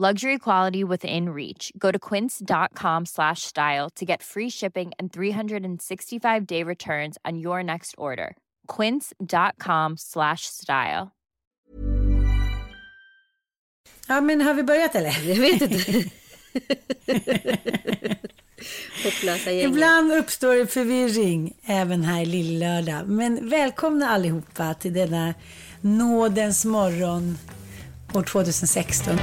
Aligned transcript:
Luxury 0.00 0.38
quality 0.38 0.82
within 0.82 1.28
reach. 1.28 1.72
Go 1.76 1.90
to 1.92 1.98
quince.com 1.98 3.04
slash 3.04 3.42
style 3.42 3.90
to 3.96 4.06
get 4.06 4.22
free 4.22 4.48
shipping 4.48 4.92
and 4.98 5.12
365 5.12 6.46
day 6.46 6.62
returns 6.62 7.18
on 7.26 7.38
your 7.38 7.62
next 7.62 7.94
order. 7.98 8.34
Quince.com 8.66 9.98
slash 9.98 10.46
style. 10.46 11.10
Ja, 14.08 14.20
men 14.20 14.40
har 14.40 14.54
vi 14.54 14.62
börjat 14.62 14.94
eller? 14.94 15.28
Jag 15.28 15.36
vet 15.36 15.62
inte. 15.62 15.76
Hopplösa 19.04 19.50
gänget. 19.50 19.70
Ibland 19.70 20.12
uppstår 20.12 20.54
det 20.54 20.66
förvirring 20.66 21.52
även 21.64 22.04
här 22.04 22.22
i 22.22 22.26
Lillördag. 22.26 23.08
Men 23.08 23.48
välkomna 23.48 24.08
allihopa 24.08 24.74
till 24.74 24.92
denna 24.92 25.34
nådens 25.80 26.64
morgon 26.64 27.38
år 28.14 28.22
2016. 28.22 29.18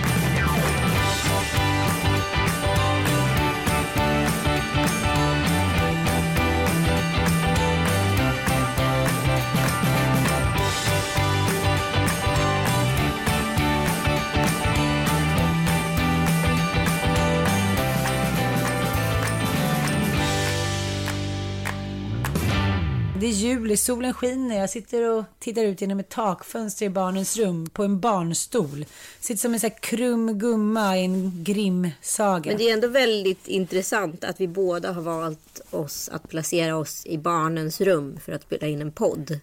Solen 23.78 24.14
skiner. 24.14 24.60
Jag 24.60 24.70
sitter 24.70 25.10
och 25.10 25.24
tittar 25.40 25.64
ut 25.64 25.82
genom 25.82 26.00
ett 26.00 26.10
takfönster 26.10 26.86
i 26.86 26.90
barnens 26.90 27.38
rum 27.38 27.70
på 27.70 27.84
en 27.84 28.00
barnstol. 28.00 28.86
Sitter 29.20 29.42
som 29.42 29.54
en 29.54 29.60
här 29.60 29.82
krum 29.82 30.40
gumma 30.40 30.98
i 30.98 31.04
en 31.04 31.44
grimsaga. 31.44 32.52
Men 32.52 32.58
det 32.58 32.70
är 32.70 32.74
ändå 32.74 32.88
väldigt 32.88 33.48
intressant 33.48 34.24
att 34.24 34.42
vi 34.42 34.48
båda 34.48 34.92
har 34.92 35.02
valt 35.02 35.62
oss 35.70 36.10
att 36.10 36.30
placera 36.30 36.76
oss 36.76 37.06
i 37.06 37.18
barnens 37.18 37.82
rum 37.82 38.20
för 38.26 38.32
att 38.32 38.42
spela 38.42 38.68
in 38.68 38.82
en 38.82 38.92
podd. 38.92 39.40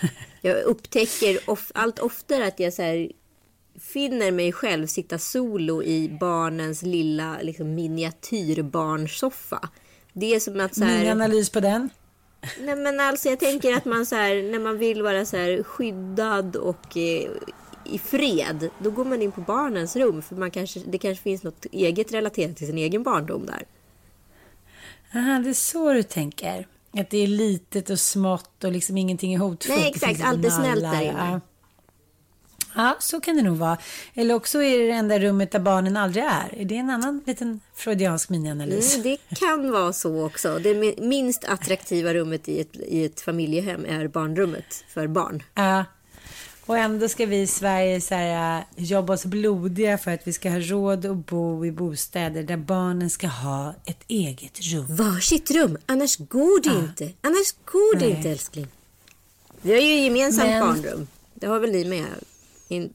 Jag 0.40 0.62
upptäcker 0.62 1.50
of, 1.50 1.72
allt 1.74 1.98
oftare 1.98 2.46
att 2.46 2.60
jag 2.60 2.72
så 2.72 2.82
här, 2.82 3.12
finner 3.80 4.30
mig 4.30 4.52
själv 4.52 4.86
sitta 4.86 5.18
solo 5.18 5.82
i 5.82 6.16
barnens 6.20 6.82
lilla 6.82 7.36
liksom, 7.42 7.74
miniatyrbarnsoffa. 7.74 9.68
Det 10.12 10.34
är 10.34 10.40
som 10.40 10.60
att 10.60 10.74
så 10.74 10.84
här, 10.84 10.98
Min 10.98 11.10
analys 11.10 11.50
på 11.50 11.60
den? 11.60 11.90
Nej 12.60 12.76
men 12.76 13.00
alltså 13.00 13.28
jag 13.28 13.40
tänker 13.40 13.76
att 13.76 13.84
man 13.84 14.06
så 14.06 14.16
här, 14.16 14.50
när 14.52 14.58
man 14.58 14.78
vill 14.78 15.02
vara 15.02 15.24
så 15.24 15.62
skyddad 15.64 16.56
och 16.56 16.96
eh, 16.96 17.30
i 17.84 17.98
fred. 17.98 18.70
Då 18.78 18.90
går 18.90 19.04
man 19.04 19.22
in 19.22 19.32
på 19.32 19.40
barnens 19.40 19.96
rum. 19.96 20.22
För 20.22 20.36
man 20.36 20.50
kanske, 20.50 20.80
det 20.80 20.98
kanske 20.98 21.22
finns 21.22 21.42
något 21.42 21.64
eget 21.72 22.12
relaterat 22.12 22.56
till 22.56 22.66
sin 22.66 22.78
egen 22.78 23.02
barndom 23.02 23.46
där. 23.46 23.62
Aha, 25.14 25.38
det 25.38 25.50
är 25.50 25.54
så 25.54 25.92
du 25.92 26.02
tänker. 26.02 26.66
Att 26.92 27.10
det 27.10 27.18
är 27.18 27.26
litet 27.26 27.90
och 27.90 28.00
smått 28.00 28.64
och 28.64 28.72
liksom 28.72 28.96
ingenting 28.96 29.34
är 29.34 29.38
hotfullt. 29.38 29.78
Nej, 29.78 29.88
exakt. 29.88 30.12
finns 30.12 30.28
Allt 30.28 30.44
är 30.44 30.50
snällt 30.50 30.82
där 30.82 31.02
inne. 31.02 31.40
Ja. 32.78 32.84
ja, 32.84 32.96
så 33.00 33.20
kan 33.20 33.36
det 33.36 33.42
nog 33.42 33.56
vara. 33.56 33.78
Eller 34.14 34.34
också 34.34 34.62
är 34.62 34.78
det 34.78 34.86
det 34.86 34.92
enda 34.92 35.18
rummet 35.18 35.50
där 35.52 35.58
barnen 35.58 35.96
aldrig 35.96 36.24
är. 36.24 36.54
Är 36.60 36.64
det 36.64 36.76
en 36.76 36.90
annan 36.90 37.20
liten 37.26 37.60
freudiansk 37.74 38.28
minianalys? 38.28 38.94
Mm, 38.96 39.02
det 39.02 39.36
kan 39.36 39.70
vara 39.70 39.92
så 39.92 40.24
också. 40.26 40.58
Det 40.58 40.74
mi- 40.74 41.00
minst 41.08 41.44
attraktiva 41.44 42.14
rummet 42.14 42.48
i 42.48 42.60
ett, 42.60 42.76
i 42.76 43.04
ett 43.04 43.20
familjehem 43.20 43.84
är 43.84 44.08
barnrummet 44.08 44.84
för 44.88 45.06
barn. 45.06 45.42
Ja. 45.54 45.84
Och 46.66 46.78
ändå 46.78 47.08
ska 47.08 47.26
vi 47.26 47.40
i 47.40 47.46
Sverige 47.46 48.00
så 48.00 48.14
här, 48.14 48.58
äh, 48.58 48.84
jobba 48.84 49.12
oss 49.12 49.24
blodiga 49.24 49.98
för 49.98 50.10
att 50.10 50.20
vi 50.24 50.32
ska 50.32 50.50
ha 50.50 50.58
råd 50.60 51.06
att 51.06 51.26
bo 51.26 51.66
i 51.66 51.72
bostäder 51.72 52.42
där 52.42 52.56
barnen 52.56 53.10
ska 53.10 53.26
ha 53.26 53.74
ett 53.84 54.02
eget 54.08 54.60
rum. 54.60 54.86
Varsitt 54.88 55.50
rum, 55.50 55.78
annars 55.86 56.16
går 56.16 56.62
det 56.62 56.78
inte. 56.78 57.10
Annars 57.20 57.52
går 57.64 57.98
det 57.98 58.06
Nej. 58.06 58.16
inte 58.16 58.30
älskling. 58.30 58.66
Vi 59.62 59.72
har 59.72 59.80
ju 59.80 60.00
gemensamt 60.04 60.48
Men- 60.48 60.66
barnrum. 60.66 61.06
Det 61.34 61.46
har 61.46 61.58
väl 61.60 61.70
ni 61.72 61.84
med? 61.84 62.04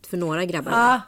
För 0.10 0.18
några 0.18 0.46
grabbar. 0.46 0.72
Ja, 0.72 1.02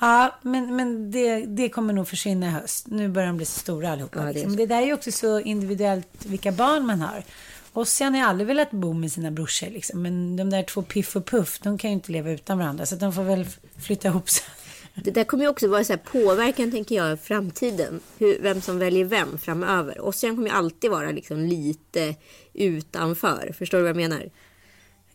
ja 0.00 0.38
men, 0.42 0.76
men 0.76 1.10
det, 1.10 1.46
det 1.46 1.68
kommer 1.68 1.92
nog 1.92 2.08
försvinna 2.08 2.46
i 2.46 2.50
höst. 2.50 2.86
Nu 2.86 3.08
börjar 3.08 3.26
de 3.26 3.36
bli 3.36 3.46
så 3.46 3.60
stora 3.60 3.92
allihopa. 3.92 4.18
Ja, 4.18 4.24
det 4.24 4.30
är 4.30 4.34
liksom. 4.34 4.56
det 4.56 4.66
där 4.66 4.82
är 4.82 4.86
ju 4.86 4.94
också 4.94 5.12
så 5.12 5.40
individuellt 5.40 6.26
vilka 6.26 6.52
barn 6.52 6.86
man 6.86 7.00
har. 7.00 7.24
Ossian 7.72 8.14
har 8.14 8.22
aldrig 8.22 8.46
velat 8.46 8.70
bo 8.70 8.92
med 8.92 9.12
sina 9.12 9.30
brorsor. 9.30 9.66
Liksom. 9.66 10.02
Men 10.02 10.36
de 10.36 10.50
där 10.50 10.62
två 10.62 10.82
Piff 10.82 11.16
och 11.16 11.26
Puff, 11.26 11.58
de 11.58 11.78
kan 11.78 11.90
ju 11.90 11.94
inte 11.94 12.12
leva 12.12 12.30
utan 12.30 12.58
varandra. 12.58 12.86
Så 12.86 12.94
de 12.94 13.12
får 13.12 13.22
väl 13.22 13.46
flytta 13.78 14.08
ihop 14.08 14.30
sig. 14.30 14.44
Det 14.94 15.10
där 15.10 15.24
kommer 15.24 15.44
ju 15.44 15.50
också 15.50 15.68
vara 15.68 15.84
så 15.84 15.96
påverkan, 15.96 16.70
tänker 16.70 16.94
jag, 16.94 17.12
i 17.12 17.16
framtiden. 17.16 18.00
Hur, 18.18 18.38
vem 18.40 18.60
som 18.60 18.78
väljer 18.78 19.04
vem 19.04 19.38
framöver. 19.38 20.00
Ossian 20.00 20.36
kommer 20.36 20.48
ju 20.48 20.54
alltid 20.54 20.90
vara 20.90 21.10
liksom 21.10 21.38
lite 21.38 22.14
utanför. 22.52 23.54
Förstår 23.58 23.78
du 23.78 23.82
vad 23.82 23.88
jag 23.88 23.96
menar? 23.96 24.30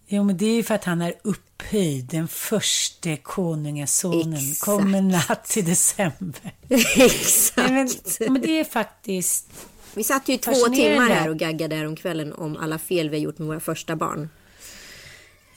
Jo, 0.07 0.23
men 0.23 0.38
det 0.38 0.45
är 0.45 0.55
ju 0.55 0.63
för 0.63 0.75
att 0.75 0.83
han 0.83 1.01
är 1.01 1.13
upphöjd, 1.21 2.05
den 2.05 2.27
första 2.27 3.17
konungasonen. 3.17 4.41
Kommer 4.59 5.01
natt 5.01 5.45
till 5.45 5.66
december. 5.66 6.53
Exakt. 6.95 7.57
Nej, 7.57 7.71
men, 8.19 8.33
men 8.33 8.41
det 8.41 8.59
är 8.59 8.63
faktiskt... 8.63 9.47
Vi 9.94 10.03
satt 10.03 10.29
ju 10.29 10.33
i 10.33 10.38
två 10.38 10.53
timmar 10.53 11.09
här 11.09 11.29
och 11.29 11.38
gaggade 11.38 11.75
här 11.75 11.88
om 11.88 11.95
kvällen 11.95 12.33
om 12.33 12.57
alla 12.57 12.79
fel 12.79 13.09
vi 13.09 13.17
har 13.17 13.23
gjort 13.23 13.38
med 13.38 13.47
våra 13.47 13.59
första 13.59 13.95
barn. 13.95 14.29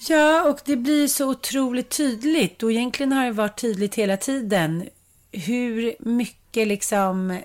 Ja, 0.08 0.48
och 0.48 0.58
det 0.64 0.76
blir 0.76 1.08
så 1.08 1.30
otroligt 1.30 1.88
tydligt. 1.88 2.62
Och 2.62 2.72
egentligen 2.72 3.12
har 3.12 3.24
det 3.24 3.32
varit 3.32 3.60
tydligt 3.60 3.94
hela 3.94 4.16
tiden 4.16 4.88
hur 5.32 5.94
mycket 5.98 6.68
liksom, 6.68 7.38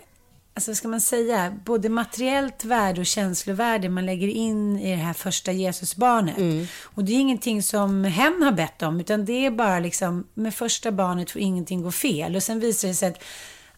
alltså 0.54 0.76
ska 0.76 0.88
man 0.88 1.02
säga, 1.02 1.54
både 1.66 1.90
materiellt 1.90 2.66
värde 2.66 3.02
och 3.02 3.06
känslovärde 3.06 3.90
man 3.90 4.06
lägger 4.06 4.28
in 4.28 4.80
i 4.80 4.90
det 4.92 5.02
här 5.02 5.14
första 5.14 5.52
Jesusbarnet. 5.52 6.38
Och 6.84 7.04
det 7.04 7.12
är 7.12 7.20
ingenting 7.20 7.64
som 7.64 8.04
hen 8.04 8.44
har 8.44 8.52
bett 8.52 8.82
om, 8.82 9.00
utan 9.00 9.26
det 9.26 9.46
är 9.46 9.52
bara 9.52 9.80
liksom, 9.80 10.28
med 10.34 10.56
första 10.56 10.92
barnet 10.92 11.32
får 11.32 11.42
ingenting 11.42 11.82
gå 11.82 11.92
fel. 11.92 12.36
Och 12.36 12.44
sen 12.44 12.60
visar 12.60 12.88
det 12.88 12.94
sig 12.94 13.10
att 13.10 13.24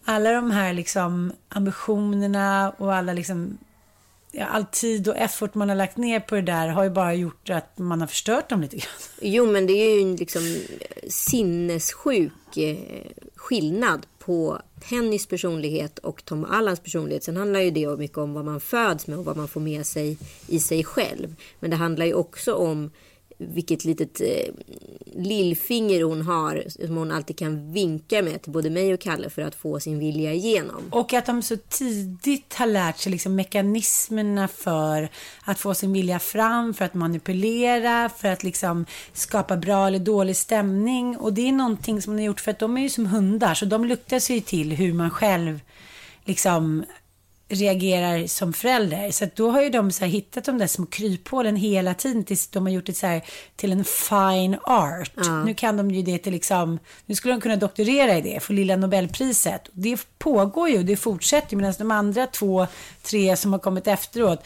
alla 0.05 0.31
de 0.31 0.51
här 0.51 0.73
liksom 0.73 1.33
ambitionerna 1.49 2.73
och 2.77 2.95
alla 2.95 3.13
liksom 3.13 3.57
ja, 4.31 4.45
all 4.45 4.65
tid 4.65 5.07
och 5.07 5.17
effort 5.17 5.55
man 5.55 5.69
har 5.69 5.75
lagt 5.75 5.97
ner 5.97 6.19
på 6.19 6.35
det 6.35 6.41
där 6.41 6.67
har 6.67 6.83
ju 6.83 6.89
bara 6.89 7.13
gjort 7.13 7.49
att 7.49 7.77
man 7.77 8.01
har 8.01 8.07
förstört 8.07 8.49
dem 8.49 8.61
lite 8.61 8.75
grann. 8.75 8.87
Jo, 9.21 9.51
men 9.51 9.67
det 9.67 9.73
är 9.73 9.95
ju 9.95 10.01
en 10.01 10.15
liksom 10.15 10.57
sinnessjuk 11.09 12.57
eh, 12.57 12.77
skillnad 13.35 14.05
på 14.25 14.61
Pennys 14.89 15.27
personlighet 15.27 15.99
och 15.99 16.25
Tom 16.25 16.45
Allans 16.45 16.79
personlighet. 16.79 17.23
Sen 17.23 17.37
handlar 17.37 17.59
ju 17.59 17.71
det 17.71 17.97
mycket 17.97 18.17
om 18.17 18.33
vad 18.33 18.45
man 18.45 18.59
föds 18.59 19.07
med 19.07 19.17
och 19.17 19.25
vad 19.25 19.37
man 19.37 19.47
får 19.47 19.61
med 19.61 19.85
sig 19.85 20.17
i 20.47 20.59
sig 20.59 20.83
själv. 20.83 21.35
Men 21.59 21.69
det 21.69 21.75
handlar 21.75 22.05
ju 22.05 22.13
också 22.13 22.53
om 22.53 22.91
vilket 23.37 23.85
litet 23.85 24.21
eh, 24.21 24.53
lillfinger 25.13 26.03
hon 26.03 26.21
har 26.21 26.63
som 26.69 26.97
hon 26.97 27.11
alltid 27.11 27.37
kan 27.37 27.73
vinka 27.73 28.21
med 28.21 28.41
till 28.41 28.51
både 28.51 28.69
mig 28.69 28.93
och 28.93 28.99
Kalle 28.99 29.29
för 29.29 29.41
att 29.41 29.55
få 29.55 29.79
sin 29.79 29.99
vilja 29.99 30.33
igenom. 30.33 30.83
Och 30.89 31.13
att 31.13 31.25
de 31.25 31.41
så 31.41 31.57
tidigt 31.69 32.53
har 32.53 32.67
lärt 32.67 32.97
sig 32.97 33.11
liksom 33.11 33.35
mekanismerna 33.35 34.47
för 34.47 35.09
att 35.43 35.59
få 35.59 35.73
sin 35.73 35.93
vilja 35.93 36.19
fram, 36.19 36.73
för 36.73 36.85
att 36.85 36.93
manipulera, 36.93 38.09
för 38.09 38.27
att 38.27 38.43
liksom 38.43 38.85
skapa 39.13 39.57
bra 39.57 39.87
eller 39.87 39.99
dålig 39.99 40.37
stämning. 40.37 41.17
Och 41.17 41.33
det 41.33 41.47
är 41.47 41.51
någonting 41.51 42.01
som 42.01 42.15
de 42.15 42.21
har 42.21 42.27
gjort 42.27 42.41
för 42.41 42.51
att 42.51 42.59
de 42.59 42.77
är 42.77 42.81
ju 42.81 42.89
som 42.89 43.05
hundar, 43.05 43.53
så 43.53 43.65
de 43.65 43.85
luktar 43.85 44.19
sig 44.19 44.41
till 44.41 44.71
hur 44.71 44.93
man 44.93 45.09
själv 45.09 45.59
liksom 46.25 46.85
reagerar 47.49 48.27
som 48.27 48.53
förälder. 48.53 49.11
Så 49.11 49.27
då 49.35 49.51
har 49.51 49.61
ju 49.61 49.69
de 49.69 49.91
så 49.91 50.05
hittat 50.05 50.45
de 50.45 50.57
där 50.57 50.67
små 50.67 50.85
kryphålen 50.85 51.55
hela 51.55 51.93
tiden 51.93 52.23
tills 52.23 52.47
de 52.47 52.65
har 52.65 52.73
gjort 52.73 52.85
det 52.85 52.93
så 52.93 53.07
här 53.07 53.21
till 53.55 53.71
en 53.71 53.85
fine 53.85 54.57
art. 54.63 55.11
Nu 55.45 55.53
kan 55.53 55.77
de 55.77 55.91
ju 55.91 56.01
det 56.01 56.17
till 56.17 56.33
liksom, 56.33 56.79
nu 57.05 57.15
skulle 57.15 57.33
de 57.33 57.41
kunna 57.41 57.55
doktorera 57.55 58.17
i 58.17 58.21
det, 58.21 58.39
få 58.39 58.53
lilla 58.53 58.75
Nobelpriset. 58.75 59.69
Det 59.71 60.07
pågår 60.17 60.69
ju, 60.69 60.83
det 60.83 60.95
fortsätter 60.95 61.55
medan 61.55 61.73
de 61.77 61.91
andra 61.91 62.27
två, 62.27 62.67
tre 63.03 63.35
som 63.37 63.51
har 63.53 63.59
kommit 63.59 63.87
efteråt, 63.87 64.45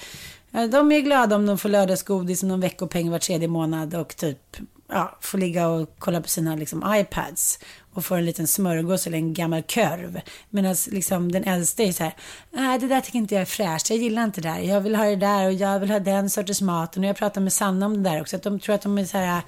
ja, 0.52 0.68
de 0.68 0.92
är 0.92 1.00
glada 1.00 1.36
om 1.36 1.46
de 1.46 1.58
får 1.58 1.70
lördagsgodis 1.70 2.44
och 2.44 2.50
någon 2.50 2.62
veckopeng 2.62 3.12
var 3.12 3.20
tredje 3.20 3.48
månad 3.48 3.96
och 3.96 4.16
typ 4.16 4.58
ja, 4.90 5.18
får 5.22 5.38
ligga 5.38 5.68
och 5.68 5.96
kolla 6.00 6.22
på 6.22 6.30
sina 6.30 6.56
liksom, 6.56 6.96
iPads 6.96 7.60
och 7.94 8.06
får 8.06 8.18
en 8.18 8.26
liten 8.26 8.48
smörgås 8.48 9.08
eller 9.08 9.18
en 9.18 9.34
gammal 9.34 9.64
körv. 9.64 10.22
Medan 10.50 10.76
liksom, 10.88 11.32
den 11.32 11.44
äldsta 11.44 11.84
är 11.84 11.92
så 11.92 12.04
här, 12.04 12.14
nej 12.52 12.80
det 12.80 12.88
där 12.88 13.02
tycker 13.02 13.18
inte 13.18 13.36
jag 13.36 13.42
är 13.42 13.46
fräscht, 13.46 13.90
jag 13.90 14.00
gillar 14.00 14.24
inte 14.24 14.42
det 14.42 14.50
där, 14.50 14.60
jag 14.60 14.82
vill 14.82 14.96
ha 14.96 15.06
det 15.06 15.16
där 15.16 15.46
och 15.46 15.54
jag 15.54 15.80
vill 15.80 15.92
ha 15.92 16.00
den 16.00 16.30
sortens 16.30 16.62
mat. 16.62 16.98
Och 16.98 17.04
jag 17.06 17.16
pratar 17.16 17.42
med 17.42 17.54
Sanna 17.54 17.86
om 17.86 18.04
det 18.04 18.10
där 18.10 18.22
också, 18.22 18.36
att 18.36 18.44
de 18.44 18.60
tror 18.60 18.76
att 18.76 18.82
de 18.82 18.98
är 18.98 19.06
så 19.06 19.18
här 19.18 19.42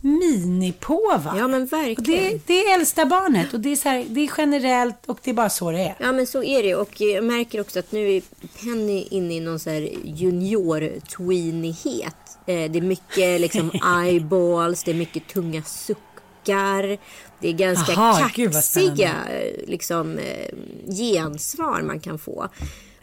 minipåvar. 0.00 1.34
Ja, 1.38 1.48
men 1.48 1.66
verkligen. 1.66 1.98
Och 1.98 2.04
det, 2.32 2.40
det 2.46 2.64
är 2.66 2.74
äldsta 2.78 3.06
barnet 3.06 3.54
och 3.54 3.60
det 3.60 3.72
är, 3.72 3.76
så 3.76 3.88
här, 3.88 4.04
det 4.08 4.20
är 4.20 4.30
generellt 4.38 4.96
och 5.06 5.18
det 5.22 5.30
är 5.30 5.34
bara 5.34 5.50
så 5.50 5.70
det 5.70 5.80
är. 5.80 5.94
Ja 6.00 6.12
men 6.12 6.26
så 6.26 6.42
är 6.42 6.62
det 6.62 6.74
och 6.74 7.00
jag 7.00 7.24
märker 7.24 7.60
också 7.60 7.78
att 7.78 7.92
nu 7.92 8.12
är 8.16 8.22
Penny 8.64 9.06
inne 9.10 9.34
i 9.34 9.40
någon 9.40 9.58
så 9.58 9.70
här 9.70 9.88
junior-tweenighet. 10.04 12.14
Eh, 12.46 12.70
Det 12.70 12.78
är 12.78 12.82
mycket 12.82 13.40
liksom 13.40 13.70
eyeballs, 14.04 14.84
det 14.84 14.90
är 14.90 14.94
mycket 14.94 15.28
tunga 15.28 15.62
suckar. 15.62 16.98
Det 17.40 17.48
är 17.48 17.52
ganska 17.52 17.92
Aha, 17.92 18.30
kaxiga 18.34 19.14
eh, 19.30 19.68
liksom, 19.68 20.18
eh, 20.18 20.54
gensvar 20.94 21.82
man 21.82 22.00
kan 22.00 22.18
få. 22.18 22.48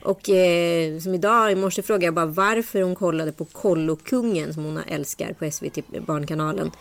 Och 0.02 0.30
eh, 0.30 1.00
som 1.00 1.14
idag 1.14 1.52
i 1.52 1.56
morse 1.56 1.82
frågade 1.82 2.06
jag 2.06 2.14
bara 2.14 2.26
varför 2.26 2.82
hon 2.82 2.96
kollade 2.96 3.32
på 3.32 3.46
Kollokungen 3.46 4.54
som 4.54 4.64
hon 4.64 4.78
älskar 4.78 5.34
på 5.34 5.52
SVT 5.52 6.06
Barnkanalen. 6.06 6.72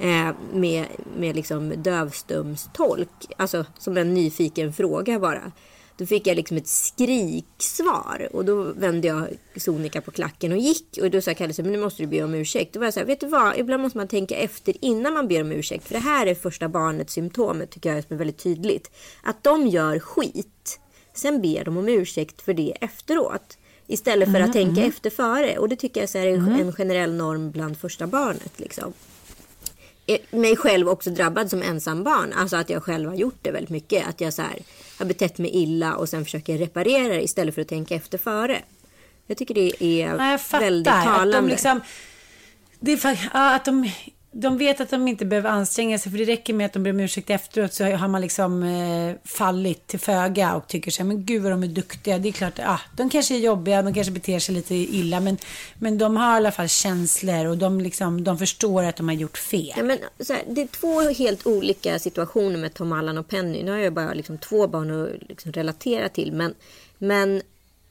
Eh, 0.00 0.34
med 0.52 0.86
med 1.18 1.36
liksom 1.36 1.82
dövstumstolk. 1.82 3.08
Alltså 3.36 3.64
som 3.78 3.96
en 3.96 4.14
nyfiken 4.14 4.72
fråga 4.72 5.18
bara. 5.18 5.52
Då 5.98 6.06
fick 6.06 6.26
jag 6.26 6.36
liksom 6.36 6.56
ett 6.56 6.68
skriksvar. 6.68 8.28
Och 8.32 8.44
då 8.44 8.62
vände 8.62 9.08
jag 9.08 9.28
sonika 9.56 10.00
på 10.00 10.10
klacken 10.10 10.52
och 10.52 10.58
gick. 10.58 10.98
Och 11.02 11.10
då 11.10 11.20
sa 11.20 11.34
Kalle 11.34 11.52
så 11.52 11.62
men 11.62 11.72
nu 11.72 11.78
måste 11.78 12.02
du 12.02 12.06
be 12.06 12.22
om 12.22 12.34
ursäkt. 12.34 12.72
Då 12.72 12.80
var 12.80 12.86
jag 12.86 12.94
så 12.94 13.00
här, 13.00 13.06
vet 13.06 13.20
du 13.20 13.26
vad? 13.26 13.58
Ibland 13.58 13.82
måste 13.82 13.98
man 13.98 14.08
tänka 14.08 14.36
efter 14.36 14.84
innan 14.84 15.14
man 15.14 15.28
ber 15.28 15.40
om 15.40 15.52
ursäkt. 15.52 15.86
För 15.86 15.94
det 15.94 16.00
här 16.00 16.26
är 16.26 16.34
första 16.34 16.68
barnets 16.68 17.12
symptomet 17.12 17.70
tycker 17.70 17.94
jag 17.94 18.04
som 18.04 18.14
är 18.14 18.18
väldigt 18.18 18.38
tydligt. 18.38 18.90
Att 19.22 19.42
de 19.42 19.66
gör 19.66 19.98
skit. 19.98 20.80
Sen 21.14 21.42
ber 21.42 21.64
de 21.64 21.76
om 21.76 21.88
ursäkt 21.88 22.42
för 22.42 22.54
det 22.54 22.76
efteråt. 22.80 23.58
Istället 23.86 24.32
för 24.32 24.40
att 24.40 24.52
tänka 24.52 24.82
efter 24.82 25.10
före. 25.10 25.58
Och 25.58 25.68
det 25.68 25.76
tycker 25.76 26.00
jag 26.00 26.10
så 26.10 26.18
är 26.18 26.26
en 26.26 26.72
generell 26.72 27.14
norm 27.14 27.50
bland 27.50 27.78
första 27.78 28.06
barnet. 28.06 28.52
Liksom 28.56 28.92
mig 30.30 30.56
själv 30.56 30.88
också 30.88 31.10
drabbad 31.10 31.50
som 31.50 31.62
ensambarn. 31.62 32.32
Alltså 32.32 32.56
att 32.56 32.70
jag 32.70 32.82
själv 32.82 33.08
har 33.08 33.16
gjort 33.16 33.38
det 33.42 33.50
väldigt 33.50 33.70
mycket. 33.70 34.08
Att 34.08 34.20
jag 34.20 34.34
så 34.34 34.42
här, 34.42 34.58
har 34.98 35.06
betett 35.06 35.38
mig 35.38 35.50
illa 35.50 35.94
och 35.96 36.08
sen 36.08 36.24
försöker 36.24 36.58
reparera 36.58 37.08
det 37.14 37.22
istället 37.22 37.54
för 37.54 37.62
att 37.62 37.68
tänka 37.68 37.94
efter 37.94 38.18
före. 38.18 38.62
Jag 39.26 39.36
tycker 39.36 39.54
det 39.54 39.82
är 39.84 40.16
Ja, 40.16 40.30
jag 40.30 40.60
väldigt 40.60 40.92
Att 40.92 41.04
talande. 41.04 41.36
de 41.36 41.48
liksom, 41.48 41.80
det 42.80 42.92
är, 43.04 43.30
ja, 43.34 43.54
att 43.54 43.64
de, 43.64 43.90
de 44.40 44.58
vet 44.58 44.80
att 44.80 44.90
de 44.90 45.08
inte 45.08 45.24
behöver 45.24 45.50
anstränga 45.50 45.98
sig. 45.98 46.12
För 46.12 46.18
det 46.18 46.24
räcker 46.24 46.54
med 46.54 46.66
att 46.66 46.72
de 46.72 46.82
ber 46.82 46.90
om 46.90 47.00
ursäkt 47.00 47.30
efteråt. 47.30 47.72
Så 47.72 47.84
har 47.84 48.08
man 48.08 48.20
liksom 48.20 48.62
eh, 48.62 49.14
fallit 49.24 49.86
till 49.86 50.00
föga. 50.00 50.54
Och 50.54 50.66
tycker 50.66 50.90
så 50.90 51.02
här, 51.02 51.08
men 51.08 51.24
gud 51.24 51.42
vad 51.42 51.52
de 51.52 51.62
är 51.62 51.68
duktiga. 51.68 52.18
Det 52.18 52.28
är 52.28 52.32
klart, 52.32 52.58
ah, 52.58 52.80
de 52.96 53.10
kanske 53.10 53.34
är 53.34 53.38
jobbiga. 53.38 53.82
De 53.82 53.94
kanske 53.94 54.12
beter 54.12 54.38
sig 54.38 54.54
lite 54.54 54.74
illa. 54.74 55.20
Men, 55.20 55.38
men 55.78 55.98
de 55.98 56.16
har 56.16 56.34
i 56.34 56.36
alla 56.36 56.52
fall 56.52 56.68
känslor. 56.68 57.46
Och 57.46 57.58
de, 57.58 57.80
liksom, 57.80 58.24
de 58.24 58.38
förstår 58.38 58.84
att 58.84 58.96
de 58.96 59.08
har 59.08 59.14
gjort 59.14 59.38
fel. 59.38 59.74
Ja, 59.76 59.82
men, 59.82 59.98
så 60.20 60.32
här, 60.32 60.42
det 60.48 60.62
är 60.62 60.66
två 60.66 61.00
helt 61.00 61.46
olika 61.46 61.98
situationer 61.98 62.58
med 62.58 62.74
Tom 62.74 62.92
Allan 62.92 63.18
och 63.18 63.28
Penny. 63.28 63.62
Nu 63.62 63.70
har 63.70 63.78
jag 63.78 63.92
bara 63.92 64.14
liksom, 64.14 64.38
två 64.38 64.66
barn 64.66 65.02
att 65.04 65.28
liksom, 65.28 65.52
relatera 65.52 66.08
till. 66.08 66.32
Men, 66.32 66.54
men 66.98 67.42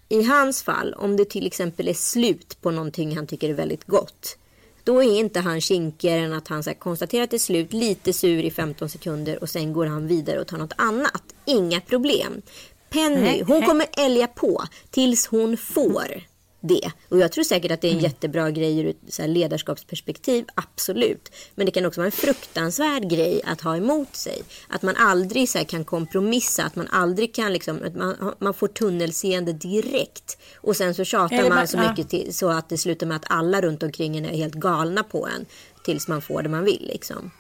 i 0.09 0.24
hans 0.24 0.63
fall, 0.63 0.94
om 0.94 1.18
det 1.18 1.30
till 1.30 1.47
exempel 1.47 1.88
är 1.88 1.94
slut 1.94 2.57
på 2.62 2.71
någonting 2.71 3.15
han 3.15 3.27
tycker 3.27 3.50
är 3.50 3.53
väldigt 3.53 3.83
gott. 3.83 4.38
Då 4.86 5.04
är 5.04 5.20
inte 5.20 5.40
han 5.40 5.62
kinkigare 5.62 6.20
än 6.20 6.34
att 6.34 6.48
han 6.48 6.64
så 6.64 6.70
här, 6.70 6.78
konstaterar 6.78 7.24
är 7.24 7.40
slut, 7.40 7.74
lite 7.74 8.14
sur 8.14 8.44
i 8.44 8.52
15 8.52 8.90
sekunder 8.90 9.42
och 9.42 9.50
sen 9.50 9.74
går 9.74 9.86
han 9.86 10.08
vidare 10.08 10.40
och 10.40 10.48
tar 10.48 10.58
något 10.58 10.74
annat. 10.78 11.24
Inga 11.46 11.82
problem. 11.82 12.42
Penny, 12.90 13.44
hon 13.44 13.62
kommer 13.62 13.88
älga 13.98 14.28
på 14.28 14.64
tills 14.90 15.28
hon 15.28 15.58
får 15.58 16.24
det. 16.68 16.92
Och 17.10 17.20
jag 17.20 17.32
tror 17.32 17.44
säkert 17.44 17.72
att 17.72 17.82
det 17.82 17.88
är 17.88 17.92
en 17.92 18.00
jättebra 18.00 18.52
grej 18.52 18.80
ur 18.80 18.88
ett 18.90 19.30
ledarskapsperspektiv, 19.30 20.46
absolut. 20.56 21.32
Men 21.56 21.66
det 21.66 21.72
kan 21.72 21.86
också 21.86 22.00
vara 22.02 22.06
en 22.06 22.12
fruktansvärd 22.12 23.10
grej 23.10 23.42
att 23.46 23.62
ha 23.62 23.78
emot 23.78 24.16
sig. 24.16 24.44
Att 24.70 24.82
man 24.82 24.96
aldrig 24.96 25.50
så 25.50 25.66
kan 25.66 25.86
kompromissa, 25.86 26.64
att 26.64 26.76
man 26.76 26.88
aldrig 26.88 27.36
kan 27.36 27.54
liksom, 27.54 27.80
att 27.86 27.96
man, 27.96 28.34
man 28.40 28.54
får 28.54 28.68
tunnelseende 28.68 29.54
direkt. 29.54 30.38
Och 30.56 30.76
sen 30.76 30.96
så 30.96 31.04
tjatar 31.04 31.36
Eller 31.36 31.50
man 31.50 31.58
bara- 31.58 31.68
så 31.68 31.78
ja. 31.78 31.90
mycket 31.90 32.10
till, 32.10 32.34
så 32.36 32.50
att 32.50 32.70
det 32.70 32.78
slutar 32.78 33.08
med 33.08 33.16
att 33.16 33.26
alla 33.30 33.62
runt 33.62 33.84
omkring 33.84 34.18
en 34.18 34.26
är 34.26 34.38
helt 34.38 34.54
galna 34.54 35.04
på 35.04 35.28
en. 35.28 35.46
Tills 35.84 36.08
man 36.08 36.22
får 36.22 36.42
det 36.42 36.50
man 36.50 36.64
vill 36.64 36.88
liksom. 36.94 37.32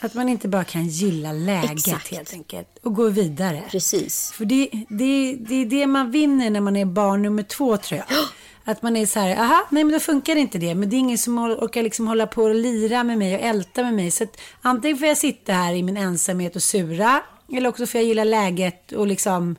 Att 0.00 0.14
man 0.14 0.28
inte 0.28 0.48
bara 0.48 0.64
kan 0.64 0.86
gilla 0.86 1.32
läget 1.32 1.72
Exakt. 1.72 2.08
helt 2.10 2.32
enkelt. 2.32 2.68
Och 2.82 2.94
gå 2.94 3.08
vidare. 3.08 3.62
Precis. 3.70 4.32
För 4.32 4.44
det, 4.44 4.70
det, 4.88 5.36
det 5.48 5.54
är 5.54 5.66
det 5.66 5.86
man 5.86 6.10
vinner 6.10 6.50
när 6.50 6.60
man 6.60 6.76
är 6.76 6.84
barn 6.84 7.22
nummer 7.22 7.42
två 7.42 7.76
tror 7.76 7.98
jag. 8.08 8.18
Att 8.64 8.82
man 8.82 8.96
är 8.96 9.06
så 9.06 9.20
här, 9.20 9.36
aha, 9.36 9.66
nej 9.70 9.84
men 9.84 9.92
då 9.92 10.00
funkar 10.00 10.36
inte 10.36 10.58
det. 10.58 10.74
Men 10.74 10.90
det 10.90 10.96
är 10.96 10.98
ingen 10.98 11.18
som 11.18 11.38
or- 11.38 11.64
orkar 11.64 11.82
liksom 11.82 12.06
hålla 12.06 12.26
på 12.26 12.42
och 12.42 12.54
lira 12.54 13.04
med 13.04 13.18
mig 13.18 13.34
och 13.34 13.40
älta 13.40 13.82
med 13.82 13.94
mig. 13.94 14.10
Så 14.10 14.24
att 14.24 14.40
antingen 14.62 14.98
får 14.98 15.08
jag 15.08 15.16
sitta 15.18 15.52
här 15.52 15.74
i 15.74 15.82
min 15.82 15.96
ensamhet 15.96 16.56
och 16.56 16.62
sura. 16.62 17.22
Eller 17.52 17.68
också 17.68 17.86
får 17.86 18.00
jag 18.00 18.08
gilla 18.08 18.24
läget 18.24 18.92
och 18.92 19.06
liksom, 19.06 19.56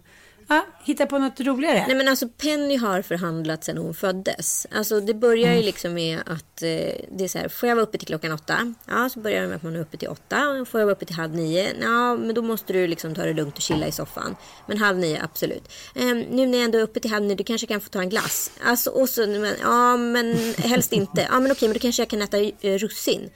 ja, 0.48 0.66
hitta 0.84 1.06
på 1.06 1.18
något 1.18 1.40
roligare. 1.40 1.84
Nej 1.88 1.96
men 1.96 2.08
alltså 2.08 2.28
Penny 2.28 2.76
har 2.78 3.02
förhandlat 3.02 3.64
sedan 3.64 3.78
hon 3.78 3.94
föddes. 3.94 4.68
Alltså 4.72 5.00
det 5.00 5.14
börjar 5.14 5.46
Mm. 5.48 5.58
ju 5.58 5.64
liksom 5.64 5.94
med 5.94 6.20
att 6.26 6.62
eh, 6.62 6.68
det 7.12 7.24
är 7.24 7.28
så 7.28 7.38
här, 7.38 7.48
får 7.50 7.70
jag 7.70 7.76
vara 7.76 7.84
uppe 7.86 7.98
till 7.98 8.08
klockan 8.08 8.32
åtta? 8.32 8.74
Ja, 8.88 9.10
så 9.10 9.20
börjar 9.20 9.42
det 9.42 9.48
med 9.48 9.56
att 9.56 9.64
man 9.64 9.76
är 9.76 9.80
uppe 9.80 9.98
till 9.98 10.08
åtta. 10.08 10.66
Får 10.70 10.80
jag 10.82 10.86
vara 10.86 10.96
uppe 10.96 11.06
till 11.06 11.16
halv 11.16 11.36
nio? 11.36 11.74
Ja, 11.82 12.16
men 12.16 12.36
då 12.36 12.42
måste 12.42 12.74
du 12.74 12.88
liksom 12.88 13.16
ta 13.16 13.24
det 13.24 13.34
lugnt 13.34 13.56
och 13.56 13.62
chilla 13.62 13.88
i 13.88 13.92
soffan. 13.92 14.36
Men 14.68 14.78
halv 14.78 14.98
nio, 14.98 15.22
absolut. 15.24 15.72
Ehm, 15.96 16.20
nu 16.20 16.46
när 16.48 16.58
jag 16.58 16.66
ändå 16.66 16.78
är 16.78 16.82
uppe 16.84 17.00
till 17.00 17.12
halv 17.12 17.26
nio, 17.26 17.36
du 17.36 17.44
kanske 17.44 17.68
kan 17.68 17.82
få 17.82 17.90
ta 17.90 18.00
en 18.02 18.10
glass. 18.10 18.52
Alltså, 18.66 18.90
och 18.90 19.10
så, 19.10 19.28
men, 19.28 19.54
ja, 19.62 19.98
men 19.98 20.54
helst 20.58 20.94
inte. 20.94 21.28
Ja, 21.32 21.40
men 21.40 21.52
okej, 21.52 21.68
men 21.68 21.74
då 21.74 21.80
kanske 21.80 22.02
jag 22.02 22.10
kan 22.10 22.22
äta 22.22 22.38
eh, 22.40 22.54
russin. 22.78 23.30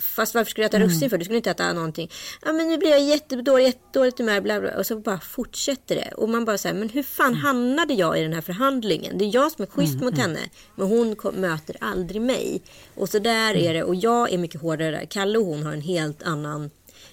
Fast 0.00 0.34
varför 0.34 0.50
skulle 0.50 0.64
jag 0.64 0.68
äta 0.68 0.76
Mm. 0.76 0.88
russin 0.88 1.10
för? 1.10 1.18
Du 1.18 1.24
skulle 1.24 1.36
inte 1.36 1.50
äta 1.50 1.72
någonting. 1.72 2.10
Ja 2.44 2.52
men 2.52 2.68
nu 2.68 2.78
blir 2.78 2.90
jag 2.90 3.00
jättedålig, 3.02 3.64
jättedåligt 3.64 4.18
humör, 4.18 4.40
bla 4.40 4.60
bla. 4.60 4.78
Och 4.78 4.86
så 4.86 4.96
bara 4.98 5.20
fortsätter 5.20 5.94
det. 5.94 6.12
Och 6.16 6.28
man 6.28 6.44
bara 6.44 6.58
säger, 6.58 6.74
men 6.74 6.88
hur 6.88 7.02
fan 7.02 7.26
Mm. 7.28 7.40
hamnade 7.40 7.94
jag 7.94 8.18
i 8.18 8.22
den 8.22 8.32
här 8.32 8.40
förhandlingen? 8.40 9.18
Det 9.18 9.24
är 9.24 9.34
jag 9.34 9.52
som 9.52 9.62
är 9.62 9.66
schysst 9.66 10.00
mot 10.00 10.18
henne. 10.18 10.40
Men 10.76 10.86
hon 10.88 11.16
kom, 11.16 11.34
möter 11.34 11.76
aldrig 11.80 12.22
mig. 12.22 12.62
Och 12.94 13.08
så 13.08 13.18
där 13.18 13.54
Mm. 13.54 13.66
är 13.68 13.74
det. 13.74 13.82
Och 13.82 13.94
jag 13.94 14.32
är 14.32 14.38
mycket 14.38 14.60
hårdare 14.60 14.90
där. 14.90 15.04
Kalle 15.10 15.38
och 15.38 15.46
hon 15.46 15.62
har 15.62 15.72
en 15.72 15.80
helt 15.80 16.22
annan 16.22 16.70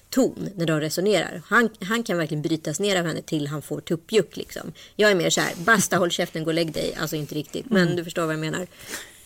ton 0.09 0.50
när 0.55 0.65
de 0.65 0.79
resonerar. 0.79 1.41
Han, 1.45 1.69
han 1.81 2.03
kan 2.03 2.17
verkligen 2.17 2.41
brytas 2.41 2.79
ner 2.79 3.00
av 3.00 3.05
henne 3.05 3.21
till 3.21 3.48
han 3.48 3.62
får 3.62 3.81
tuppjuck 3.81 4.38
liksom. 4.38 4.74
Jag 4.95 5.12
är 5.12 5.15
mer 5.15 5.29
så 5.29 5.41
här, 5.41 5.53
basta 5.57 5.98
håll 6.01 6.12
käften, 6.12 6.43
gå 6.43 6.50
och 6.50 6.53
lägg 6.53 6.71
dig. 6.74 6.95
Alltså 7.00 7.15
inte 7.15 7.36
riktigt, 7.36 7.65
men 7.69 7.81
Mm. 7.83 7.95
du 7.95 8.03
förstår 8.03 8.25
vad 8.25 8.33
jag 8.33 8.39
menar. 8.39 8.67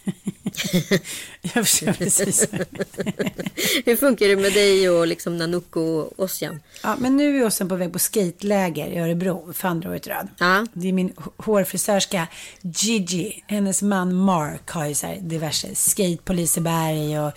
Jag 1.41 1.67
förstår 1.67 1.93
precis. 1.93 2.48
Hur 3.86 3.95
funkar 3.95 4.27
det 4.27 4.36
med 4.36 4.53
dig 4.53 4.89
och 4.89 5.07
liksom 5.07 5.38
Nanook 5.38 5.75
och 5.75 6.19
Ossian? 6.19 6.60
Ja, 6.83 6.95
men 7.00 7.17
nu 7.17 7.39
är 7.39 7.45
Åsen 7.45 7.69
på 7.69 7.75
väg 7.75 7.93
på 7.93 8.00
skateläger 8.00 8.88
i 8.88 9.00
Örebro 9.00 9.53
för 9.53 9.67
andra 9.67 9.89
året 9.89 10.07
rad. 10.07 10.27
Ja. 10.38 10.65
Det 10.74 10.88
är 10.88 10.93
min 10.93 11.13
hårfrisörska 11.38 12.27
Gigi. 12.62 13.43
Hennes 13.48 13.81
man 13.81 14.15
Mark 14.15 14.69
har 14.69 14.86
ju 14.86 14.95
så 14.95 15.07
här 15.07 15.17
diverse 15.22 15.75
skate 15.75 16.24
på 16.24 16.33
Liseberg 16.33 17.19
och 17.19 17.31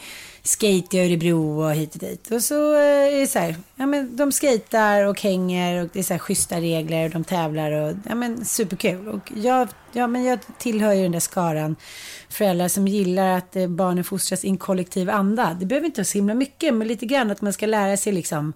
skate 0.46 0.96
i 0.96 1.06
Örebro 1.06 1.64
och 1.64 1.74
hit 1.74 1.94
och 1.94 2.00
dit. 2.00 2.30
Och 2.30 2.42
så 2.42 2.74
eh, 2.74 3.14
är 3.14 3.20
det 3.20 3.26
så 3.26 3.38
här, 3.38 3.56
ja 3.76 3.86
men 3.86 4.16
de 4.16 4.32
skatar 4.32 5.04
och 5.04 5.20
hänger 5.20 5.82
och 5.82 5.88
det 5.92 5.98
är 5.98 6.02
så 6.02 6.14
här 6.14 6.18
schyssta 6.18 6.60
regler 6.60 7.04
och 7.04 7.10
de 7.10 7.24
tävlar 7.24 7.72
och 7.72 7.96
ja 8.08 8.14
men 8.14 8.44
superkul. 8.44 9.08
Och 9.08 9.32
jag, 9.34 9.68
ja 9.92 10.06
men 10.06 10.24
jag 10.24 10.38
tillhör 10.58 10.92
ju 10.92 11.02
den 11.02 11.12
där 11.12 11.20
skaran 11.20 11.76
föräldrar 12.28 12.68
som 12.68 12.88
gillar 12.88 13.36
att 13.36 13.56
eh, 13.56 13.66
barnen 13.66 14.04
fostras 14.04 14.44
i 14.44 14.48
en 14.48 14.58
kollektiv 14.58 15.10
anda. 15.10 15.56
Det 15.60 15.66
behöver 15.66 15.86
inte 15.86 16.00
vara 16.00 16.04
så 16.04 16.18
himla 16.18 16.34
mycket, 16.34 16.74
men 16.74 16.88
lite 16.88 17.06
grann 17.06 17.30
att 17.30 17.40
man 17.40 17.52
ska 17.52 17.66
lära 17.66 17.96
sig 17.96 18.12
liksom 18.12 18.52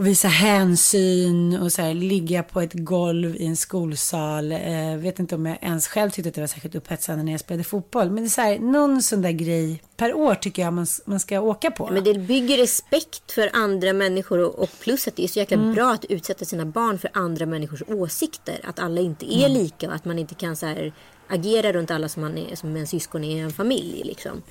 och 0.00 0.06
visa 0.06 0.28
hänsyn 0.28 1.58
och 1.62 1.72
så 1.72 1.82
här, 1.82 1.94
ligga 1.94 2.42
på 2.42 2.60
ett 2.60 2.72
golv 2.72 3.36
i 3.36 3.46
en 3.46 3.56
skolsal. 3.56 4.52
Eh, 4.52 4.96
vet 4.96 5.18
inte 5.18 5.34
om 5.34 5.46
jag 5.46 5.58
ens 5.60 5.88
själv 5.88 6.10
tyckte 6.10 6.28
att 6.28 6.34
det 6.34 6.40
var 6.40 6.48
särskilt 6.48 6.74
upphetsande 6.74 7.24
när 7.24 7.32
jag 7.32 7.40
spelade 7.40 7.64
fotboll. 7.64 8.10
Men 8.10 8.24
det 8.24 8.26
är 8.26 8.30
så 8.30 8.40
här, 8.40 8.58
någon 8.58 9.02
sån 9.02 9.22
där 9.22 9.30
grej 9.30 9.82
per 9.96 10.14
år 10.14 10.34
tycker 10.34 10.62
jag 10.62 10.72
man, 10.72 10.86
man 11.04 11.20
ska 11.20 11.40
åka 11.40 11.70
på. 11.70 11.88
Men 11.92 12.04
det 12.04 12.14
bygger 12.14 12.56
respekt 12.56 13.32
för 13.32 13.50
andra 13.52 13.92
människor 13.92 14.38
och, 14.38 14.58
och 14.58 14.70
plus 14.80 15.08
att 15.08 15.16
det 15.16 15.24
är 15.24 15.28
så 15.28 15.38
jäkla 15.38 15.56
mm. 15.56 15.74
bra 15.74 15.92
att 15.92 16.04
utsätta 16.04 16.44
sina 16.44 16.66
barn 16.66 16.98
för 16.98 17.10
andra 17.14 17.46
människors 17.46 17.82
åsikter. 17.88 18.60
Att 18.64 18.78
alla 18.78 19.00
inte 19.00 19.34
är 19.34 19.46
mm. 19.46 19.62
lika 19.62 19.88
och 19.88 19.94
att 19.94 20.04
man 20.04 20.18
inte 20.18 20.34
kan 20.34 20.56
så 20.56 20.66
här, 20.66 20.92
agera 21.28 21.72
runt 21.72 21.90
alla 21.90 22.08
som, 22.08 22.22
man 22.22 22.38
är, 22.38 22.56
som 22.56 22.76
en 22.76 22.86
syskon 22.86 23.24
i 23.24 23.38
en 23.38 23.52
familj. 23.52 24.02
Liksom. 24.04 24.42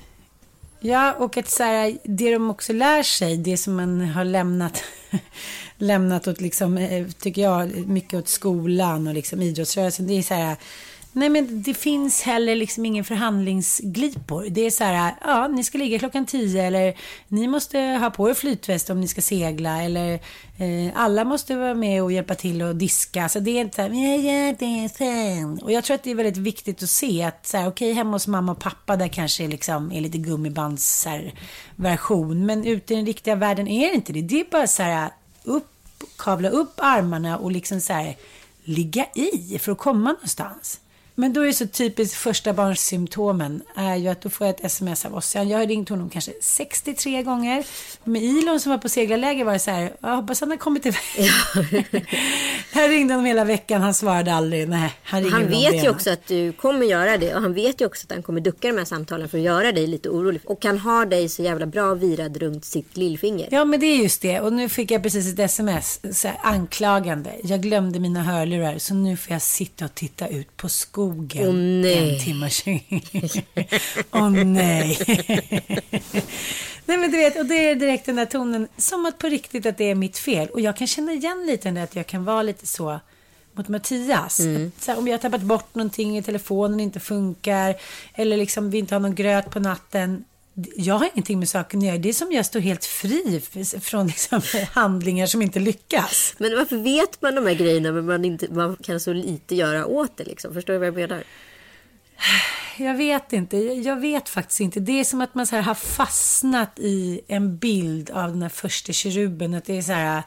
Ja, 0.82 1.14
och 1.14 1.38
att 1.38 1.50
så 1.50 1.64
här, 1.64 1.98
det 2.04 2.32
de 2.32 2.50
också 2.50 2.74
lär 2.74 3.04
sig, 3.04 3.38
det 3.38 3.58
som 3.58 3.76
man 3.76 4.02
har 4.02 4.24
lämnat, 4.24 4.84
lämnat 5.78 6.28
åt, 6.28 6.42
liksom, 6.42 6.78
eh, 6.78 7.08
tycker 7.08 7.42
jag, 7.42 7.88
mycket 7.88 8.20
åt 8.20 8.28
skolan 8.28 9.08
och 9.08 9.14
liksom 9.14 9.42
idrottsrörelsen, 9.42 10.08
det 10.08 10.14
är 10.14 10.22
så 10.22 10.34
här, 10.34 10.56
Nej, 11.12 11.30
men 11.30 11.62
det 11.62 11.74
finns 11.74 12.22
heller 12.22 12.56
liksom 12.56 12.86
ingen 12.86 13.04
förhandlingsglipor. 13.04 14.46
Det 14.50 14.62
är 14.62 14.72
så 14.72 14.84
här, 14.84 15.16
ja, 15.22 15.48
ni 15.48 15.64
ska 15.64 15.78
ligga 15.78 16.00
klockan 16.00 16.26
tio 16.26 16.64
eller 16.64 16.98
ni 17.28 17.48
måste 17.48 17.80
ha 17.80 18.10
på 18.10 18.30
er 18.30 18.34
flytväst 18.34 18.90
om 18.90 19.02
ni 19.02 19.08
ska 19.08 19.22
segla 19.22 19.84
eller 19.84 20.14
eh, 20.58 20.92
alla 20.96 21.24
måste 21.24 21.56
vara 21.56 21.74
med 21.74 22.04
och 22.04 22.12
hjälpa 22.12 22.36
till 22.36 22.62
och 22.62 22.76
diska. 22.76 23.30
Så 23.30 23.40
det 23.40 23.52
är 23.52 23.62
inte 23.62 23.76
så 23.76 23.82
här, 23.82 23.90
jag 23.90 24.20
gör 24.20 24.56
det 24.60 24.90
sen. 24.90 25.60
Och 25.64 25.72
jag 25.72 25.84
tror 25.84 25.96
att 25.96 26.04
det 26.04 26.12
är 26.12 26.16
väldigt 26.16 26.38
viktigt 26.38 26.84
att 26.84 26.90
se 26.90 27.24
att 27.24 27.48
så 27.48 27.58
här, 27.58 27.68
okej, 27.68 27.92
okay, 27.92 27.94
hemma 27.94 28.12
hos 28.12 28.28
mamma 28.28 28.52
och 28.52 28.60
pappa 28.60 28.96
där 28.96 29.08
kanske 29.08 29.48
liksom 29.48 29.92
är 29.92 30.02
lite 30.02 30.18
gummibands 30.18 31.06
här, 31.06 31.34
version. 31.76 32.46
Men 32.46 32.66
ute 32.66 32.94
i 32.94 32.98
den 32.98 33.06
riktiga 33.06 33.36
världen 33.36 33.68
är 33.68 33.88
det 33.88 33.96
inte 33.96 34.14
det. 34.14 34.22
Det 34.22 34.40
är 34.40 34.46
bara 34.52 34.68
så 34.68 34.84
här, 34.84 35.10
upp, 35.44 35.72
kavla 36.18 36.50
upp 36.50 36.74
armarna 36.78 37.38
och 37.38 37.52
liksom 37.52 37.82
så 37.82 37.94
här, 37.94 38.16
ligga 38.64 39.06
i 39.16 39.60
för 39.60 39.72
att 39.72 39.78
komma 39.78 40.12
någonstans. 40.12 40.80
Men 41.20 41.34
då 41.34 41.42
är 41.42 41.46
det 41.46 41.54
så 41.54 41.68
typiskt 41.68 42.18
första 42.18 42.54
barnsymptomen 42.54 43.62
är 43.76 43.96
ju 43.96 44.08
att 44.08 44.22
då 44.22 44.30
får 44.30 44.48
jag 44.48 44.56
ett 44.56 44.66
sms 44.66 45.06
av 45.06 45.16
Ossian. 45.16 45.50
Jag 45.50 45.60
har 45.60 45.68
ringt 45.68 45.90
honom 45.90 46.10
kanske 46.10 46.32
63 46.42 47.24
gånger. 47.24 47.66
Med 48.04 48.24
Ilon 48.24 48.60
som 48.60 48.70
var 48.70 48.78
på 48.78 48.90
seglarläger 48.90 49.46
var 49.46 49.54
det 49.54 49.60
så 49.60 49.72
här, 49.72 49.94
jag 50.00 50.16
hoppas 50.16 50.42
han 50.42 50.50
har 50.50 50.58
kommit 50.58 50.86
iväg. 50.86 51.32
Jag 52.74 52.90
ringde 52.90 53.14
honom 53.14 53.26
hela 53.26 53.44
veckan, 53.44 53.82
han 53.82 53.94
svarade 53.94 54.34
aldrig. 54.34 54.70
Nej, 54.70 54.94
han 55.04 55.32
han 55.32 55.48
vet 55.48 55.84
ju 55.84 55.90
också 55.90 56.10
att 56.10 56.28
du 56.28 56.52
kommer 56.52 56.86
göra 56.86 57.18
det 57.18 57.36
och 57.36 57.42
han 57.42 57.54
vet 57.54 57.82
ju 57.82 57.86
också 57.86 58.06
att 58.06 58.12
han 58.12 58.24
kommer 58.24 58.42
ducka 58.42 58.68
de 58.68 58.78
här 58.78 58.86
samtalen 58.86 59.30
för 59.30 59.38
att 59.38 59.44
göra 59.44 59.72
dig 59.72 59.88
lite 59.88 60.10
orolig. 60.10 60.42
Och 60.46 60.66
han 60.66 60.78
har 60.78 61.06
dig 61.06 61.30
så 61.30 61.44
jävla 61.44 61.66
bra 61.66 61.94
virad 61.94 62.38
runt 62.38 62.66
sitt 62.66 62.98
lillfinger. 62.98 63.48
Ja, 63.52 63.66
men 63.66 63.80
det 63.80 63.86
är 63.86 63.98
just 63.98 64.22
det. 64.22 64.40
Och 64.40 64.54
nu 64.54 64.70
fick 64.70 64.92
jag 64.92 65.04
precis 65.04 65.34
ett 65.34 65.40
sms, 65.40 66.00
så 66.22 66.28
här, 66.28 66.38
anklagande. 66.44 67.32
Jag 67.44 67.62
glömde 67.62 68.00
mina 68.00 68.24
hörlurar, 68.24 68.78
så 68.78 68.94
nu 68.94 69.18
får 69.18 69.34
jag 69.34 69.42
sitta 69.42 69.86
och 69.86 69.96
titta 69.96 70.28
ut 70.28 70.58
på 70.58 70.70
skogen 70.70 71.09
skogen. 71.10 71.48
Åh 71.48 71.54
nej. 71.54 72.14
En 72.14 72.20
timme 72.20 72.50
Åh 74.12 74.24
oh, 74.24 74.30
nej. 74.30 74.98
nej 76.86 76.98
men 76.98 77.12
du 77.12 77.18
vet, 77.18 77.40
och 77.40 77.46
det 77.46 77.70
är 77.70 77.76
direkt 77.76 78.06
den 78.06 78.16
där 78.16 78.26
tonen. 78.26 78.68
Som 78.78 79.06
att 79.06 79.18
på 79.18 79.28
riktigt 79.28 79.66
att 79.66 79.78
det 79.78 79.84
är 79.84 79.96
mitt 79.96 80.18
fel. 80.18 80.50
Och 80.50 80.62
jag 80.62 80.78
kan 80.78 80.88
känna 80.88 81.12
igen 81.14 81.46
lite 81.48 81.72
det 81.72 81.84
att 81.84 81.96
jag 81.96 82.08
kan 82.08 82.26
vara 82.26 82.42
lite 82.42 82.68
så 82.68 83.00
mot 83.54 83.68
Mattias. 83.68 84.40
Mm. 84.40 84.72
Så 84.80 84.92
här, 84.92 84.98
om 84.98 85.08
jag 85.08 85.14
har 85.14 85.20
tappat 85.22 85.42
bort 85.42 85.76
någonting 85.76 86.18
i 86.18 86.24
telefonen 86.24 86.80
inte 86.80 87.00
funkar. 87.00 87.76
Eller 88.14 88.38
liksom 88.38 88.70
vi 88.70 88.78
inte 88.78 88.96
har 88.96 89.00
någon 89.00 89.16
gröt 89.16 89.50
på 89.50 89.60
natten 89.60 90.24
jag 90.76 90.96
har 90.96 91.10
ingenting 91.14 91.40
med 91.40 91.50
saken 91.50 91.80
att 91.80 91.86
göra. 91.86 91.98
Det 91.98 92.10
är 92.10 92.14
som 92.14 92.32
jag 92.32 92.46
står 92.46 92.60
helt 92.60 92.86
fri 92.86 93.42
från 93.82 94.08
liksom 94.08 94.42
handlingar 94.72 95.26
som 95.26 95.42
inte 95.42 95.60
lyckas. 95.60 96.36
Men 96.38 96.58
varför 96.58 96.78
vet 96.78 97.22
man 97.22 97.36
de 97.36 97.46
här 97.46 97.54
grejerna 97.54 97.92
men 97.92 98.06
man, 98.06 98.26
inte, 98.26 98.54
man 98.54 98.76
kan 98.76 99.00
så 99.00 99.14
lite 99.14 99.56
göra 99.56 99.86
åt 99.86 100.18
det? 100.18 100.24
Liksom? 100.24 100.54
Förstår 100.54 100.74
du 100.74 100.80
vad 100.80 100.88
jag 100.88 100.96
menar? 100.96 101.24
Jag 102.78 102.96
vet 102.96 103.34
inte. 103.34 103.58
Jag 103.58 104.00
vet 104.00 104.30
faktiskt 104.30 104.60
inte. 104.60 104.80
Det 104.80 105.00
är 105.00 105.04
som 105.04 105.22
att 105.22 105.36
man 105.36 105.48
så 105.48 105.56
har 105.56 105.74
fastnat 105.74 106.80
i 106.80 107.22
en 107.28 107.58
bild 107.58 108.10
av 108.10 108.30
den 108.30 108.42
här 108.42 108.50
första 108.50 108.94
keruben. 108.94 109.54
Att 109.54 109.66
det 109.66 109.78
är 109.78 109.82
så 109.82 109.92
här, 109.92 110.24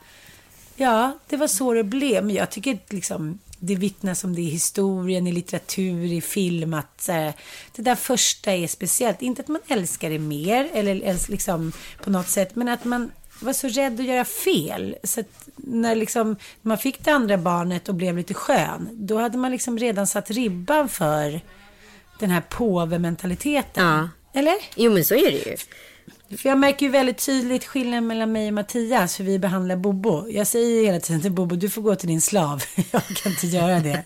ja, 0.77 1.19
det 1.29 1.37
var 1.37 1.47
så 1.47 1.73
det 1.73 1.85
blev. 1.85 2.25
Men 2.25 2.35
jag 2.35 2.51
tycker 2.51 2.79
liksom, 2.89 3.39
det 3.65 3.75
vittnas 3.75 4.25
om 4.25 4.35
det 4.35 4.41
i 4.41 4.49
historien, 4.49 5.27
i 5.27 5.33
litteratur, 5.33 6.13
i 6.13 6.21
film. 6.21 6.75
Att 6.75 7.05
här, 7.09 7.33
det 7.77 7.83
där 7.83 7.95
första 7.95 8.53
är 8.53 8.67
speciellt. 8.67 9.23
Inte 9.23 9.43
att 9.43 9.49
man 9.49 9.61
älskar 9.69 10.11
det 10.11 10.19
mer, 10.19 10.71
eller 10.75 11.31
liksom 11.31 11.73
på 12.05 12.11
något 12.11 12.29
sätt, 12.29 12.57
men 12.57 12.69
att 12.69 12.85
man 12.85 13.11
var 13.41 13.53
så 13.53 13.69
rädd 13.69 14.01
att 14.01 14.07
göra 14.07 14.25
fel. 14.25 14.97
Så 15.05 15.21
att 15.21 15.49
när 15.57 15.95
liksom, 15.95 16.37
man 16.63 16.79
fick 16.79 17.05
det 17.05 17.11
andra 17.11 17.39
barnet 17.39 17.89
och 17.89 17.95
blev 17.95 18.17
lite 18.17 18.35
skön, 18.35 18.89
då 18.93 19.19
hade 19.19 19.39
man 19.39 19.51
liksom 19.51 19.79
redan 19.79 20.07
satt 20.07 20.31
ribban 20.31 20.89
för 20.89 21.41
den 22.19 22.31
här 22.31 22.43
påvementaliteten. 22.49 23.87
Ja. 23.87 24.09
Eller? 24.35 24.55
Jo, 24.77 24.93
men 24.93 25.05
så 25.05 25.15
är 25.15 25.31
det 25.31 25.51
ju. 25.51 25.57
För 26.39 26.49
jag 26.49 26.59
märker 26.59 26.87
ju 26.87 26.93
väldigt 26.93 27.27
tydligt 27.27 27.65
skillnaden 27.65 28.07
mellan 28.07 28.33
mig 28.33 28.49
och 28.49 28.55
Mattias, 28.55 29.21
hur 29.21 29.25
vi 29.25 29.39
behandlar 29.39 29.77
Bobo. 29.77 30.29
Jag 30.29 30.47
säger 30.47 30.87
hela 30.87 31.01
tiden 31.01 31.23
till 31.23 31.33
Bobo, 31.33 31.57
du 31.57 31.71
får 31.71 31.83
gå 31.83 31.95
till 31.95 32.09
din 32.09 32.21
slav. 32.21 32.63
Jag 32.91 33.03
kan 33.03 33.33
inte 33.33 33.47
göra 33.47 33.81
det. 33.81 34.03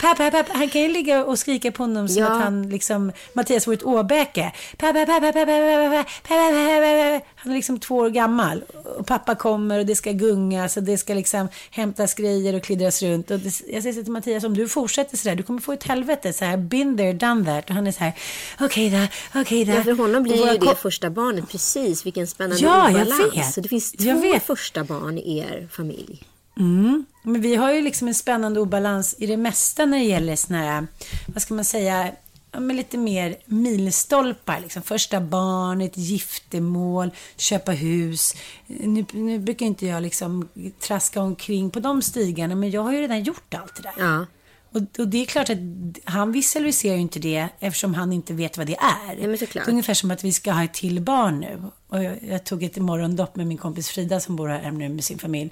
pappa, 0.00 0.30
pappa, 0.30 0.52
han 0.52 0.68
kan 0.68 0.80
ju 0.80 0.88
ligga 0.88 1.24
och 1.24 1.38
skrika 1.38 1.72
på 1.72 1.82
honom 1.82 2.08
som 2.08 2.22
ja. 2.22 2.32
att 2.32 2.42
han 2.42 2.68
liksom, 2.68 3.12
Mattias 3.32 3.66
vore 3.66 3.76
ett 3.76 3.82
åbäke. 3.82 4.52
Pappa, 4.76 5.06
pappa, 5.06 5.32
pappa, 5.32 5.46
pappa, 5.46 6.04
pappa, 6.28 7.20
Han 7.46 7.52
är 7.52 7.56
liksom 7.56 7.78
två 7.78 7.96
år 7.96 8.10
gammal. 8.10 8.62
Och 8.98 9.06
pappa 9.06 9.34
kommer 9.34 9.78
och 9.78 9.86
det 9.86 9.96
ska 9.96 10.12
gungas 10.12 10.76
och 10.76 10.82
det 10.82 10.98
ska 10.98 11.14
liksom 11.14 11.48
hämtas 11.70 12.14
grejer 12.14 12.54
och 12.54 12.62
klidras 12.62 13.02
runt. 13.02 13.30
Och 13.30 13.38
det, 13.38 13.60
jag 13.68 13.82
säger 13.82 14.02
till 14.02 14.12
Mattias, 14.12 14.44
om 14.44 14.54
du 14.54 14.68
fortsätter 14.68 15.16
sådär, 15.16 15.36
du 15.36 15.42
kommer 15.42 15.60
få 15.60 15.72
ett 15.72 15.84
helvete. 15.84 16.32
Så 16.32 16.44
här, 16.44 16.56
been 16.56 16.96
there, 16.96 17.12
done 17.12 17.44
that. 17.44 17.70
Och 17.70 17.74
han 17.74 17.86
är 17.86 17.92
så 17.92 18.00
här, 18.00 18.12
okej 18.60 18.86
okay, 18.86 19.00
då, 19.00 19.06
okej 19.40 19.62
okay, 19.62 19.64
då. 19.64 19.72
Ja, 19.78 19.84
för 19.84 20.02
honom 20.02 20.22
blir 20.22 20.52
ju 20.52 20.58
det 20.58 20.74
första 20.74 21.10
barnet. 21.10 21.48
Precis, 21.48 22.06
vilken 22.06 22.26
spännande 22.26 22.62
ja, 22.62 22.88
obalans. 22.88 23.20
Jag 23.34 23.42
vet. 23.42 23.54
Så 23.54 23.60
det 23.60 23.68
finns 23.68 23.92
två 23.92 24.40
första 24.46 24.84
barn 24.84 25.18
i 25.18 25.38
er 25.38 25.68
familj. 25.70 26.22
Mm. 26.58 27.04
Men 27.22 27.40
vi 27.40 27.54
har 27.54 27.72
ju 27.72 27.82
liksom 27.82 28.08
en 28.08 28.14
spännande 28.14 28.60
obalans 28.60 29.16
i 29.18 29.26
det 29.26 29.36
mesta 29.36 29.86
när 29.86 29.98
det 29.98 30.04
gäller 30.04 30.36
såna 30.36 30.58
här, 30.58 30.86
vad 31.26 31.42
ska 31.42 31.54
man 31.54 31.64
säga, 31.64 32.10
ja, 32.56 32.60
men 32.60 32.76
lite 32.76 32.98
mer 32.98 33.36
milstolpar. 33.46 34.60
Liksom. 34.60 34.82
Första 34.82 35.20
barnet, 35.20 35.96
giftermål, 35.96 37.10
köpa 37.36 37.72
hus. 37.72 38.34
Nu, 38.66 39.04
nu 39.12 39.38
brukar 39.38 39.66
inte 39.66 39.86
jag 39.86 40.02
liksom 40.02 40.48
traska 40.80 41.20
omkring 41.20 41.70
på 41.70 41.80
de 41.80 42.02
stigarna, 42.02 42.54
men 42.54 42.70
jag 42.70 42.82
har 42.82 42.92
ju 42.92 43.00
redan 43.00 43.22
gjort 43.22 43.54
allt 43.54 43.76
det 43.76 43.82
där. 43.82 43.94
Ja. 43.98 44.26
Och, 44.70 45.00
och, 45.00 45.08
det 45.08 45.18
är 45.18 45.26
klart 45.26 45.50
att 45.50 45.58
han 46.04 46.32
visualiserar 46.32 46.94
ju 46.94 47.00
inte 47.00 47.18
det 47.18 47.48
eftersom 47.60 47.94
han 47.94 48.12
inte 48.12 48.34
vet 48.34 48.58
vad 48.58 48.66
det 48.66 48.76
är. 48.76 49.16
Ja. 49.20 49.26
Det 49.26 49.56
är 49.56 49.70
ungefär 49.70 49.94
som 49.94 50.10
att 50.10 50.24
vi 50.24 50.32
ska 50.32 50.52
ha 50.52 50.64
ett 50.64 50.74
till 50.74 51.00
barn 51.00 51.40
nu. 51.40 51.62
Och 51.88 52.02
jag, 52.02 52.18
jag 52.22 52.44
tog 52.44 52.62
ett 52.62 52.76
morgondopp 52.76 53.36
med 53.36 53.46
min 53.46 53.58
kompis 53.58 53.88
Frida 53.88 54.20
som 54.20 54.36
bor 54.36 54.48
här 54.48 54.70
nu 54.70 54.88
med 54.88 55.04
sin 55.04 55.18
familj. 55.18 55.50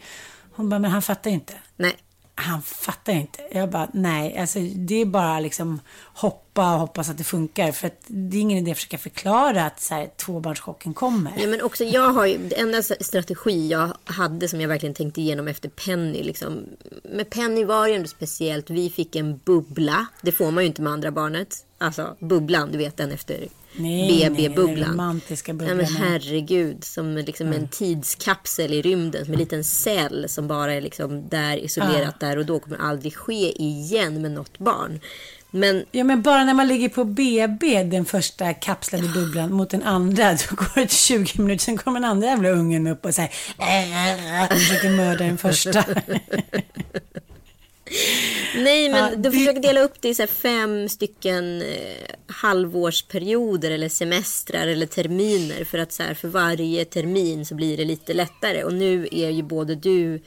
Hon 0.52 0.68
bara, 0.68 0.80
men 0.80 0.90
han 0.90 1.02
fattar 1.02 1.30
inte. 1.30 1.54
Nej 1.76 1.96
han 2.34 2.62
fattar 2.62 3.12
inte. 3.12 3.42
Jag 3.52 3.70
bara, 3.70 3.88
nej, 3.92 4.38
alltså 4.38 4.58
det 4.74 4.94
är 4.94 5.04
bara 5.04 5.40
liksom 5.40 5.80
hoppa 6.14 6.74
och 6.74 6.80
hoppas 6.80 7.10
att 7.10 7.18
det 7.18 7.24
funkar. 7.24 7.72
För 7.72 7.86
att 7.86 8.00
det 8.06 8.36
är 8.36 8.40
ingen 8.40 8.58
idé 8.58 8.70
att 8.70 8.76
försöka 8.76 8.98
förklara 8.98 9.64
att 9.64 9.80
så 9.80 9.94
här, 9.94 10.10
tvåbarnschocken 10.16 10.94
kommer. 10.94 11.32
Nej, 11.36 11.46
men 11.46 11.62
också 11.62 11.84
jag 11.84 12.12
har 12.12 12.26
ju, 12.26 12.38
det 12.38 12.60
enda 12.60 12.82
strategi 12.82 13.68
jag 13.68 13.96
hade 14.04 14.48
som 14.48 14.60
jag 14.60 14.68
verkligen 14.68 14.94
tänkte 14.94 15.20
igenom 15.20 15.48
efter 15.48 15.68
Penny. 15.68 16.22
Liksom, 16.22 16.66
med 17.04 17.30
Penny 17.30 17.64
var 17.64 17.88
det 17.88 17.94
ändå 17.94 18.08
speciellt. 18.08 18.70
Vi 18.70 18.90
fick 18.90 19.16
en 19.16 19.40
bubbla. 19.44 20.06
Det 20.22 20.32
får 20.32 20.50
man 20.50 20.64
ju 20.64 20.66
inte 20.66 20.82
med 20.82 20.92
andra 20.92 21.10
barnet. 21.10 21.66
Alltså 21.78 22.16
bubblan, 22.18 22.72
du 22.72 22.78
vet 22.78 22.96
den 22.96 23.12
efter 23.12 23.48
BB-bubblan. 23.76 25.20
Ja, 25.46 25.74
men 25.74 25.86
herregud, 25.86 26.84
som 26.84 27.16
liksom 27.16 27.46
mm. 27.46 27.62
en 27.62 27.68
tidskapsel 27.68 28.72
i 28.72 28.82
rymden, 28.82 29.24
som 29.24 29.34
en 29.34 29.40
liten 29.40 29.64
cell 29.64 30.26
som 30.28 30.48
bara 30.48 30.74
är 30.74 30.80
liksom 30.80 31.28
där 31.28 31.56
isolerat 31.56 32.14
ja. 32.20 32.26
där 32.26 32.38
och 32.38 32.46
då 32.46 32.58
kommer 32.58 32.78
aldrig 32.78 33.14
ske 33.16 33.62
igen 33.62 34.22
med 34.22 34.30
något 34.30 34.58
barn. 34.58 35.00
Men, 35.50 35.84
ja, 35.90 36.04
men 36.04 36.22
bara 36.22 36.44
när 36.44 36.54
man 36.54 36.68
ligger 36.68 36.88
på 36.88 37.04
BB, 37.04 37.82
den 37.82 38.04
första 38.04 38.54
kapslade 38.54 39.08
bubblan, 39.08 39.52
mot 39.52 39.70
den 39.70 39.82
andra, 39.82 40.32
då 40.32 40.56
går 40.56 40.80
det 40.80 40.90
20 40.90 41.42
minuter, 41.42 41.64
sen 41.64 41.76
kommer 41.76 42.00
den 42.00 42.10
andra 42.10 42.28
jävla 42.28 42.48
ungen 42.48 42.86
upp 42.86 43.04
och 43.04 43.14
säger 43.14 43.30
äh, 43.58 44.48
försöker 44.48 44.90
mörda 44.90 45.24
den 45.24 45.38
första. 45.38 45.84
Nej, 48.56 48.88
men 48.88 49.10
ja, 49.10 49.16
du 49.16 49.30
försöker 49.30 49.60
dela 49.60 49.80
upp 49.80 49.94
det 50.00 50.08
i 50.08 50.14
så 50.14 50.26
fem 50.26 50.88
stycken 50.88 51.62
eh, 51.62 52.14
halvårsperioder 52.26 53.70
eller 53.70 53.88
semestrar 53.88 54.66
eller 54.66 54.86
terminer. 54.86 55.64
För 55.64 55.78
att 55.78 55.92
så 55.92 56.02
här, 56.02 56.14
för 56.14 56.28
varje 56.28 56.84
termin 56.84 57.46
så 57.46 57.54
blir 57.54 57.76
det 57.76 57.84
lite 57.84 58.14
lättare. 58.14 58.64
Och 58.64 58.72
nu 58.74 59.08
är 59.12 59.30
ju 59.30 59.42
både 59.42 59.74
du, 59.74 60.22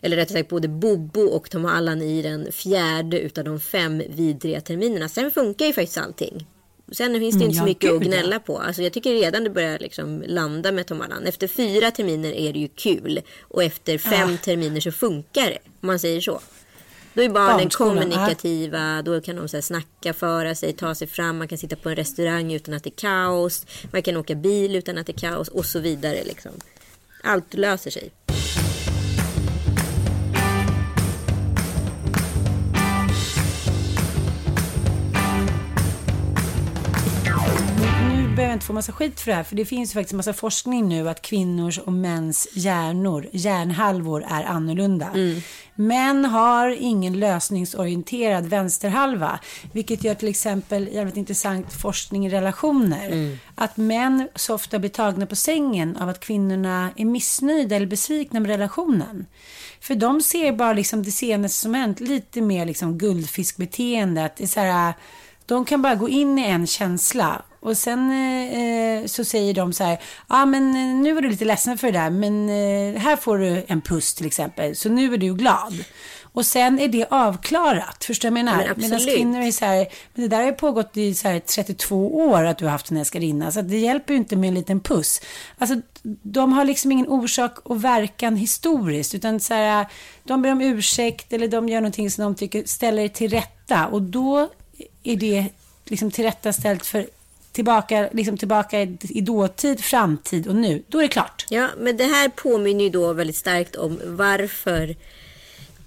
eller 0.00 0.16
rättare 0.16 0.38
sagt 0.38 0.50
både 0.50 0.68
Bobo 0.68 1.20
och 1.20 1.50
Tom 1.50 1.64
Allan 1.66 2.02
i 2.02 2.22
den 2.22 2.52
fjärde 2.52 3.20
utav 3.20 3.44
de 3.44 3.60
fem 3.60 4.02
vidriga 4.08 4.60
terminerna. 4.60 5.08
Sen 5.08 5.30
funkar 5.30 5.66
ju 5.66 5.72
faktiskt 5.72 5.98
allting. 5.98 6.46
Sen 6.92 7.20
finns 7.20 7.34
det 7.34 7.38
Mm, 7.38 7.48
inte 7.48 7.58
så 7.58 7.64
mycket 7.64 7.92
att 7.92 8.02
gnälla 8.02 8.38
på. 8.38 8.58
Alltså 8.58 8.82
jag 8.82 8.92
tycker 8.92 9.12
redan 9.12 9.44
det 9.44 9.50
börjar 9.50 9.78
liksom 9.78 10.24
landa 10.26 10.72
med 10.72 10.86
Tom 10.86 11.00
Allan. 11.00 11.26
Efter 11.26 11.46
fyra 11.48 11.90
terminer 11.90 12.32
är 12.32 12.52
det 12.52 12.58
ju 12.58 12.68
kul. 12.68 13.20
Och 13.40 13.62
efter 13.64 13.98
fem 13.98 14.38
terminer 14.38 14.80
så 14.80 14.92
funkar 14.92 15.46
det. 15.46 15.58
Om 15.80 15.86
man 15.86 15.98
säger 15.98 16.20
så. 16.20 16.40
Då 17.14 17.22
är 17.22 17.28
barnen 17.28 17.70
kommunikativa, 17.70 19.02
då 19.02 19.20
kan 19.20 19.36
de 19.36 19.48
så 19.48 19.56
här 19.56 19.62
snacka, 19.62 20.12
föra 20.12 20.54
sig, 20.54 20.72
ta 20.72 20.94
sig 20.94 21.06
fram. 21.08 21.38
Man 21.38 21.48
kan 21.48 21.58
sitta 21.58 21.76
på 21.76 21.88
en 21.88 21.96
restaurang 21.96 22.52
utan 22.52 22.74
att 22.74 22.84
det 22.84 22.90
är 22.90 22.96
kaos. 22.96 23.66
Man 23.92 24.02
kan 24.02 24.16
åka 24.16 24.34
bil 24.34 24.76
utan 24.76 24.98
att 24.98 25.06
det 25.06 25.12
är 25.12 25.30
kaos 25.30 25.48
och 25.48 25.66
så 25.66 25.80
vidare. 25.80 26.24
Liksom. 26.24 26.52
Allt 27.22 27.54
löser 27.54 27.90
sig. 27.90 28.10
Inte 38.62 38.66
få 38.66 38.72
massa 38.72 38.92
skit 38.92 39.20
för 39.20 39.30
det 39.30 39.36
här, 39.36 39.44
för 39.44 39.56
det 39.56 39.64
finns 39.64 39.90
ju 39.90 39.94
faktiskt 39.94 40.14
massa 40.14 40.32
forskning 40.32 40.88
nu 40.88 41.08
att 41.08 41.22
kvinnors 41.22 41.78
och 41.78 41.92
mäns 41.92 42.48
hjärnor, 42.54 43.28
hjärnhalvor 43.32 44.24
är 44.28 44.44
annorlunda. 44.44 45.10
Män 45.74 46.24
har 46.24 46.76
ingen 46.80 47.20
lösningsorienterad 47.20 48.46
vänsterhalva, 48.46 49.40
vilket 49.72 50.04
gör 50.04 50.14
till 50.14 50.28
exempel 50.28 50.88
jävligt 50.92 51.16
intressant 51.16 51.72
forskning 51.72 52.26
i 52.26 52.30
relationer. 52.30 53.38
Att 53.54 53.76
män 53.76 54.28
så 54.34 54.54
ofta 54.54 54.78
blir 54.78 54.90
tagna 54.90 55.26
på 55.26 55.36
sängen 55.36 55.96
av 55.96 56.08
att 56.08 56.20
kvinnorna 56.20 56.90
är 56.96 57.04
missnöjda 57.04 57.76
eller 57.76 57.86
besvikna 57.86 58.40
med 58.40 58.50
relationen. 58.50 59.26
För 59.80 59.94
de 59.94 60.20
ser 60.20 60.52
bara 60.52 60.72
liksom 60.72 61.02
det 61.02 61.10
senaste 61.10 61.58
som 61.58 61.74
hänt, 61.74 62.00
lite 62.00 62.40
mer 62.40 62.66
liksom 62.66 62.98
guldfiskbeteende, 62.98 64.24
att 64.24 64.36
det 64.36 64.44
är 64.44 64.48
så 64.48 64.60
här 64.60 64.94
de 65.46 65.64
kan 65.64 65.82
bara 65.82 65.94
gå 65.94 66.08
in 66.08 66.38
i 66.38 66.42
en 66.42 66.66
känsla 66.66 67.42
och 67.62 67.76
sen 67.76 68.10
eh, 68.12 69.06
så 69.06 69.24
säger 69.24 69.54
de 69.54 69.72
så 69.72 69.84
här, 69.84 69.92
ja 70.28 70.42
ah, 70.42 70.46
men 70.46 70.68
eh, 70.68 70.96
nu 71.02 71.12
var 71.12 71.22
du 71.22 71.28
lite 71.28 71.44
ledsen 71.44 71.78
för 71.78 71.92
det 71.92 71.98
där, 71.98 72.10
men 72.10 72.48
eh, 72.48 73.00
här 73.00 73.16
får 73.16 73.38
du 73.38 73.64
en 73.68 73.80
puss 73.80 74.14
till 74.14 74.26
exempel, 74.26 74.76
så 74.76 74.88
nu 74.88 75.14
är 75.14 75.18
du 75.18 75.34
glad. 75.34 75.84
Och 76.34 76.46
sen 76.46 76.78
är 76.78 76.88
det 76.88 77.06
avklarat, 77.10 78.04
förstår 78.04 78.28
du 78.28 78.34
vad 78.34 78.38
jag 78.38 78.44
Men 78.44 78.56
menar? 78.56 78.70
absolut. 78.70 78.90
Medan 78.90 79.16
kvinnor 79.16 79.40
är 79.40 79.52
så 79.52 79.64
här, 79.64 79.86
men 80.14 80.22
det 80.22 80.28
där 80.28 80.36
har 80.36 80.44
ju 80.44 80.52
pågått 80.52 80.96
i 80.96 81.14
så 81.14 81.28
här 81.28 81.40
32 81.40 82.16
år 82.16 82.44
att 82.44 82.58
du 82.58 82.64
har 82.64 82.72
haft 82.72 82.90
en 82.90 82.96
älskarinna, 82.96 83.52
så 83.52 83.62
det 83.62 83.78
hjälper 83.78 84.12
ju 84.12 84.18
inte 84.18 84.36
med 84.36 84.48
en 84.48 84.54
liten 84.54 84.80
puss. 84.80 85.20
Alltså, 85.58 85.80
de 86.22 86.52
har 86.52 86.64
liksom 86.64 86.92
ingen 86.92 87.08
orsak 87.08 87.58
och 87.58 87.84
verkan 87.84 88.36
historiskt, 88.36 89.14
utan 89.14 89.40
så 89.40 89.54
här, 89.54 89.86
de 90.24 90.42
ber 90.42 90.52
om 90.52 90.60
ursäkt 90.60 91.32
eller 91.32 91.48
de 91.48 91.68
gör 91.68 91.80
någonting 91.80 92.10
som 92.10 92.24
de 92.24 92.34
tycker 92.34 92.64
ställer 92.64 93.08
till 93.08 93.30
rätta 93.30 93.86
och 93.86 94.02
då 94.02 94.48
är 95.02 95.16
det 95.16 95.46
liksom 95.84 96.10
tillrättaställt 96.10 96.86
för 96.86 97.06
tillbaka, 97.52 98.08
liksom 98.12 98.36
tillbaka 98.36 98.82
i, 98.82 99.20
dåtid, 99.20 99.80
framtid 99.80 100.48
och 100.48 100.56
nu. 100.56 100.82
Då 100.88 100.98
är 100.98 101.02
det 101.02 101.08
klart. 101.08 101.46
Ja, 101.48 101.68
men 101.78 101.96
det 101.96 102.04
här 102.04 102.28
påminner 102.28 102.84
ju 102.84 102.90
då 102.90 103.12
väldigt 103.12 103.36
starkt 103.36 103.76
om 103.76 104.00
varför 104.04 104.96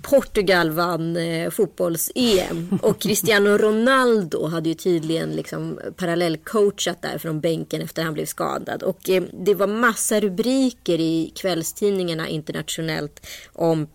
Portugal 0.02 0.72
vann 0.72 1.18
eh, 1.18 1.50
fotbolls-EM 1.50 2.80
och 2.82 3.02
Cristiano 3.02 3.50
Ronaldo 3.58 4.48
hade 4.48 4.70
ju 4.70 4.76
tydligen 4.76 5.30
liksom 5.30 5.80
parallellcoachat 5.96 7.02
där 7.02 7.18
från 7.18 7.40
bänken 7.40 7.82
efter 7.82 8.04
han 8.04 8.14
blev 8.14 8.26
skadad 8.26 8.84
och 8.84 9.10
eh, 9.10 9.24
det 9.46 9.56
var 9.56 9.68
massa 9.68 10.20
rubriker 10.20 11.00
i 11.00 11.32
kvällstidningarna 11.36 12.28
internationellt 12.28 13.28
om 13.54 13.88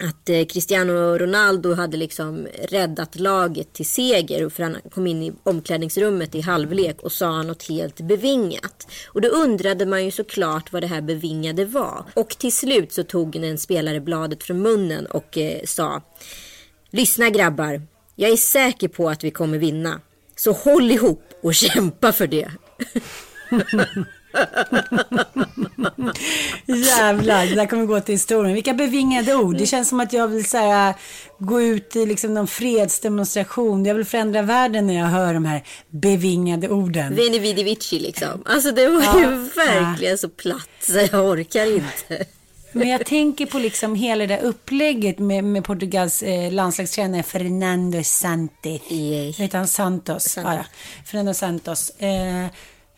att 0.00 0.28
eh, 0.28 0.44
Cristiano 0.44 0.92
Ronaldo 1.18 1.74
hade 1.74 1.96
liksom 1.96 2.46
räddat 2.68 3.16
laget 3.16 3.72
till 3.72 3.86
seger 3.86 4.48
för 4.48 4.62
han 4.62 4.76
kom 4.90 5.06
in 5.06 5.22
i 5.22 5.32
omklädningsrummet 5.42 6.34
i 6.34 6.40
halvlek 6.40 7.02
och 7.02 7.12
sa 7.12 7.42
något 7.42 7.68
helt 7.68 8.00
bevingat. 8.00 8.86
Och 9.08 9.20
då 9.20 9.28
undrade 9.28 9.86
man 9.86 10.04
ju 10.04 10.10
såklart 10.10 10.72
vad 10.72 10.82
det 10.82 10.86
här 10.86 11.00
bevingade 11.00 11.64
var. 11.64 12.04
Och 12.14 12.28
till 12.28 12.52
slut 12.52 12.92
så 12.92 13.02
tog 13.02 13.36
en 13.36 13.58
spelare 13.58 14.00
bladet 14.00 14.42
från 14.42 14.62
munnen 14.62 15.06
och 15.06 15.38
eh, 15.38 15.64
sa 15.64 16.02
Lyssna 16.90 17.30
grabbar, 17.30 17.82
jag 18.16 18.30
är 18.30 18.36
säker 18.36 18.88
på 18.88 19.08
att 19.08 19.24
vi 19.24 19.30
kommer 19.30 19.58
vinna. 19.58 20.00
Så 20.36 20.52
håll 20.52 20.90
ihop 20.90 21.22
och 21.42 21.54
kämpa 21.54 22.12
för 22.12 22.26
det. 22.26 22.50
Jävlar, 26.66 27.46
det 27.46 27.54
där 27.54 27.66
kommer 27.66 27.84
gå 27.86 28.00
till 28.00 28.14
historien. 28.14 28.54
Vilka 28.54 28.74
bevingade 28.74 29.34
ord. 29.34 29.56
Det 29.56 29.66
känns 29.66 29.88
som 29.88 30.00
att 30.00 30.12
jag 30.12 30.28
vill 30.28 30.44
så 30.44 30.58
här, 30.58 30.94
gå 31.38 31.62
ut 31.62 31.96
i 31.96 32.06
liksom 32.06 32.34
någon 32.34 32.46
fredsdemonstration. 32.46 33.84
Jag 33.84 33.94
vill 33.94 34.04
förändra 34.04 34.42
världen 34.42 34.86
när 34.86 34.94
jag 34.94 35.06
hör 35.06 35.34
de 35.34 35.44
här 35.44 35.62
bevingade 35.90 36.68
orden. 36.68 37.14
Veni 37.14 37.38
vidi 37.38 37.62
vici 37.62 37.98
liksom. 37.98 38.42
Alltså 38.46 38.70
det 38.70 38.88
var 38.88 39.02
Ja, 39.02 39.20
ju 39.20 39.26
verkligen 39.36 40.18
så 40.18 40.28
platt 40.28 40.68
så 40.80 40.98
jag 41.12 41.24
orkar 41.30 41.76
inte. 41.76 42.26
Men 42.72 42.88
jag 42.88 43.06
tänker 43.06 43.46
på 43.46 43.58
liksom 43.58 43.94
hela 43.94 44.26
det 44.26 44.36
där 44.36 44.42
upplägget 44.42 45.18
med, 45.18 45.44
med 45.44 45.64
Portugals 45.64 46.22
eh, 46.22 46.52
landslagstränare 46.52 47.22
Fernando 47.22 48.02
Santos. 48.04 48.80
Yay. 48.90 49.32
Heter 49.32 49.58
han 49.58 49.68
Santos? 49.68 50.24
Santos. 50.24 50.52
Ja, 50.52 50.56
ja. 50.56 50.64
Fernando 51.04 51.34
Santos. 51.34 51.90
Eh, 51.90 52.46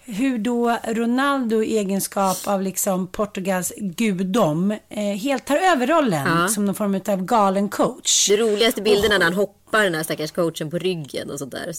hur 0.07 0.38
då 0.38 0.79
Ronaldo 0.85 1.62
i 1.62 1.79
egenskap 1.79 2.37
av 2.45 2.62
liksom 2.62 3.07
Portugals 3.07 3.73
gudom 3.77 4.71
eh, 4.88 4.99
helt 5.05 5.45
tar 5.45 5.57
över 5.57 5.87
rollen 5.87 6.27
Ja. 6.27 6.49
som 6.49 6.64
någon 6.64 6.75
form 6.75 7.01
av 7.09 7.25
galen 7.25 7.69
coach. 7.69 8.29
Det 8.29 8.37
roligaste 8.37 8.83
bilden 8.83 9.12
är 9.12 9.19
när 9.19 9.25
han 9.25 9.35
hoppar 9.35 9.85
den 9.85 9.95
här 9.95 10.03
stackars 10.03 10.33
coachen 10.33 10.71
på 10.71 10.79
ryggen 10.79 11.31
och 11.31 11.38
sådär. 11.38 11.73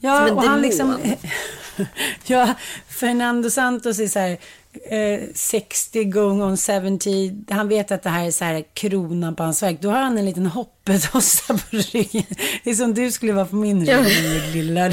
Ja, 0.00 0.18
Som 0.18 0.26
en 0.26 0.36
och 0.36 0.42
han 0.42 0.62
liksom... 0.62 0.96
ja, 2.26 2.54
Fernando 2.88 3.50
Santos 3.50 3.98
är 3.98 4.06
så 4.08 4.18
här... 4.18 4.38
Eh, 4.90 5.20
60 5.34 6.04
going 6.04 6.42
on 6.42 6.56
70. 6.56 7.32
Han 7.50 7.68
vet 7.68 7.90
att 7.90 8.02
det 8.02 8.10
här 8.10 8.26
är 8.26 8.30
så 8.30 8.44
här 8.44 8.64
kronan 8.74 9.36
på 9.36 9.42
hans 9.42 9.62
verk. 9.62 9.78
Då 9.80 9.90
har 9.90 9.98
han 9.98 10.18
en 10.18 10.24
liten 10.24 10.46
hoppetossa 10.46 11.54
på 11.54 11.76
ryggen. 11.76 12.24
Det 12.64 12.70
är 12.70 12.74
som 12.74 12.94
du 12.94 13.12
skulle 13.12 13.32
vara 13.32 13.46
på 13.46 13.56
min 13.56 13.86
rygg, 13.86 14.22
min 14.22 14.52
lilla. 14.52 14.92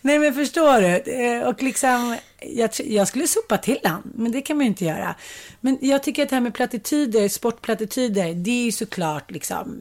Nej 0.00 0.18
men 0.18 0.34
förstår 0.34 0.80
du? 0.80 1.12
Eh, 1.12 1.48
och 1.48 1.62
liksom, 1.62 2.16
jag, 2.40 2.70
jag 2.84 3.08
skulle 3.08 3.26
sopa 3.26 3.58
till 3.58 3.78
han, 3.84 4.02
men 4.14 4.32
det 4.32 4.42
kan 4.42 4.56
man 4.56 4.66
ju 4.66 4.68
inte 4.68 4.84
göra. 4.84 5.14
Men 5.60 5.78
jag 5.80 6.02
tycker 6.02 6.22
att 6.22 6.28
det 6.28 6.36
här 6.36 6.40
med 6.40 6.54
plattityder, 6.54 7.28
sportplattityder, 7.28 8.34
det 8.34 8.50
är 8.50 8.64
ju 8.64 8.72
såklart 8.72 9.30
liksom, 9.30 9.80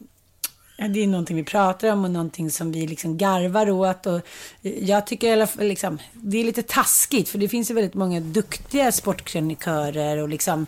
det 0.89 1.03
är 1.03 1.07
någonting 1.07 1.37
vi 1.37 1.43
pratar 1.43 1.91
om 1.91 2.03
och 2.03 2.11
någonting 2.11 2.51
som 2.51 2.71
vi 2.71 2.87
liksom 2.87 3.17
garvar 3.17 3.69
åt. 3.69 4.05
Och 4.05 4.21
jag 4.61 5.07
tycker 5.07 5.27
i 5.27 5.31
alla 5.31 5.47
fall 5.47 5.67
liksom, 5.67 5.97
det 6.13 6.37
är 6.37 6.43
lite 6.43 6.63
taskigt, 6.63 7.29
för 7.29 7.37
det 7.37 7.49
finns 7.49 7.69
ju 7.69 7.75
väldigt 7.75 7.93
många 7.93 8.19
duktiga 8.19 8.91
sportkrönikörer 8.91 10.17
och 10.17 10.29
liksom, 10.29 10.65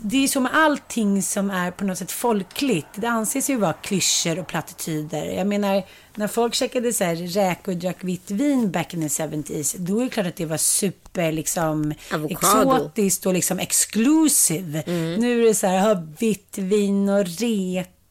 det 0.00 0.24
är 0.24 0.28
som 0.28 0.48
allting 0.52 1.22
som 1.22 1.50
är 1.50 1.70
på 1.70 1.84
något 1.84 1.98
sätt 1.98 2.12
folkligt. 2.12 2.86
Det 2.94 3.06
anses 3.06 3.50
ju 3.50 3.56
vara 3.56 3.72
klyschor 3.72 4.38
och 4.38 4.46
plattityder. 4.46 5.24
Jag 5.24 5.46
menar, 5.46 5.82
när 6.14 6.28
folk 6.28 6.54
käkade 6.54 6.92
så 6.92 7.04
här 7.04 7.16
räkor 7.16 7.72
och 7.72 7.78
drack 7.78 7.96
vitt 8.00 8.30
vin 8.30 8.70
back 8.70 8.94
in 8.94 9.08
the 9.08 9.24
70s, 9.24 9.76
då 9.78 10.00
är 10.00 10.04
det 10.04 10.10
klart 10.10 10.26
att 10.26 10.36
det 10.36 10.46
var 10.46 10.56
super 10.56 11.32
liksom 11.32 11.94
exotiskt 12.30 13.26
och 13.26 13.32
liksom 13.32 13.58
exclusive. 13.58 14.82
Nu 15.18 15.42
är 15.42 15.46
det 15.46 15.54
så 15.54 15.66
här, 15.66 15.78
ha 15.78 16.02
vitt 16.18 16.58
vin 16.58 17.08
och 17.08 17.24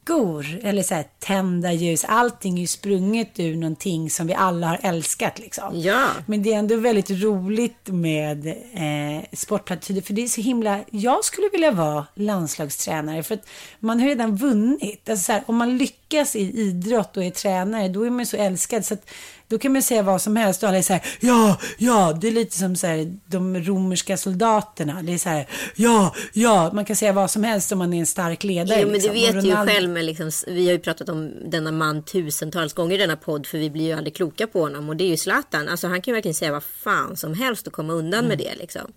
rekor. 0.08 0.60
Eller 0.64 0.84
så 0.84 0.96
här, 0.96 1.06
tända 1.20 1.74
ljus. 1.74 2.06
Allting 2.08 2.58
är 2.58 2.62
ju 2.62 2.68
sprunget 2.68 3.40
ur 3.40 3.56
någonting 3.56 4.10
som 4.10 4.28
vi 4.28 4.34
alla 4.34 4.68
har 4.68 4.80
älskat 4.84 5.40
liksom. 5.40 5.82
Ja. 5.82 6.08
Men 6.26 6.44
det 6.44 6.54
är 6.54 6.60
ändå 6.60 6.76
väldigt 6.76 7.10
roligt 7.10 7.88
med 7.88 8.48
eh, 8.48 9.24
sportplattityder. 9.34 10.02
För 10.02 10.14
det 10.14 10.24
är 10.24 10.28
så 10.28 10.42
himla... 10.42 10.80
Jag 10.92 11.26
skulle 11.26 11.50
vilja 11.50 11.72
vara 11.72 12.06
landslagstränare. 12.16 13.24
För 13.24 13.36
att 13.36 13.48
man 13.80 14.00
har 14.00 14.08
redan 14.08 14.36
vunnit. 14.36 15.10
Alltså 15.10 15.26
så 15.26 15.32
här, 15.32 15.44
om 15.46 15.56
man 15.56 15.78
lyckas 15.78 16.36
i 16.36 16.62
idrott 16.62 17.18
och 17.18 17.24
är 17.24 17.32
tränare, 17.32 17.88
då 17.88 18.06
är 18.06 18.10
man 18.10 18.26
så 18.26 18.38
älskad. 18.38 18.86
Så 18.86 18.94
att, 18.94 19.10
då 19.50 19.58
kan 19.58 19.74
man 19.74 19.82
säga 19.82 20.04
vad 20.04 20.22
som 20.22 20.36
helst 20.36 20.64
och 20.64 20.70
alla 20.70 20.78
är 20.78 20.82
så 20.82 20.94
här, 20.94 21.02
ja, 21.20 21.58
ja, 21.78 22.18
det 22.22 22.28
är 22.28 22.32
lite 22.32 22.58
som 22.58 22.76
så 22.76 22.88
här, 22.88 23.18
de 23.26 23.58
romerska 23.58 24.18
soldaterna. 24.18 25.02
Det 25.02 25.14
är 25.14 25.18
så 25.18 25.30
här, 25.30 25.48
ja, 25.76 26.16
ja, 26.34 26.72
man 26.74 26.86
kan 26.86 26.96
säga 26.96 27.14
vad 27.14 27.32
som 27.32 27.44
helst 27.44 27.72
om 27.72 27.78
man 27.78 27.94
är 27.94 28.00
en 28.00 28.06
stark 28.06 28.44
ledare. 28.44 28.82
Jo, 28.82 28.88
men 28.88 29.00
du 29.00 29.14
liksom. 29.14 29.14
vet 29.14 29.36
Och 29.36 29.44
ju 29.44 29.74
själv, 29.74 29.90
med 29.90 30.06
liksom, 30.06 30.32
vi 30.48 30.66
har 30.66 30.74
ju 30.74 30.80
pratat 30.80 31.10
om 31.10 31.50
denna 31.50 31.72
man 31.72 32.04
tusentals 32.04 32.74
gånger 32.74 32.96
i 32.96 32.98
denna 32.98 33.16
podd 33.16 33.48
för 33.48 33.58
vi 33.58 33.70
blir 33.70 33.86
ju 33.86 33.94
aldrig 33.94 34.16
kloka 34.16 34.48
på 34.48 34.62
honom 34.62 34.90
och 34.90 34.96
det 34.96 35.04
är 35.04 35.10
ju 35.10 35.18
Zlatan. 35.18 35.70
Alltså 35.70 35.88
han 35.88 36.02
kan 36.02 36.12
ju 36.12 36.16
verkligen 36.16 36.36
säga 36.36 36.52
vad 36.52 36.64
fan 36.64 37.18
som 37.18 37.34
helst 37.34 37.68
och 37.68 37.74
komma 37.74 37.94
undan 37.94 38.26
med 38.26 38.38
det 38.38 38.56
liksom. 38.56 38.92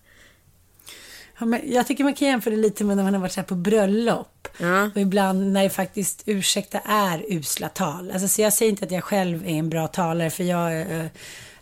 Jag 1.65 1.87
tycker 1.87 2.05
man 2.05 2.15
kan 2.15 2.29
jämföra 2.29 2.55
det 2.55 2.61
lite 2.61 2.85
med 2.85 2.97
när 2.97 3.05
man 3.05 3.15
har 3.15 3.21
varit 3.21 3.33
så 3.33 3.43
på 3.43 3.55
bröllop. 3.55 4.49
Ja. 4.59 4.91
Och 4.95 5.01
ibland 5.01 5.53
när 5.53 5.63
det 5.63 5.71
faktiskt, 5.71 6.23
ursäkta, 6.27 6.79
är 6.79 7.25
usla 7.29 7.69
tal. 7.69 8.11
Alltså, 8.11 8.29
så 8.29 8.43
jag 8.43 8.53
säger 8.53 8.71
inte 8.71 8.85
att 8.85 8.91
jag 8.91 9.05
själv 9.05 9.45
är 9.45 9.51
en 9.51 9.71
bra 9.71 9.89
talare, 9.89 10.31
för 10.31 10.45
jag, 10.45 10.81
eh, 10.81 11.07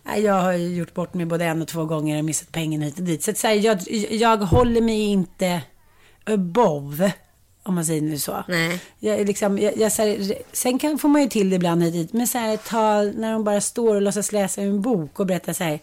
nej, 0.03 0.23
jag 0.23 0.35
har 0.35 0.53
gjort 0.53 0.95
bort 0.95 1.15
mig 1.15 1.27
både 1.27 1.45
en 1.45 1.63
och 1.63 1.69
två 1.69 1.85
gånger 1.85 2.19
och 2.19 2.25
missat 2.25 2.53
pengarna 2.53 2.85
hit 2.85 2.99
och 2.99 3.05
dit. 3.05 3.23
Så, 3.23 3.31
att, 3.31 3.39
så 3.39 3.47
här, 3.47 3.55
jag, 3.55 3.79
jag 4.11 4.37
håller 4.37 4.81
mig 4.81 5.01
inte 5.01 5.63
above 6.25 7.13
Om 7.63 7.75
man 7.75 7.85
säger 7.85 8.03
nu 8.03 8.19
så. 8.19 8.45
Nej. 8.49 8.81
Jag, 8.99 9.27
liksom, 9.27 9.59
jag, 9.59 9.77
jag, 9.77 9.93
så 9.93 10.03
här, 10.03 10.35
sen 10.53 10.79
kan, 10.79 10.99
får 10.99 11.09
man 11.09 11.23
ju 11.23 11.29
till 11.29 11.51
det 11.51 11.57
ibland 11.57 11.83
hit 11.83 11.93
dit. 11.93 12.13
Men 12.13 12.27
så 12.27 12.39
här 12.39 12.57
tal 12.57 13.13
när 13.17 13.33
de 13.33 13.45
bara 13.45 13.61
står 13.61 13.95
och 13.95 14.03
låtsas 14.03 14.33
läsa 14.33 14.63
en 14.63 14.83
bok 14.83 15.21
och 15.21 15.27
berättar 15.27 15.53
så 15.53 15.65
här. 15.65 15.81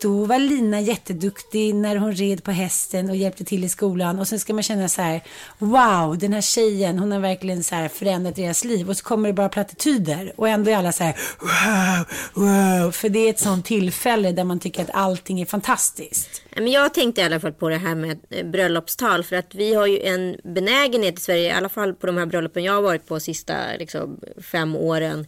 Då 0.00 0.24
var 0.24 0.38
Lina 0.38 0.80
jätteduktig 0.80 1.74
när 1.74 1.96
hon 1.96 2.12
red 2.12 2.44
på 2.44 2.50
hästen 2.50 3.10
och 3.10 3.16
hjälpte 3.16 3.44
till 3.44 3.64
i 3.64 3.68
skolan. 3.68 4.18
Och 4.18 4.28
sen 4.28 4.40
ska 4.40 4.54
man 4.54 4.62
känna 4.62 4.88
så 4.88 5.02
här, 5.02 5.22
wow, 5.58 6.18
den 6.18 6.32
här 6.32 6.40
tjejen, 6.40 6.98
hon 6.98 7.12
har 7.12 7.20
verkligen 7.20 7.64
så 7.64 7.74
här 7.74 7.88
förändrat 7.88 8.36
deras 8.36 8.64
liv. 8.64 8.88
Och 8.88 8.96
så 8.96 9.04
kommer 9.04 9.28
det 9.28 9.32
bara 9.32 9.48
plattityder. 9.48 10.32
Och 10.36 10.48
ändå 10.48 10.70
är 10.70 10.76
alla 10.76 10.92
så 10.92 11.04
här, 11.04 11.16
wow, 11.40 12.06
wow. 12.44 12.90
För 12.90 13.08
det 13.08 13.18
är 13.18 13.30
ett 13.30 13.38
sånt 13.38 13.64
tillfälle 13.66 14.32
där 14.32 14.44
man 14.44 14.60
tycker 14.60 14.82
att 14.82 14.90
allting 14.92 15.40
är 15.40 15.46
fantastiskt. 15.46 16.42
Men 16.56 16.70
jag 16.70 16.94
tänkte 16.94 17.20
i 17.20 17.24
alla 17.24 17.40
fall 17.40 17.52
på 17.52 17.68
det 17.68 17.76
här 17.76 17.94
med 17.94 18.18
eh, 18.30 18.46
bröllopstal. 18.46 19.24
För 19.24 19.36
att 19.36 19.54
vi 19.54 19.74
har 19.74 19.86
ju 19.86 20.00
en 20.00 20.36
benägenhet 20.44 21.18
i 21.18 21.20
Sverige, 21.22 21.48
i 21.48 21.50
alla 21.52 21.68
fall 21.68 21.94
på 21.94 22.06
de 22.06 22.16
här 22.16 22.26
bröllopen 22.26 22.64
jag 22.64 22.72
har 22.72 22.82
varit 22.82 23.06
på 23.06 23.20
sista 23.20 23.54
liksom, 23.78 24.20
fem 24.42 24.76
åren 24.76 25.26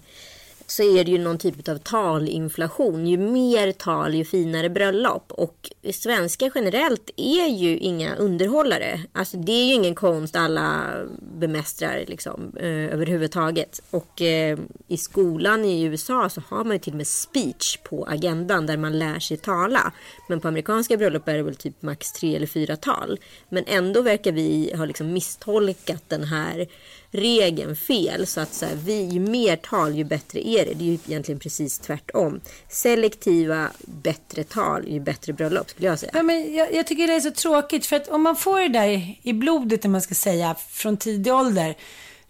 så 0.71 0.83
är 0.83 1.05
det 1.05 1.11
ju 1.11 1.19
någon 1.19 1.39
typ 1.39 1.69
av 1.69 1.79
talinflation. 1.79 3.07
Ju 3.07 3.19
mer 3.19 3.73
tal, 3.73 4.15
ju 4.15 4.25
finare 4.25 4.71
bröllop. 4.71 5.33
Och 5.33 5.71
svenskar 5.93 6.53
generellt 6.55 7.11
är 7.17 7.49
ju 7.49 7.79
inga 7.79 8.15
underhållare. 8.15 9.01
Alltså 9.13 9.37
det 9.37 9.53
är 9.53 9.67
ju 9.67 9.75
ingen 9.75 9.95
konst 9.95 10.37
alla 10.37 10.95
bemästrar 11.21 12.05
liksom, 12.09 12.53
eh, 12.57 12.95
överhuvudtaget. 12.95 13.81
Och 13.91 14.23
eh, 14.23 14.59
i 14.89 14.97
skolan 14.97 15.65
i 15.65 15.83
USA 15.83 16.29
så 16.29 16.43
har 16.49 16.65
man 16.65 16.73
ju 16.73 16.79
till 16.79 16.93
och 16.93 16.97
med 16.97 17.07
speech 17.07 17.79
på 17.85 18.05
agendan 18.05 18.67
där 18.67 18.77
man 18.77 18.99
lär 18.99 19.19
sig 19.19 19.37
tala. 19.37 19.93
Men 20.29 20.41
på 20.41 20.49
amerikanska 20.49 20.97
bröllop 20.97 21.29
är 21.29 21.37
det 21.37 21.43
väl 21.43 21.55
typ 21.55 21.83
max 21.83 22.13
tre 22.13 22.37
eller 22.37 22.47
fyra 22.47 22.77
tal. 22.77 23.19
Men 23.49 23.65
ändå 23.67 24.03
verkar 24.03 24.33
vi 24.33 24.73
ha 24.77 24.85
liksom 24.85 25.13
misstolkat 25.13 26.03
den 26.09 26.25
här 26.25 26.67
regeln 27.11 27.77
fel. 27.77 28.27
Så 28.27 28.40
att 28.40 28.55
så 28.55 28.66
här, 28.66 28.75
vi, 28.85 29.03
ju 29.03 29.20
mer 29.20 29.57
tal 29.57 29.96
ju 29.96 30.05
bättre 30.05 30.49
är 30.49 30.66
det. 30.66 30.75
Det 30.75 30.85
är 30.85 30.87
ju 30.87 30.99
egentligen 31.07 31.38
precis 31.38 31.79
tvärtom. 31.79 32.40
Selektiva 32.68 33.70
bättre 33.81 34.44
tal 34.44 34.88
ju 34.88 35.01
bättre 35.01 35.33
bröllop 35.33 35.70
skulle 35.70 35.87
jag 35.87 35.99
säga. 35.99 36.12
Ja, 36.14 36.23
men 36.23 36.55
jag, 36.55 36.75
jag 36.75 36.87
tycker 36.87 37.07
det 37.07 37.14
är 37.14 37.20
så 37.20 37.31
tråkigt 37.31 37.87
för 37.87 37.96
att 37.96 38.09
om 38.09 38.23
man 38.23 38.37
får 38.37 38.61
det 38.61 38.68
där 38.68 39.16
i 39.23 39.33
blodet, 39.33 39.83
när 39.83 39.90
man 39.90 40.03
ska 40.03 40.14
säga, 40.14 40.57
från 40.70 40.96
tidig 40.96 41.35
ålder. 41.35 41.77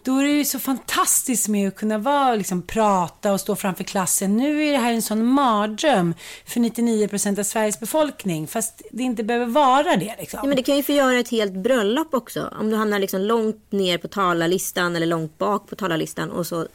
Då 0.03 0.19
är 0.19 0.25
det 0.25 0.31
ju 0.31 0.45
så 0.45 0.59
fantastiskt 0.59 1.49
med 1.49 1.69
att 1.69 1.77
kunna 1.77 1.99
vara, 1.99 2.35
liksom, 2.35 2.63
prata 2.63 3.33
och 3.33 3.41
stå 3.41 3.57
framför 3.57 3.85
klassen. 3.85 4.37
Nu 4.37 4.65
är 4.65 4.73
det 4.73 4.79
här 4.79 4.93
en 4.93 5.03
sån 5.03 5.27
mardröm 5.27 6.15
för 6.47 6.61
99 6.61 7.09
procent 7.09 7.39
av 7.39 7.43
Sveriges 7.43 7.81
befolkning. 7.81 8.47
Fast 8.47 8.83
det 8.91 9.03
inte 9.03 9.25
behöver 9.25 9.47
vara 9.47 9.97
det. 9.97 10.17
Liksom. 10.19 10.41
Ja, 10.43 10.47
men 10.47 10.57
det 10.57 10.63
kan 10.63 10.77
ju 10.77 10.83
förgöra 10.83 11.19
ett 11.19 11.31
helt 11.31 11.53
bröllop 11.53 12.15
också. 12.15 12.55
Om 12.61 12.71
du 12.71 12.77
hamnar 12.77 12.99
liksom 12.99 13.21
långt 13.21 13.73
ner 13.73 13.99
på 13.99 14.09
talarlistan 14.09 14.97
eller 14.97 15.07
långt 15.07 15.39
bak 15.39 15.69
på 15.69 15.77
talarlistan. 15.77 16.31
Och 16.31 16.47
så, 16.47 16.67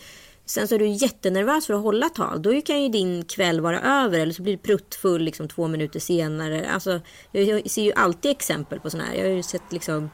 sen 0.45 0.67
så 0.67 0.75
är 0.75 0.79
du 0.79 0.87
jättenervös 0.87 1.65
för 1.65 1.73
att 1.73 1.83
hålla 1.83 2.09
tal. 2.09 2.41
Då 2.41 2.61
kan 2.61 2.83
ju 2.83 2.89
din 2.89 3.25
kväll 3.25 3.61
vara 3.61 3.81
över. 3.81 4.19
Eller 4.19 4.33
så 4.33 4.41
blir 4.41 4.53
du 4.53 4.63
pruttfull 4.63 5.21
liksom, 5.21 5.47
två 5.47 5.67
minuter 5.67 5.99
senare. 5.99 6.69
Alltså, 6.73 6.99
jag 7.31 7.69
ser 7.69 7.83
ju 7.83 7.93
alltid 7.93 8.31
exempel 8.31 8.79
på 8.79 8.89
sådana 8.89 9.09
här. 9.09 9.15
Jag 9.15 9.23
har 9.23 9.35
ju 9.35 9.43
sett 9.43 9.71
liksom 9.71 10.09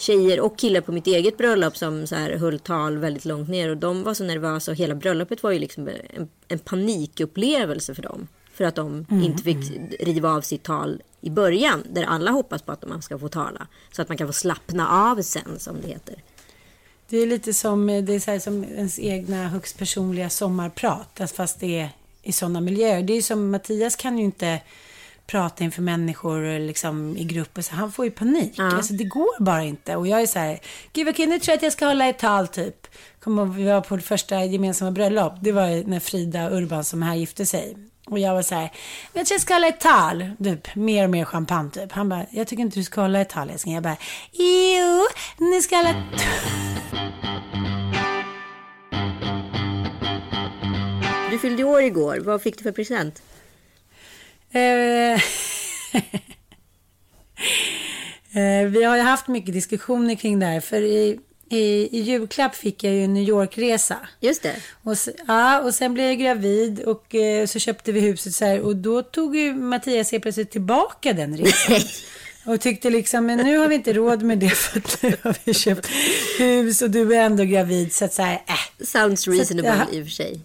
tjejer 0.00 0.40
och 0.40 0.58
killar 0.58 0.80
på 0.80 0.92
mitt 0.92 1.06
eget 1.06 1.38
bröllop 1.38 1.76
som 1.76 2.06
så 2.06 2.14
här 2.14 2.30
höll 2.30 2.58
tal 2.58 2.98
väldigt 2.98 3.24
långt 3.24 3.48
ner 3.48 3.68
och 3.68 3.76
de 3.76 4.02
var 4.02 4.14
så 4.14 4.24
nervösa 4.24 4.70
och 4.70 4.76
hela 4.76 4.94
bröllopet 4.94 5.42
var 5.42 5.50
ju 5.50 5.58
liksom 5.58 5.88
en, 5.88 6.28
en 6.48 6.58
panikupplevelse 6.58 7.94
för 7.94 8.02
dem. 8.02 8.28
För 8.54 8.64
att 8.64 8.74
de 8.74 9.06
mm, 9.10 9.24
inte 9.24 9.42
fick 9.42 9.56
riva 10.00 10.30
av 10.30 10.40
sitt 10.40 10.62
tal 10.62 11.02
i 11.20 11.30
början 11.30 11.82
där 11.90 12.04
alla 12.04 12.30
hoppas 12.30 12.62
på 12.62 12.72
att 12.72 12.88
man 12.88 13.02
ska 13.02 13.18
få 13.18 13.28
tala. 13.28 13.66
Så 13.92 14.02
att 14.02 14.08
man 14.08 14.18
kan 14.18 14.26
få 14.26 14.32
slappna 14.32 14.88
av 14.88 15.22
sen 15.22 15.58
som 15.58 15.80
det 15.80 15.88
heter. 15.88 16.22
Det 17.08 17.16
är 17.16 17.26
lite 17.26 17.54
som, 17.54 17.86
det 17.86 18.14
är 18.14 18.38
så 18.38 18.40
som 18.40 18.64
ens 18.64 18.98
egna 18.98 19.48
högst 19.48 19.78
personliga 19.78 20.30
sommarprat. 20.30 21.20
Fast 21.34 21.60
det 21.60 21.80
är 21.80 21.90
i 22.22 22.32
sådana 22.32 22.60
miljöer. 22.60 23.02
Det 23.02 23.12
är 23.12 23.22
som 23.22 23.50
Mattias 23.50 23.96
kan 23.96 24.18
ju 24.18 24.24
inte 24.24 24.60
prata 25.30 25.64
inför 25.64 25.82
människor 25.82 26.58
liksom, 26.58 27.16
i 27.16 27.24
grupper. 27.24 27.62
Så 27.62 27.74
han 27.74 27.92
får 27.92 28.04
ju 28.04 28.10
panik. 28.10 28.52
Ja. 28.56 28.76
Alltså, 28.76 28.92
det 28.92 29.04
går 29.04 29.44
bara 29.44 29.62
inte. 29.62 29.96
Och 29.96 30.06
jag 30.06 30.22
är 30.22 30.26
så 30.26 30.38
här, 30.38 30.60
gud 30.92 31.06
vad 31.06 31.16
kul, 31.16 31.28
nu 31.28 31.38
tror 31.38 31.52
jag 31.52 31.56
att 31.56 31.62
jag 31.62 31.72
ska 31.72 31.86
hålla 31.86 32.06
ett 32.06 32.18
tal 32.18 32.48
typ. 32.48 32.86
Kommer 33.20 33.44
vi 33.44 33.64
var 33.64 33.80
på 33.80 33.96
det 33.96 34.02
första 34.02 34.44
gemensamma 34.44 34.90
bröllop. 34.90 35.32
Det 35.40 35.52
var 35.52 35.88
när 35.88 36.00
Frida 36.00 36.50
Urban 36.50 36.84
som 36.84 37.02
här 37.02 37.14
gifte 37.14 37.46
sig. 37.46 37.76
Och 38.06 38.18
jag 38.18 38.34
var 38.34 38.42
så 38.42 38.54
här, 38.54 38.72
jag 39.12 39.26
tror 39.26 39.34
jag 39.34 39.40
ska 39.40 39.54
hålla 39.54 39.68
ett 39.68 39.80
tal. 39.80 40.30
Typ, 40.44 40.74
mer 40.74 41.04
och 41.04 41.10
mer 41.10 41.24
champagne 41.24 41.70
typ. 41.70 41.92
Han 41.92 42.08
bara, 42.08 42.26
jag 42.30 42.46
tycker 42.46 42.62
inte 42.62 42.78
du 42.78 42.84
ska 42.84 43.00
hålla 43.00 43.20
ett 43.20 43.28
tal 43.28 43.50
älskling. 43.50 43.74
Jag 43.74 43.82
bara, 43.82 43.96
jo, 44.32 45.06
ni 45.38 45.62
ska 45.62 45.76
hålla 45.76 45.90
ett 45.90 45.96
Du 51.30 51.38
fyllde 51.38 51.64
år 51.64 51.82
igår. 51.82 52.20
Vad 52.24 52.42
fick 52.42 52.58
du 52.58 52.62
för 52.62 52.72
present? 52.72 53.22
Eh, 54.52 55.12
eh, 58.32 58.66
vi 58.68 58.84
har 58.84 58.96
ju 58.96 59.02
haft 59.02 59.28
mycket 59.28 59.54
diskussioner 59.54 60.14
kring 60.14 60.38
det 60.38 60.46
här. 60.46 60.60
För 60.60 60.82
i, 60.82 61.18
i, 61.48 61.98
i 61.98 62.00
julklapp 62.00 62.54
fick 62.54 62.84
jag 62.84 62.94
ju 62.94 63.04
en 63.04 63.14
New 63.14 63.28
York-resa. 63.28 63.96
Just 64.20 64.42
det. 64.42 64.56
Och, 64.82 64.96
ja, 65.26 65.60
och 65.60 65.74
sen 65.74 65.94
blev 65.94 66.06
jag 66.06 66.18
gravid 66.18 66.80
och 66.80 67.14
eh, 67.14 67.46
så 67.46 67.58
köpte 67.58 67.92
vi 67.92 68.00
huset 68.00 68.34
så 68.34 68.44
här. 68.44 68.60
Och 68.60 68.76
då 68.76 69.02
tog 69.02 69.36
ju 69.36 69.54
Mattias 69.54 70.12
helt 70.12 70.22
plötsligt 70.22 70.50
tillbaka 70.50 71.12
den 71.12 71.36
resan. 71.36 71.80
Och 72.44 72.60
tyckte 72.60 72.90
liksom, 72.90 73.26
men 73.26 73.38
nu 73.38 73.56
har 73.56 73.68
vi 73.68 73.74
inte 73.74 73.92
råd 73.92 74.22
med 74.22 74.38
det 74.38 74.50
för 74.50 74.78
att 74.78 75.02
nu 75.02 75.16
har 75.22 75.36
vi 75.44 75.54
köpt 75.54 75.86
hus 76.38 76.82
och 76.82 76.90
du 76.90 77.16
är 77.16 77.22
ändå 77.22 77.44
gravid. 77.44 77.92
Så 77.92 78.04
att 78.04 78.14
så 78.14 78.22
här, 78.22 78.34
äh. 78.34 78.84
Sounds 78.86 79.28
reasonable 79.28 79.72
att, 79.72 79.92
i 79.92 80.02
och 80.02 80.06
för 80.06 80.10
sig. 80.10 80.40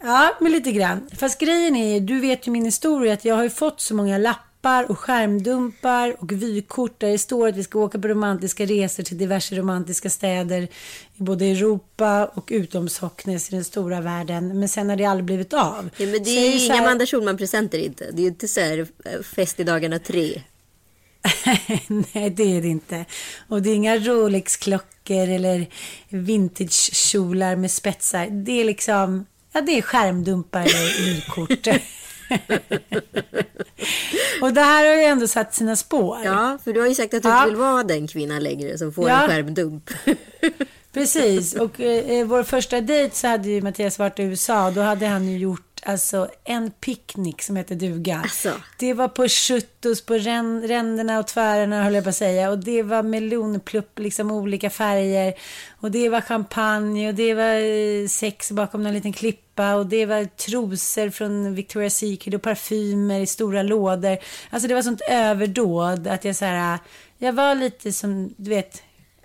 Ja, 0.00 0.36
men 0.40 0.52
lite 0.52 0.72
grann. 0.72 1.10
Fast 1.18 1.40
grejen 1.40 1.76
är, 1.76 2.00
du 2.00 2.20
vet 2.20 2.46
ju 2.46 2.50
min 2.50 2.64
historia, 2.64 3.12
att 3.12 3.24
jag 3.24 3.34
har 3.34 3.42
ju 3.42 3.50
fått 3.50 3.80
så 3.80 3.94
många 3.94 4.18
lappar 4.18 4.90
och 4.90 4.98
skärmdumpar 4.98 6.16
och 6.18 6.32
vykort 6.32 7.00
där 7.00 7.10
det 7.10 7.18
står 7.18 7.48
att 7.48 7.56
vi 7.56 7.64
ska 7.64 7.78
åka 7.78 7.98
på 7.98 8.08
romantiska 8.08 8.64
resor 8.66 9.02
till 9.02 9.18
diverse 9.18 9.54
romantiska 9.54 10.10
städer 10.10 10.62
i 11.16 11.22
både 11.22 11.44
Europa 11.44 12.30
och 12.34 12.48
utom 12.52 12.88
Socknes 12.88 13.48
i 13.48 13.54
den 13.54 13.64
stora 13.64 14.00
världen. 14.00 14.60
Men 14.60 14.68
sen 14.68 14.88
har 14.90 14.96
det 14.96 15.04
aldrig 15.04 15.24
blivit 15.24 15.52
av. 15.52 15.90
Ja, 15.96 16.06
men 16.06 16.22
det 16.24 16.30
är 16.30 16.50
ju 16.50 16.64
inga 16.64 16.74
här... 16.74 16.82
Amanda 16.82 17.06
Schulman-presenter 17.06 17.78
inte. 17.78 18.10
Det 18.12 18.18
är 18.20 18.22
ju 18.22 18.28
inte 18.28 18.48
så 18.48 18.60
här 18.60 18.86
eh, 19.04 19.22
fest 19.22 19.60
i 19.60 19.64
dagarna 19.64 19.98
tre. 19.98 20.42
Nej, 21.88 22.30
det 22.30 22.56
är 22.56 22.62
det 22.62 22.68
inte. 22.68 23.04
Och 23.48 23.62
det 23.62 23.70
är 23.70 23.74
inga 23.74 23.98
Rolex-klockor 23.98 25.28
eller 25.28 25.66
vintage-kjolar 26.08 27.56
med 27.56 27.70
spetsar. 27.70 28.26
Det 28.26 28.60
är 28.60 28.64
liksom 28.64 29.26
Ja, 29.56 29.62
det 29.62 29.78
är 29.78 29.82
skärmdumpar 29.82 30.60
eller 30.60 31.04
vykort. 31.04 31.66
och 34.40 34.52
det 34.52 34.60
här 34.60 34.86
har 34.86 34.94
ju 34.94 35.02
ändå 35.02 35.28
satt 35.28 35.54
sina 35.54 35.76
spår. 35.76 36.18
Ja, 36.24 36.58
för 36.64 36.72
du 36.72 36.80
har 36.80 36.88
ju 36.88 36.94
sagt 36.94 37.14
att 37.14 37.22
du 37.22 37.28
ja. 37.28 37.38
inte 37.38 37.48
vill 37.48 37.56
vara 37.56 37.82
den 37.82 38.08
kvinnan 38.08 38.42
längre 38.42 38.78
som 38.78 38.92
får 38.92 39.08
ja. 39.08 39.22
en 39.22 39.28
skärmdump. 39.28 39.90
Precis, 40.92 41.54
och 41.54 41.80
eh, 41.80 42.26
vår 42.26 42.42
första 42.42 42.80
dejt 42.80 43.16
så 43.16 43.28
hade 43.28 43.48
ju 43.48 43.62
Mattias 43.62 43.98
varit 43.98 44.18
i 44.18 44.22
USA 44.22 44.66
och 44.66 44.72
då 44.72 44.80
hade 44.80 45.06
han 45.06 45.28
ju 45.28 45.38
gjort 45.38 45.65
alltså 45.88 46.28
en 46.44 46.70
picknick 46.70 47.42
som 47.42 47.56
heter 47.56 47.74
duga. 47.74 48.20
Alltså. 48.22 48.52
Det 48.78 48.94
var 48.94 49.08
på 49.08 49.28
Schuttos, 49.28 50.06
på 50.06 50.14
ränderna 50.14 51.18
och 51.18 51.26
tvärerna 51.26 51.84
höll 51.84 51.94
jag 51.94 52.04
på 52.04 52.10
att 52.10 52.16
säga. 52.16 52.50
Och 52.50 52.58
det 52.58 52.82
var 52.82 53.02
melonplupp, 53.02 53.98
liksom 53.98 54.30
olika 54.30 54.70
färger. 54.70 55.34
Och 55.80 55.90
det 55.90 56.08
var 56.08 56.20
champagne 56.20 57.08
och 57.08 57.14
det 57.14 57.34
var 57.34 57.54
eh, 57.54 58.08
sex 58.08 58.52
bakom 58.52 58.82
någon 58.82 58.94
liten 58.94 59.12
klippa. 59.12 59.74
Och 59.74 59.86
det 59.86 60.06
var 60.06 60.24
trosor 60.24 61.10
från 61.10 61.56
Victoria's 61.56 61.88
Secret 61.88 62.34
och 62.34 62.42
parfymer 62.42 63.20
i 63.20 63.26
stora 63.26 63.62
lådor. 63.62 64.18
Alltså 64.50 64.68
det 64.68 64.74
var 64.74 64.82
sånt 64.82 65.02
överdåd 65.08 66.06
att 66.06 66.24
jag 66.24 66.36
så 66.36 66.44
här, 66.44 66.78
jag 67.18 67.32
var 67.32 67.54
lite 67.54 67.92
som, 67.92 68.34
du 68.36 68.50
vet, 68.50 68.82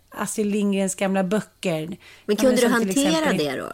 Astrid 0.10 0.48
Lindgrens 0.48 0.96
gamla 0.96 1.24
böcker. 1.24 1.98
Men 2.26 2.36
kunde 2.36 2.62
du 2.62 2.68
hantera 2.68 3.34
det 3.34 3.56
då? 3.56 3.70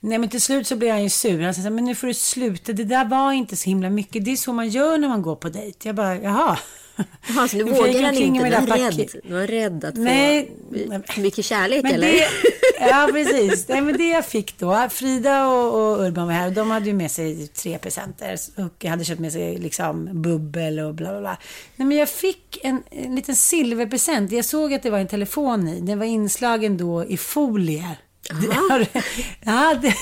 Nej 0.00 0.18
men 0.18 0.28
till 0.28 0.42
slut 0.42 0.66
så 0.66 0.76
blev 0.76 0.90
han 0.90 1.02
ju 1.02 1.08
sur. 1.08 1.42
Han 1.42 1.54
sa 1.54 1.70
men 1.70 1.84
nu 1.84 1.94
får 1.94 2.06
du 2.06 2.14
sluta. 2.14 2.72
Det 2.72 2.84
där 2.84 3.04
var 3.04 3.32
inte 3.32 3.56
så 3.56 3.70
himla 3.70 3.90
mycket. 3.90 4.24
Det 4.24 4.32
är 4.32 4.36
så 4.36 4.52
man 4.52 4.68
gör 4.68 4.98
när 4.98 5.08
man 5.08 5.22
går 5.22 5.36
på 5.36 5.48
dejt. 5.48 5.88
Jag 5.88 5.94
bara, 5.96 6.16
jaha. 6.16 6.58
Jaha, 7.28 7.48
så 7.48 7.56
nu 7.56 7.64
vågar 7.64 8.02
han 8.02 8.14
inte. 8.14 8.44
Du 8.44 8.50
var 8.50 8.76
rädd. 8.76 9.10
Du 9.24 9.34
var 9.34 9.46
rädd 9.46 9.84
att 9.84 9.96
Nej, 9.96 10.52
få 11.08 11.20
mycket 11.20 11.44
kärlek 11.44 11.84
eller? 11.84 12.12
Det, 12.12 12.28
ja, 12.80 13.08
precis. 13.12 13.68
Nej, 13.68 13.80
men 13.80 13.96
det 13.96 14.08
jag 14.08 14.26
fick 14.26 14.58
då. 14.58 14.88
Frida 14.90 15.46
och, 15.46 15.74
och 15.74 16.06
Urban 16.06 16.26
var 16.26 16.34
här. 16.34 16.46
Och 16.46 16.52
de 16.52 16.70
hade 16.70 16.86
ju 16.86 16.92
med 16.92 17.10
sig 17.10 17.46
tre 17.46 17.78
presenter. 17.78 18.36
Och 18.56 18.84
hade 18.84 19.04
köpt 19.04 19.20
med 19.20 19.32
sig 19.32 19.58
liksom 19.58 20.22
bubbel 20.22 20.78
och 20.80 20.94
bla 20.94 21.10
bla 21.10 21.20
bla. 21.20 21.38
Nej, 21.76 21.88
men 21.88 21.96
jag 21.96 22.08
fick 22.08 22.58
en, 22.62 22.82
en 22.90 23.14
liten 23.14 23.36
silverpresent. 23.36 24.32
Jag 24.32 24.44
såg 24.44 24.74
att 24.74 24.82
det 24.82 24.90
var 24.90 24.98
en 24.98 25.08
telefon 25.08 25.68
i. 25.68 25.80
Den 25.80 25.98
var 25.98 26.06
inslagen 26.06 26.76
då 26.76 27.04
i 27.04 27.16
folie. 27.16 27.96
Ja, 29.44 29.74
det, 29.82 29.94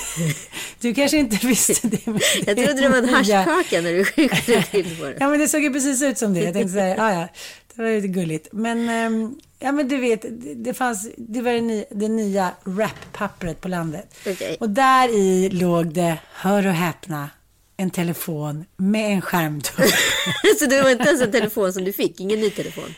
du 0.81 0.93
kanske 0.93 1.17
inte 1.17 1.47
visste 1.47 1.87
det. 1.87 1.97
det 2.05 2.21
jag 2.45 2.57
trodde 2.57 2.81
det 2.81 2.89
var 2.89 2.97
en 2.97 3.09
haschkaka 3.09 3.81
när 3.81 3.93
du 3.93 4.05
skickade 4.05 4.63
till 4.63 4.97
på 4.97 5.05
det. 5.05 5.17
Ja, 5.19 5.29
men 5.29 5.39
det 5.39 5.47
såg 5.47 5.63
ju 5.63 5.73
precis 5.73 6.01
ut 6.01 6.17
som 6.17 6.33
det. 6.33 6.39
Jag 6.39 6.53
tänkte 6.53 6.73
så 6.73 6.79
här, 6.79 6.95
ja, 6.95 7.13
ja. 7.13 7.27
Det 7.75 7.83
var 7.83 7.89
lite 7.89 8.07
gulligt. 8.07 8.47
Men, 8.51 8.89
ehm, 8.89 9.35
ja 9.59 9.71
men 9.71 9.87
du 9.87 9.97
vet, 9.97 10.25
det, 10.55 10.73
fanns, 10.73 11.09
det 11.17 11.41
var 11.41 11.51
det, 11.51 11.61
ny, 11.61 11.85
det 11.91 12.07
nya 12.07 12.51
rap-pappret 12.63 13.61
på 13.61 13.67
landet. 13.67 14.15
Okej. 14.27 14.57
Och 14.59 14.69
där 14.69 15.09
i 15.09 15.49
låg 15.49 15.93
det, 15.93 16.17
hör 16.33 16.67
och 16.67 16.73
häpna, 16.73 17.29
en 17.77 17.89
telefon 17.89 18.65
med 18.77 19.13
en 19.13 19.21
skärmdump. 19.21 19.67
så 20.59 20.65
det 20.65 20.81
var 20.81 20.89
inte 20.89 21.09
ens 21.09 21.21
en 21.21 21.31
telefon 21.31 21.73
som 21.73 21.83
du 21.83 21.93
fick? 21.93 22.19
Ingen 22.19 22.39
ny 22.39 22.49
telefon? 22.49 22.93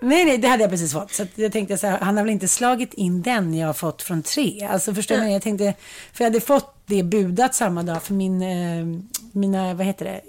Nej, 0.00 0.24
nej, 0.24 0.38
det 0.38 0.48
hade 0.48 0.62
jag 0.62 0.70
precis 0.70 0.92
fått. 0.92 1.12
Så 1.12 1.22
att 1.22 1.28
jag 1.34 1.52
tänkte 1.52 1.78
så 1.78 1.86
här, 1.86 1.98
han 1.98 2.16
har 2.16 2.24
väl 2.24 2.32
inte 2.32 2.48
slagit 2.48 2.94
in 2.94 3.22
den 3.22 3.54
jag 3.54 3.66
har 3.66 3.74
fått 3.74 4.02
från 4.02 4.22
tre. 4.22 4.68
Alltså 4.70 4.94
förstår 4.94 5.16
du? 5.16 5.28
Jag 5.28 5.42
tänkte, 5.42 5.74
för 6.12 6.24
jag 6.24 6.30
hade 6.30 6.40
fått 6.40 6.74
det 6.86 7.02
budat 7.02 7.54
samma 7.54 7.82
dag 7.82 8.02
för 8.02 8.14
min, 8.14 8.42
eh, 8.42 9.00
mina, 9.32 9.74
vad 9.74 9.86
heter 9.86 10.04
det? 10.04 10.20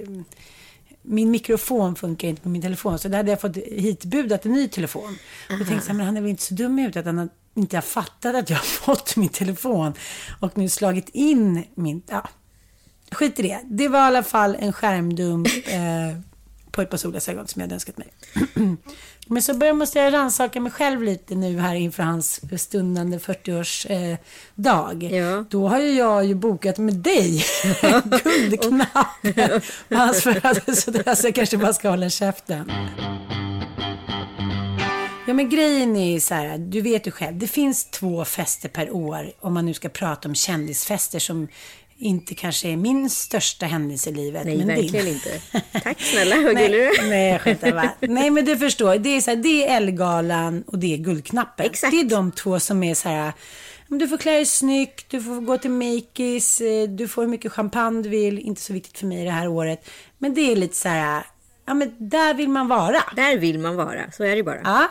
Min 1.02 1.32
mikrofon 1.32 1.96
funkar 1.96 2.28
inte 2.28 2.42
på 2.42 2.50
min 2.50 2.62
telefon, 2.62 3.00
så 3.00 3.08
där 3.08 3.18
hade 3.18 3.32
jag 3.32 3.42
fått 3.42 3.58
hitbudat 3.58 4.46
en 4.46 4.54
ny 4.54 4.68
telefon. 4.68 5.18
Och 5.50 5.60
jag 5.60 5.68
tänkte 5.68 5.86
så 5.86 5.92
här, 5.92 5.98
men 5.98 6.06
han 6.06 6.18
är 6.18 6.22
väl 6.22 6.30
inte 6.30 6.44
så 6.44 6.54
dum 6.54 6.80
ut 6.80 6.98
att 6.98 7.06
han 7.06 7.18
har 7.18 7.30
inte 7.56 7.78
har 7.78 7.82
fattat 7.82 8.36
att 8.36 8.50
jag 8.50 8.58
har 8.58 8.64
fått 8.96 9.16
min 9.16 9.30
telefon 9.30 9.94
och 10.40 10.58
nu 10.58 10.70
slagit 10.70 11.10
in 11.10 11.64
min, 11.76 12.02
ja, 12.08 12.30
skit 13.12 13.40
i 13.40 13.42
det. 13.42 13.60
Det 13.66 13.88
var 13.88 14.00
i 14.00 14.02
alla 14.02 14.24
fall 14.24 14.56
en 14.60 14.74
skärmdump 14.74 15.48
eh, 15.68 16.20
på 16.72 16.82
ett 16.82 16.90
par 16.90 16.98
solglasögon 16.98 17.48
som 17.48 17.60
jag 17.60 17.64
hade 17.64 17.76
önskat 17.76 17.98
mig. 17.98 18.08
Men 19.32 19.42
så 19.42 19.54
börjar 19.54 19.74
måste 19.74 20.00
jag 20.00 20.14
rannsaka 20.14 20.60
mig 20.60 20.72
själv 20.72 21.04
lite 21.04 21.36
nu 21.36 21.60
här 21.60 21.76
inför 21.76 22.04
hans 22.04 22.42
stundande 22.62 23.18
40-årsdag. 23.18 25.04
Eh. 25.04 25.18
Ja. 25.18 25.46
Då 25.50 25.68
har 25.68 25.80
ju 25.80 25.92
jag 25.92 26.26
ju 26.26 26.36
bokat 26.36 26.78
med 26.78 26.96
dig 26.96 27.46
guldknapp 28.24 29.22
på 29.90 29.96
hans 29.96 30.24
födelsedag 30.24 31.18
så 31.18 31.28
jag 31.28 31.36
kanske 31.36 31.58
bara 31.58 31.74
ska 31.74 31.90
hålla 31.90 32.10
käften. 32.10 32.72
Ja 35.28 35.34
men 35.34 35.50
grejen 35.50 35.96
är 35.96 36.12
ju 36.12 36.20
så 36.20 36.34
här, 36.34 36.58
du 36.58 36.82
vet 36.82 37.08
ju 37.08 37.12
själv, 37.12 37.38
det 37.38 37.48
finns 37.48 37.86
två 37.86 38.26
fester 38.26 38.70
per 38.70 38.92
år 38.92 39.32
om 39.40 39.54
man 39.54 39.66
nu 39.66 39.74
ska 39.74 39.90
prata 39.90 40.28
om 40.30 40.36
kändisfester 40.36 41.20
som 41.20 41.48
inte 42.00 42.36
kanske 42.36 42.70
är 42.70 42.78
min 42.78 43.10
största 43.10 43.66
händelse 43.66 44.10
i 44.10 44.14
livet. 44.14 44.46
Nej, 44.46 44.58
men 44.58 44.68
verkligen 44.68 45.06
din. 45.06 45.14
inte. 45.14 45.42
Tack 45.84 46.02
snälla, 46.02 46.36
vad 46.36 46.58
gullig 46.58 46.72
du 46.72 46.84
är. 46.84 47.10
Nej, 47.10 47.32
jag 47.32 47.42
skämtar 47.42 47.72
bara. 47.72 47.92
Nej, 48.00 48.30
men 48.30 48.46
du 48.46 48.58
förstår. 48.58 48.98
Det 48.98 49.10
är, 49.10 49.22
så 49.22 49.32
här, 49.32 49.38
det 49.38 49.68
är 49.68 49.78
Ellegalan 49.78 50.64
och 50.68 50.80
det 50.80 50.94
är 50.94 50.98
Guldknappen. 50.98 51.66
Exakt. 51.66 51.92
Det 51.92 52.00
är 52.00 52.04
de 52.04 52.32
två 52.32 52.60
som 52.60 52.84
är 52.84 52.94
så 52.94 53.10
här. 53.10 53.34
Du 53.88 54.08
får 54.08 54.18
klä 54.18 54.32
dig 54.32 54.46
snyggt, 54.46 55.06
du 55.10 55.22
får 55.22 55.42
gå 55.42 55.58
till 55.58 55.72
Makeis, 55.72 56.62
eh, 56.62 56.90
du 56.90 57.08
får 57.08 57.22
hur 57.22 57.30
mycket 57.30 57.52
champagne 57.52 58.02
du 58.04 58.10
vill. 58.10 58.40
Inte 58.40 58.62
så 58.62 58.74
viktigt 58.74 58.98
för 58.98 59.06
mig 59.06 59.26
det 59.26 59.32
här 59.32 59.48
året. 59.48 59.90
Men 60.18 60.34
det 60.34 60.52
är 60.52 60.56
lite 60.56 60.76
så 60.76 60.90
här, 60.90 61.24
ja 61.66 61.74
men 61.74 61.96
där 61.98 62.34
vill 62.34 62.50
man 62.50 62.68
vara. 62.68 63.04
Där 63.16 63.38
vill 63.38 63.60
man 63.60 63.76
vara, 63.76 64.12
så 64.12 64.24
är 64.24 64.36
det 64.36 64.44
bara. 64.44 64.62
Ja. 64.64 64.88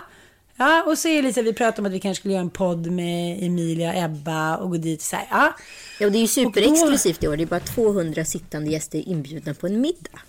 Ja, 0.58 0.82
och 0.82 0.98
så 0.98 1.08
är 1.08 1.16
det 1.16 1.28
lite 1.28 1.42
vi 1.42 1.52
pratade 1.52 1.80
om 1.80 1.86
att 1.86 1.92
vi 1.92 2.00
kanske 2.00 2.20
skulle 2.20 2.34
göra 2.34 2.42
en 2.42 2.50
podd 2.50 2.90
med 2.90 3.42
Emilia 3.42 3.90
och 3.90 3.96
Ebba 3.96 4.56
och 4.56 4.70
gå 4.70 4.76
dit 4.76 5.02
så 5.02 5.16
här. 5.16 5.26
Ja, 5.30 5.54
Ja, 5.98 6.06
och 6.06 6.12
det 6.12 6.18
är 6.18 6.20
ju 6.20 6.24
Och 6.24 6.30
superexklusivt 6.30 7.24
i 7.24 7.28
år. 7.28 7.36
Det 7.36 7.44
är 7.44 7.46
bara 7.46 7.60
200 7.60 8.24
sittande 8.24 8.70
gäster 8.70 9.08
inbjudna 9.08 9.54
på 9.54 9.66
en 9.66 9.80
middag. 9.80 10.20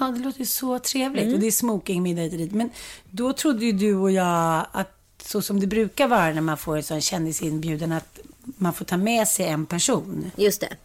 Ja, 0.00 0.06
det 0.06 0.18
låter 0.18 0.40
ju 0.40 0.46
så 0.46 0.78
trevligt. 0.78 1.22
Mm. 1.22 1.34
Och 1.34 1.40
det 1.40 1.46
är 1.46 1.50
smokingmiddag 1.50 2.22
hit 2.22 2.32
och 2.32 2.38
dit. 2.38 2.52
Men 2.52 2.70
då 3.10 3.32
trodde 3.32 3.64
ju 3.64 3.72
du 3.72 3.94
och 3.94 4.10
jag 4.10 4.66
att 4.72 4.92
så 5.22 5.42
som 5.42 5.60
det 5.60 5.66
brukar 5.66 6.08
vara 6.08 6.32
när 6.32 6.40
man 6.40 6.58
får 6.58 6.76
en 6.76 6.82
sån 6.82 7.00
kändisinbjudan 7.00 7.92
att 7.92 8.18
man 8.44 8.72
får 8.72 8.84
ta 8.84 8.96
med 8.96 9.28
sig 9.28 9.46
en 9.46 9.66
person. 9.66 10.30
Just 10.36 10.60
det. 10.60 10.76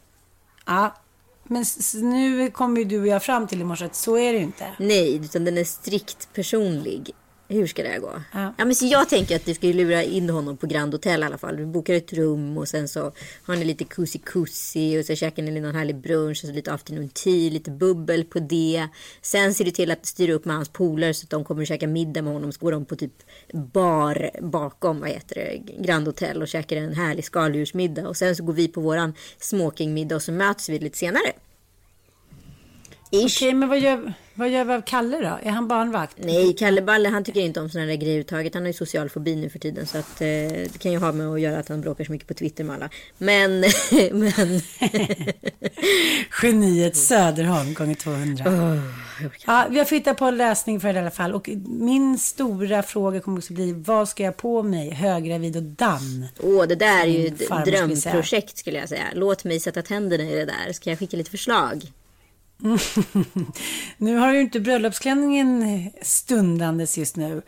Ja, 0.65 0.95
men 1.43 1.65
nu 1.93 2.51
kommer 2.51 2.77
ju 2.77 2.85
du 2.85 3.01
och 3.01 3.07
jag 3.07 3.23
fram 3.23 3.47
till 3.47 3.61
i 3.61 3.63
morse 3.63 3.85
att 3.85 3.95
så 3.95 4.17
är 4.17 4.33
det 4.33 4.37
ju 4.39 4.43
inte. 4.43 4.65
Nej, 4.79 5.15
utan 5.15 5.45
den 5.45 5.57
är 5.57 5.63
strikt 5.63 6.29
personlig. 6.33 7.11
Hur 7.51 7.67
ska 7.67 7.83
det 7.83 7.89
här 7.89 7.99
gå? 7.99 8.21
Ja. 8.33 8.53
Ja. 8.57 8.65
men 8.65 8.75
så 8.75 8.85
jag 8.85 9.09
tänker 9.09 9.35
att 9.35 9.47
vi 9.47 9.53
ska 9.53 9.67
lura 9.67 10.03
in 10.03 10.29
honom 10.29 10.57
på 10.57 10.67
Grand 10.67 10.93
Hotel 10.93 11.21
i 11.21 11.25
alla 11.25 11.37
fall. 11.37 11.57
Vi 11.57 11.65
bokar 11.65 11.93
ett 11.93 12.13
rum 12.13 12.57
och 12.57 12.67
sen 12.67 12.87
så 12.87 13.11
har 13.43 13.55
ni 13.55 13.63
lite 13.63 13.83
kussi-kussi 13.83 15.01
och 15.01 15.05
så 15.05 15.15
käkar 15.15 15.43
ni 15.43 15.59
någon 15.59 15.75
härlig 15.75 15.95
brunch 15.95 16.43
och 16.43 16.49
så 16.49 16.53
lite 16.53 16.73
afternoon 16.73 17.09
tea, 17.09 17.51
lite 17.51 17.71
bubbel 17.71 18.23
på 18.23 18.39
det. 18.39 18.87
Sen 19.21 19.53
ser 19.53 19.65
du 19.65 19.71
till 19.71 19.91
att 19.91 20.05
styra 20.05 20.33
upp 20.33 20.45
med 20.45 20.55
hans 20.55 20.69
polare 20.69 21.13
så 21.13 21.25
att 21.25 21.29
de 21.29 21.43
kommer 21.43 21.61
att 21.61 21.67
käka 21.67 21.87
middag 21.87 22.21
med 22.21 22.33
honom. 22.33 22.51
Så 22.51 22.59
går 22.59 22.71
de 22.71 22.85
på 22.85 22.95
typ 22.95 23.13
bar 23.53 24.31
bakom, 24.41 24.99
vad 24.99 25.09
heter 25.09 25.35
det, 25.35 25.57
Grand 25.83 26.07
Hotel 26.07 26.41
och 26.41 26.47
käkar 26.47 26.77
en 26.77 26.93
härlig 26.93 27.25
skaldjursmiddag. 27.25 28.07
Och 28.07 28.17
sen 28.17 28.35
så 28.35 28.43
går 28.43 28.53
vi 28.53 28.67
på 28.67 28.81
våran 28.81 29.13
smokingmiddag 29.39 30.15
och 30.15 30.23
så 30.23 30.31
möts 30.31 30.69
vi 30.69 30.79
lite 30.79 30.97
senare. 30.97 31.31
Ish. 33.11 33.37
Okej, 33.37 33.53
men 33.53 33.69
vad 33.69 33.79
gör, 33.79 34.13
vad 34.33 34.49
gör 34.49 34.63
vi 34.63 34.73
av 34.73 34.81
Kalle 34.81 35.17
då? 35.17 35.49
Är 35.49 35.51
han 35.51 35.67
barnvakt? 35.67 36.17
Nej, 36.17 36.53
Kalle 36.53 36.81
Balle 36.81 37.09
han 37.09 37.23
tycker 37.23 37.41
inte 37.41 37.59
om 37.61 37.69
sådana 37.69 37.87
där 37.87 37.95
grejer 37.95 38.11
överhuvudtaget. 38.11 38.53
Han 38.53 38.63
har 38.63 38.67
ju 38.67 38.73
social 38.73 39.09
fobi 39.09 39.35
nu 39.35 39.49
för 39.49 39.59
tiden. 39.59 39.87
Så 39.87 39.97
att, 39.97 40.21
eh, 40.21 40.27
det 40.27 40.79
kan 40.79 40.91
ju 40.91 40.97
ha 40.97 41.11
med 41.11 41.27
att 41.27 41.41
göra 41.41 41.59
att 41.59 41.69
han 41.69 41.81
bråkar 41.81 42.03
så 42.03 42.11
mycket 42.11 42.27
på 42.27 42.33
Twitter 42.33 42.63
med 42.63 42.75
alla. 42.75 42.89
Men, 43.17 43.59
men 44.11 44.61
Geniet 46.41 46.97
Söderholm 46.97 47.73
gånger 47.73 47.95
200. 47.95 48.43
Ja, 49.45 49.67
vi 49.69 49.77
har 49.77 49.85
flyttat 49.85 50.17
på 50.17 50.31
läsning 50.31 50.79
för 50.79 50.87
det 50.87 50.99
i 50.99 51.01
alla 51.01 51.11
fall. 51.11 51.33
Och 51.33 51.49
min 51.67 52.17
stora 52.17 52.83
fråga 52.83 53.19
kommer 53.19 53.37
också 53.37 53.53
bli, 53.53 53.73
vad 53.73 54.09
ska 54.09 54.23
jag 54.23 54.37
på 54.37 54.63
mig? 54.63 54.89
Höggravid 54.89 55.55
och 55.55 55.63
damm. 55.63 56.25
åh, 56.39 56.67
det 56.67 56.75
där 56.75 57.01
är 57.01 57.05
ju 57.05 57.27
ett 57.27 57.65
drömprojekt 57.65 58.57
skulle 58.57 58.79
jag 58.79 58.89
säga. 58.89 59.03
Låt 59.13 59.43
mig 59.43 59.59
sätta 59.59 59.81
tänderna 59.81 60.23
i 60.23 60.35
det 60.35 60.45
där. 60.45 60.73
Ska 60.73 60.89
jag 60.89 60.99
skicka 60.99 61.17
lite 61.17 61.31
förslag? 61.31 61.91
nu 63.97 64.15
har 64.17 64.33
ju 64.33 64.41
inte 64.41 64.59
bröllopsklänningen 64.59 65.89
stundandes 66.01 66.97
just 66.97 67.15
nu. 67.15 67.41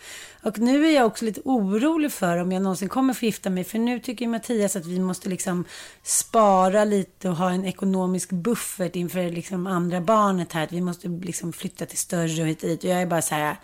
Och 0.43 0.59
nu 0.59 0.87
är 0.87 0.91
jag 0.95 1.05
också 1.05 1.25
lite 1.25 1.41
orolig 1.45 2.11
för 2.11 2.37
om 2.37 2.51
jag 2.51 2.61
någonsin 2.63 2.89
kommer 2.89 3.13
få 3.13 3.25
gifta 3.25 3.49
mig. 3.49 3.63
För 3.63 3.79
nu 3.79 3.99
tycker 3.99 4.27
Mattias 4.27 4.75
att 4.75 4.85
vi 4.85 4.99
måste 4.99 5.29
liksom 5.29 5.65
spara 6.03 6.85
lite 6.85 7.29
och 7.29 7.35
ha 7.35 7.51
en 7.51 7.65
ekonomisk 7.65 8.29
buffert 8.29 8.95
inför 8.95 9.31
liksom 9.31 9.67
andra 9.67 10.01
barnet 10.01 10.53
här. 10.53 10.63
Att 10.63 10.71
vi 10.71 10.81
måste 10.81 11.07
liksom 11.07 11.53
flytta 11.53 11.85
till 11.85 11.97
större 11.97 12.41
och 12.41 12.47
hit 12.47 12.63
och 12.63 12.69
dit. 12.69 12.83
Och 12.83 12.89
jag 12.89 13.01
är 13.01 13.05
bara 13.05 13.21
så 13.21 13.35
här, 13.35 13.57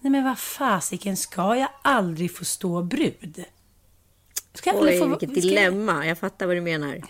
nej 0.00 0.10
men 0.10 0.24
vad 0.24 0.38
fasiken, 0.38 1.16
ska 1.16 1.56
jag 1.56 1.68
aldrig 1.82 2.36
få 2.36 2.44
stå 2.44 2.82
brud? 2.82 3.44
Ska 4.54 4.70
jag 4.70 4.82
Oj, 4.82 4.98
få- 4.98 5.06
vilket 5.06 5.30
ska 5.30 5.38
jag- 5.40 5.48
dilemma. 5.48 6.06
Jag 6.06 6.18
fattar 6.18 6.46
vad 6.46 6.56
du 6.56 6.60
menar. 6.60 7.02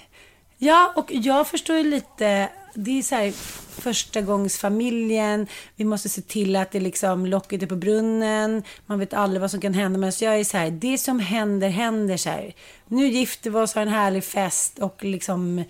Ja, 0.58 0.92
och 0.96 1.06
jag 1.12 1.46
förstår 1.48 1.76
ju 1.76 1.84
lite, 1.84 2.48
det 2.74 2.98
är 2.98 3.02
så 3.02 3.14
här 3.14 3.32
första 3.80 4.20
gångs 4.20 4.58
familjen, 4.58 5.46
vi 5.76 5.84
måste 5.84 6.08
se 6.08 6.20
till 6.22 6.56
att 6.56 6.70
det 6.70 6.80
liksom 6.80 7.26
locket 7.26 7.62
är 7.62 7.66
på 7.66 7.76
brunnen, 7.76 8.62
man 8.86 8.98
vet 8.98 9.14
aldrig 9.14 9.40
vad 9.40 9.50
som 9.50 9.60
kan 9.60 9.74
hända, 9.74 9.98
men 9.98 10.12
så 10.12 10.24
jag 10.24 10.40
är 10.40 10.44
så 10.44 10.56
här, 10.56 10.70
det 10.70 10.98
som 10.98 11.20
händer, 11.20 11.68
händer 11.68 12.16
så 12.16 12.28
här. 12.30 12.54
Nu 12.88 13.08
gifter 13.08 13.50
vi 13.50 13.58
oss, 13.58 13.74
har 13.74 13.82
en 13.82 13.88
härlig 13.88 14.24
fest 14.24 14.78
och 14.78 15.04
liksom, 15.04 15.64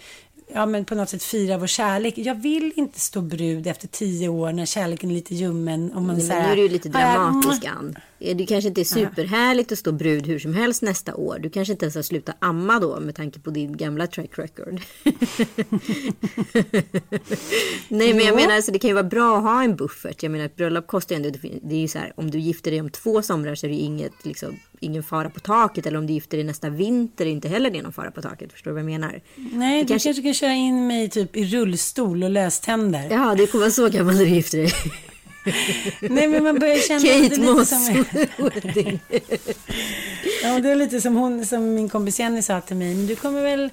ja 0.54 0.66
men 0.66 0.84
på 0.84 0.94
något 0.94 1.08
sätt 1.08 1.22
fira 1.22 1.58
vår 1.58 1.66
kärlek. 1.66 2.14
Jag 2.18 2.34
vill 2.34 2.72
inte 2.76 3.00
stå 3.00 3.20
brud 3.20 3.66
efter 3.66 3.88
tio 3.88 4.28
år 4.28 4.52
när 4.52 4.66
kärleken 4.66 5.10
är 5.10 5.14
lite 5.14 5.34
ljummen. 5.34 5.92
Om 5.92 6.06
man 6.06 6.16
Nej, 6.16 6.28
men 6.28 6.42
nu 6.42 6.52
är 6.52 6.56
du 6.56 6.68
lite 6.68 6.88
"Ah, 6.94 7.00
ja, 7.00 7.06
dramatisk, 7.06 7.64
mm." 7.64 7.78
Ann. 7.78 7.96
Det 8.36 8.46
kanske 8.46 8.68
inte 8.68 8.80
är 8.80 8.84
superhärligt 8.84 9.72
att 9.72 9.78
stå 9.78 9.92
brud 9.92 10.26
hur 10.26 10.38
som 10.38 10.54
helst 10.54 10.82
nästa 10.82 11.14
år. 11.14 11.38
Du 11.38 11.50
kanske 11.50 11.72
inte 11.72 11.84
ens 11.84 11.94
har 11.94 12.02
slutat 12.02 12.36
amma 12.38 12.80
då 12.80 13.00
med 13.00 13.14
tanke 13.14 13.40
på 13.40 13.50
din 13.50 13.76
gamla 13.76 14.06
track 14.06 14.38
record. 14.38 14.80
Nej, 17.88 18.14
men 18.14 18.24
jag 18.24 18.34
menar, 18.36 18.54
alltså, 18.54 18.72
det 18.72 18.78
kan 18.78 18.88
ju 18.88 18.94
vara 18.94 19.04
bra 19.04 19.36
att 19.36 19.42
ha 19.42 19.62
en 19.64 19.76
buffert. 19.76 20.22
Jag 20.22 20.32
menar, 20.32 20.44
ett 20.44 20.56
bröllop 20.56 20.86
kostar 20.86 21.16
ju 21.16 21.26
ändå, 21.26 21.38
det 21.62 21.74
är 21.74 21.80
ju 21.80 21.88
så 21.88 21.98
här, 21.98 22.12
om 22.16 22.30
du 22.30 22.38
gifter 22.38 22.70
dig 22.70 22.80
om 22.80 22.90
två 22.90 23.22
somrar 23.22 23.54
så 23.54 23.66
är 23.66 23.70
det 23.70 23.76
ju 23.76 23.82
inget, 23.82 24.12
liksom, 24.24 24.56
ingen 24.80 25.02
fara 25.02 25.30
på 25.30 25.40
taket. 25.40 25.86
Eller 25.86 25.98
om 25.98 26.06
du 26.06 26.12
gifter 26.12 26.36
dig 26.36 26.44
nästa 26.44 26.70
vinter 26.70 27.26
är 27.26 27.30
inte 27.30 27.48
heller 27.48 27.70
det 27.70 27.82
någon 27.82 27.92
fara 27.92 28.10
på 28.10 28.22
taket. 28.22 28.52
Förstår 28.52 28.70
du 28.70 28.74
vad 28.74 28.80
jag 28.82 28.86
menar? 29.00 29.20
Nej, 29.52 29.82
du 29.82 29.88
kanske- 29.88 30.08
kanske 30.08 30.22
kan 30.22 30.34
köra 30.34 30.52
in 30.54 30.86
mig 30.86 31.10
typ 31.10 31.36
i 31.36 31.44
rullstol 31.44 32.22
och 32.24 32.30
löständer. 32.30 33.08
Ja, 33.10 33.34
det 33.34 33.46
kommer 33.46 33.62
vara 33.64 33.70
så 33.70 33.88
gammal 33.88 34.14
när 34.14 34.24
du 34.24 34.30
gifter 34.30 34.58
dig. 34.58 34.72
Nej, 36.00 36.28
men 36.28 36.42
man 36.44 36.58
börjar 36.58 36.76
känna 36.78 37.00
Kate 37.00 37.18
lite 37.20 37.40
Moss 37.40 37.68
som... 37.68 38.04
Ja, 40.42 40.58
det 40.60 40.70
är 40.70 40.74
lite 40.76 41.00
som 41.00 41.16
hon, 41.16 41.46
som 41.46 41.74
min 41.74 41.88
kompis 41.88 42.20
Jenny 42.20 42.42
sa 42.42 42.60
till 42.60 42.76
mig. 42.76 42.94
Men 42.94 43.06
du 43.06 43.16
kommer 43.16 43.42
väl 43.42 43.70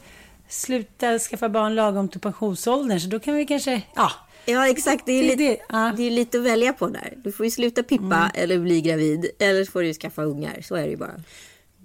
sluta 0.49 1.19
skaffa 1.19 1.49
barn 1.49 1.75
lagom 1.75 2.09
till 2.09 2.19
pensionsåldern. 2.19 2.99
Så 2.99 3.07
då 3.09 3.19
kan 3.19 3.35
vi 3.35 3.45
kanske, 3.45 3.81
ja. 3.95 4.11
Ja 4.45 4.67
exakt, 4.69 5.05
det 5.05 5.11
är, 5.11 5.21
Det- 5.23 5.27
lite, 5.29 5.43
det- 5.43 5.59
ja. 5.69 5.93
det 5.97 6.03
är 6.03 6.11
lite 6.11 6.37
att 6.37 6.43
välja 6.43 6.73
på 6.73 6.87
där. 6.87 7.13
Du 7.17 7.31
får 7.31 7.45
ju 7.45 7.51
sluta 7.51 7.83
pippa 7.83 8.31
eller 8.35 8.59
bli 8.59 8.81
gravid. 8.81 9.25
Eller 9.39 9.65
så 9.65 9.71
får 9.71 9.81
du 9.81 9.93
skaffa 9.93 10.23
ungar, 10.23 10.61
så 10.61 10.75
är 10.75 10.83
det 10.83 10.89
ju 10.89 10.97
bara. 10.97 11.23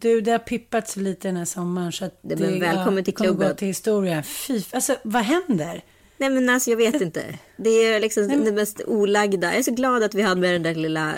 Du, 0.01 0.21
det 0.21 0.31
har 0.31 0.39
pippat 0.39 0.89
så 0.89 1.01
lite 1.01 1.29
den 1.29 1.37
här 1.37 1.45
sommaren. 1.45 1.93
Så 1.93 2.05
att 2.05 2.19
Det- 2.23 2.37
men 2.37 2.61
välkommen 2.61 3.05
till 3.05 3.15
kommer 3.15 3.31
klubben. 3.31 3.49
gå 3.49 3.55
till 3.55 3.69
historien. 3.69 4.23
Fy, 4.23 4.63
alltså 4.71 4.97
vad 5.05 5.23
händer? 5.23 5.83
Nej 6.19 6.31
men 6.31 6.49
alltså 6.51 6.71
jag 6.71 6.77
vet 6.77 7.01
inte. 7.01 7.25
Det 7.57 7.71
är 7.71 8.01
liksom 8.01 8.29
det 8.29 8.53
mest 8.53 8.81
olagda. 8.87 9.47
Jag 9.47 9.59
är 9.59 9.63
så 9.63 9.71
glad 9.71 10.03
att 10.03 10.15
vi 10.15 10.23
hade 10.23 10.41
med 10.41 10.55
den 10.55 10.63
där 10.63 10.75
lilla 10.75 11.15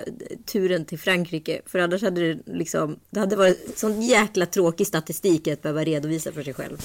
turen 0.53 0.85
till 0.85 0.99
Frankrike. 0.99 1.61
För 1.67 1.79
annars 1.79 2.03
hade 2.03 2.35
det 2.35 2.39
liksom, 2.47 2.97
det 3.11 3.21
hade 3.21 3.37
varit 3.37 3.79
sån 3.79 4.03
jäkla 4.03 4.47
tråkig 4.47 4.87
statistik 4.87 5.49
att 5.49 5.63
behöva 5.63 5.85
redovisa 5.85 6.33
för 6.33 6.43
sig 6.43 6.55
själv. 6.55 6.79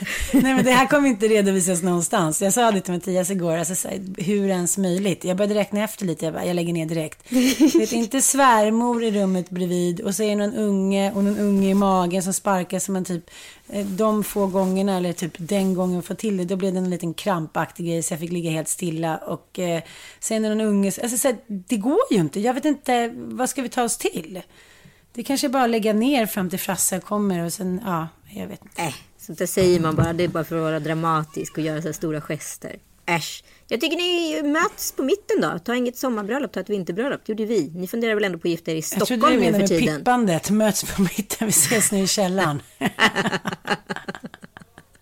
Nej 0.32 0.54
men 0.54 0.64
det 0.64 0.70
här 0.70 0.86
kommer 0.86 1.08
inte 1.08 1.28
redovisas 1.28 1.82
någonstans. 1.82 2.42
Jag 2.42 2.52
sa 2.52 2.70
det 2.70 2.80
till 2.80 2.92
Mattias 2.92 3.30
igår, 3.30 3.56
alltså, 3.56 3.88
hur 4.16 4.48
ens 4.48 4.78
möjligt. 4.78 5.24
Jag 5.24 5.36
började 5.36 5.54
räkna 5.54 5.84
efter 5.84 6.06
lite, 6.06 6.24
jag, 6.24 6.34
bara, 6.34 6.44
jag 6.44 6.56
lägger 6.56 6.72
ner 6.72 6.86
direkt. 6.86 7.32
vet, 7.74 7.92
inte 7.92 8.22
svärmor 8.22 9.04
i 9.04 9.10
rummet 9.10 9.50
bredvid 9.50 10.00
och 10.00 10.14
så 10.14 10.22
är 10.22 10.28
det 10.28 10.46
någon 10.46 10.54
unge 10.54 11.12
och 11.12 11.24
någon 11.24 11.38
unge 11.38 11.70
i 11.70 11.74
magen 11.74 12.22
som 12.22 12.32
sparkar 12.32 12.78
som 12.78 12.96
en 12.96 13.04
typ, 13.04 13.30
eh, 13.68 13.86
de 13.86 14.24
få 14.24 14.46
gångerna 14.46 14.96
eller 14.96 15.12
typ 15.12 15.32
den 15.36 15.74
gången 15.74 16.02
får 16.02 16.14
till 16.14 16.36
det, 16.36 16.44
då 16.44 16.56
blev 16.56 16.72
det 16.72 16.78
en 16.78 16.90
liten 16.90 17.14
krampaktig 17.14 17.86
grej 17.86 18.02
så 18.02 18.12
jag 18.12 18.20
fick 18.20 18.32
ligga 18.32 18.50
helt 18.50 18.68
stilla 18.70 19.16
och 19.16 19.58
eh, 19.58 19.82
sen 20.20 20.44
är 20.44 20.48
någon 20.48 20.60
unge, 20.66 20.92
alltså 21.02 21.18
så 21.18 21.28
här, 21.28 21.36
det 21.46 21.76
går 21.76 22.00
ju 22.10 22.16
inte. 22.16 22.40
Jag 22.40 22.54
vet 22.54 22.64
inte, 22.64 23.10
vad 23.14 23.50
ska 23.50 23.62
vi 23.62 23.68
ta 23.68 23.82
oss 23.82 23.96
till? 23.98 24.42
Det 25.12 25.22
kanske 25.22 25.46
är 25.46 25.48
bara 25.48 25.64
att 25.64 25.70
lägga 25.70 25.92
ner 25.92 26.26
fram 26.26 26.50
till 26.50 26.58
Frasse 26.58 27.00
kommer 27.00 27.44
och 27.44 27.52
sen, 27.52 27.80
ja, 27.84 28.08
jag 28.30 28.46
vet 28.46 28.62
inte. 28.62 28.82
Äh, 28.82 28.94
sånt 29.18 29.38
där 29.38 29.46
säger 29.46 29.80
man 29.80 29.96
bara. 29.96 30.12
Det 30.12 30.24
är 30.24 30.28
bara 30.28 30.44
för 30.44 30.56
att 30.56 30.62
vara 30.62 30.80
dramatisk 30.80 31.58
och 31.58 31.64
göra 31.64 31.82
så 31.82 31.88
här 31.88 31.92
stora 31.92 32.20
gester. 32.20 32.76
Äsch. 33.06 33.44
Jag 33.68 33.80
tycker 33.80 33.96
ni 33.96 34.42
möts 34.42 34.92
på 34.92 35.02
mitten 35.02 35.40
då. 35.40 35.58
Ta 35.58 35.74
inget 35.74 35.96
sommarbröllop, 35.96 36.52
ta 36.52 36.60
ett 36.60 36.70
vinterbröllop. 36.70 37.20
Det 37.26 37.32
gjorde 37.32 37.44
vi. 37.44 37.70
Ni 37.74 37.86
funderar 37.88 38.14
väl 38.14 38.24
ändå 38.24 38.38
på 38.38 38.48
att 38.48 38.50
gifta 38.50 38.70
er 38.70 38.74
i 38.74 38.78
Jag 38.78 38.84
Stockholm 38.84 39.20
trodde 39.20 39.34
du 39.34 39.40
nu 39.40 39.46
menade 39.46 39.66
för 39.68 39.74
med 39.74 39.80
tiden? 39.80 39.98
pippandet, 39.98 40.50
möts 40.50 40.84
på 40.96 41.02
mitten, 41.02 41.46
vi 41.46 41.48
ses 41.48 41.92
nu 41.92 41.98
i 41.98 42.06
källaren. 42.06 42.62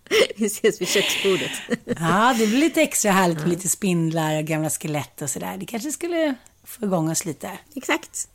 vi 0.36 0.46
ses 0.46 0.80
vid 0.80 0.88
köksbordet. 0.88 1.50
Ja, 2.00 2.34
det 2.38 2.46
blir 2.46 2.58
lite 2.58 2.82
extra 2.82 3.12
härligt 3.12 3.38
med 3.38 3.48
lite 3.48 3.68
spindlar 3.68 4.36
och 4.38 4.44
gamla 4.44 4.70
skelett 4.70 5.22
och 5.22 5.30
sådär. 5.30 5.56
Det 5.56 5.66
kanske 5.66 5.92
skulle 5.92 6.34
få 6.64 6.84
igång 6.84 7.10
oss 7.10 7.24
lite. 7.24 7.50
Exakt. 7.76 8.28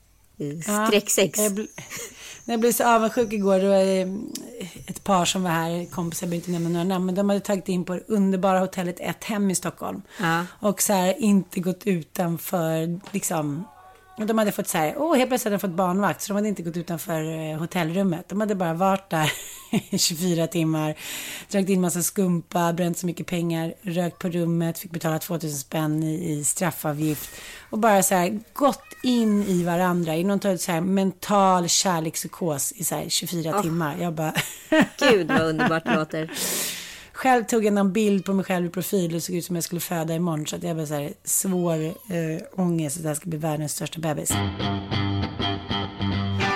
Ja, 0.68 0.88
Skräcksex. 0.88 1.40
Jag, 1.40 1.52
bl- 1.52 1.68
när 2.46 2.54
jag 2.54 2.60
blev 2.60 2.72
så 2.72 2.84
avundsjuk 2.84 3.34
igår, 3.34 3.60
det 3.60 3.68
var 3.68 4.00
eh, 4.02 4.70
ett 4.88 5.04
par 5.04 5.26
som 5.26 5.44
var 5.44 5.50
här, 5.50 5.86
kompisar, 5.86 6.26
jag 6.26 6.30
behöver 6.30 6.50
inte 6.50 6.52
nämna 6.52 6.70
några 6.70 6.84
namn, 6.84 7.06
men 7.06 7.16
de 7.16 7.30
hade 7.30 7.42
tagit 7.42 7.70
in 7.70 7.84
på 7.86 7.94
det 7.94 8.04
underbara 8.08 8.60
hotellet 8.60 9.00
Ett 9.00 9.24
Hem 9.24 9.52
i 9.52 9.56
Stockholm. 9.56 10.02
Ja. 10.20 10.46
Och 10.60 10.82
så 10.82 10.94
här 10.94 11.16
inte 11.20 11.60
gått 11.60 11.82
utanför, 11.88 13.00
liksom, 13.12 13.64
de 14.18 14.38
hade 14.38 14.52
fått 14.52 14.68
så 14.68 14.78
här, 14.78 14.96
åh, 14.98 15.16
helt 15.16 15.30
plötsligt 15.30 15.46
hade 15.46 15.56
de 15.56 15.60
fått 15.60 15.78
barnvakt, 15.78 16.22
så 16.22 16.28
de 16.28 16.36
hade 16.36 16.48
inte 16.48 16.64
gått 16.64 16.78
utanför 16.78 17.52
eh, 17.52 17.58
hotellrummet. 17.58 18.30
De 18.30 18.40
hade 18.40 18.56
bara 18.56 18.74
varit 18.74 19.10
där 19.10 19.32
i 19.90 19.98
24 19.98 20.48
timmar, 20.48 20.96
dragit 21.52 21.70
in 21.70 21.82
massa 21.82 22.02
skumpa, 22.02 22.74
bränt 22.74 22.98
så 22.98 23.06
mycket 23.06 23.28
pengar, 23.28 23.74
rökt 23.82 24.20
på 24.20 24.30
rummet, 24.30 24.80
fick 24.80 24.92
betala 24.92 25.20
2000 25.20 25.58
spänn 25.58 26.04
i, 26.04 26.32
i 26.32 26.44
straffavgift. 26.44 27.30
Och 27.70 27.80
bara 27.80 28.04
så 28.04 28.16
här, 28.16 28.40
gått 28.54 28.84
in 29.04 29.44
i 29.44 29.64
varandra 29.64 30.16
i 30.16 30.24
någon 30.24 30.40
typ 30.40 30.62
så 30.62 30.72
här 30.72 30.82
mental 30.82 31.70
kärlekspsykos 31.70 32.72
i 32.72 32.84
så 32.84 32.96
här 32.96 33.10
24 33.10 33.62
timmar. 33.62 33.98
Jag 34.00 34.14
bara... 34.14 34.34
Gud 35.00 35.28
vad 35.28 35.42
underbart 35.50 35.86
det 35.86 35.96
låter. 35.96 36.32
Själv 37.14 37.44
tog 37.44 37.66
jag 37.66 37.74
någon 37.74 37.94
bild 37.94 38.26
på 38.26 38.34
mig 38.34 38.46
själv 38.46 38.66
i 38.66 38.70
profil 38.70 39.16
och 39.16 39.24
såg 39.24 39.36
ut 39.36 39.46
som 39.46 39.56
jag 39.56 39.64
skulle 39.64 39.82
föda 39.82 40.16
imorgon. 40.16 40.48
Så 40.48 40.56
att 40.56 40.64
jag 40.64 40.76
bara 40.76 40.86
så 40.86 40.94
här 40.94 41.14
svår 41.24 41.86
eh, 41.86 41.94
ångest 42.56 42.98
att 42.98 43.04
det 43.04 43.10
här 43.10 43.16
ska 43.16 43.30
bli 43.30 43.38
världens 43.38 43.72
största 43.72 44.00
bebis. 44.00 44.32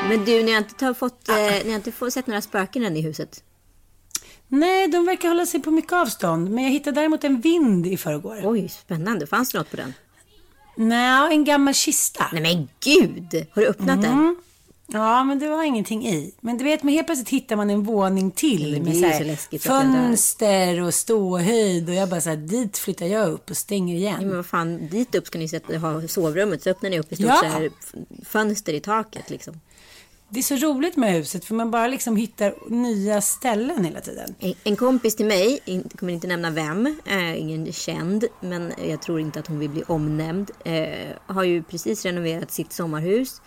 Men 0.10 0.26
du, 0.26 0.43
ni 0.43 0.52
har 0.52 0.58
inte, 0.58 0.93
fått, 0.93 1.30
eh, 1.30 1.36
ni 1.36 1.70
har 1.70 1.76
inte 1.76 1.91
fått, 1.91 2.13
sett 2.13 2.28
några 2.28 2.41
spöken 2.41 2.86
än 2.86 2.98
i 2.98 3.02
huset? 3.02 3.43
Nej, 4.48 4.88
de 4.88 5.06
verkar 5.06 5.28
hålla 5.28 5.46
sig 5.46 5.62
på 5.62 5.72
mycket 5.72 5.93
avstånd. 5.93 6.52
Men 6.52 6.63
jag 6.63 6.72
hittade 6.72 7.02
däremot 7.02 7.24
en 7.24 7.41
vind 7.41 7.88
i 7.88 7.98
förrgår. 7.98 8.41
Oj, 8.43 8.70
spännande. 8.70 9.28
Fanns 9.28 9.52
det 9.52 9.58
något 9.58 9.72
på 9.72 9.78
den? 9.78 9.93
Nej, 10.76 11.34
en 11.34 11.43
gammal 11.43 11.74
kista. 11.74 12.26
Nej 12.34 12.41
men 12.41 12.70
gud! 12.84 13.48
Har 13.52 13.62
du 13.62 13.67
öppnat 13.67 14.02
den? 14.02 14.36
Ja, 14.88 15.23
men 15.23 15.39
det 15.39 15.47
var 15.47 15.63
ingenting 15.63 16.08
i. 16.08 16.34
Men 16.41 16.58
du 16.58 16.63
vet, 16.63 16.84
men 16.84 16.93
helt 16.93 17.08
plötsligt 17.08 17.30
hittar 17.30 17.56
man 17.56 17.69
en 17.69 17.84
våning 17.84 18.32
till. 18.32 18.82
Med 18.82 18.97
så 18.97 19.06
här 19.06 19.17
så 19.17 19.23
läskigt 19.23 19.63
fönster 19.63 20.82
och 20.82 20.93
ståhöjd. 20.93 21.89
Och 21.89 21.95
jag 21.95 22.10
bara 22.10 22.21
så 22.21 22.30
här, 22.30 22.38
dit 22.38 22.78
flyttar 22.78 23.06
jag 23.06 23.30
upp 23.30 23.50
och 23.50 23.58
stänger 23.58 23.95
igen. 23.95 24.15
Nej, 24.17 24.26
men 24.26 24.36
vad 24.36 24.45
fan, 24.45 24.88
dit 24.88 25.15
upp 25.15 25.28
ska 25.28 25.39
ni 25.39 25.47
sätta, 25.47 25.78
ha 25.78 26.08
sovrummet. 26.08 26.63
Så 26.63 26.69
öppnar 26.69 26.89
ni 26.89 27.00
upp 27.00 27.12
i 27.12 27.15
stort 27.15 27.28
Ja. 27.28 27.39
så 27.41 27.45
här 27.45 27.71
fönster 28.26 28.73
i 28.73 28.80
taket 28.80 29.30
liksom. 29.30 29.60
Det 30.30 30.39
är 30.39 30.43
så 30.43 30.56
roligt 30.56 30.95
med 30.95 31.13
huset 31.13 31.45
för 31.45 31.56
man 31.56 31.71
bara 31.71 31.88
liksom 31.88 32.15
hittar 32.15 32.54
nya 32.69 33.21
ställen 33.21 33.86
hela 33.86 34.00
tiden. 34.02 34.36
En, 34.63 34.76
kompis 34.76 35.15
till 35.15 35.26
mig, 35.26 35.60
in, 35.65 35.89
kommer 35.95 36.13
inte 36.13 36.28
nämna 36.28 36.50
vem, 36.50 37.00
eh, 37.06 37.39
ingen 37.39 37.73
känd, 37.73 38.26
men 38.41 38.73
jag 38.88 39.02
tror 39.02 39.19
inte 39.19 39.39
att 39.39 39.47
hon 39.47 39.60
vill 39.60 39.69
bli 39.69 39.84
omnämnd, 39.88 40.52
eh, 40.65 40.88
har 41.26 41.43
ju 41.43 41.63
precis 41.63 42.06
renoverat 42.06 42.52
sitt 42.52 42.73
sommarhus. 42.73 43.41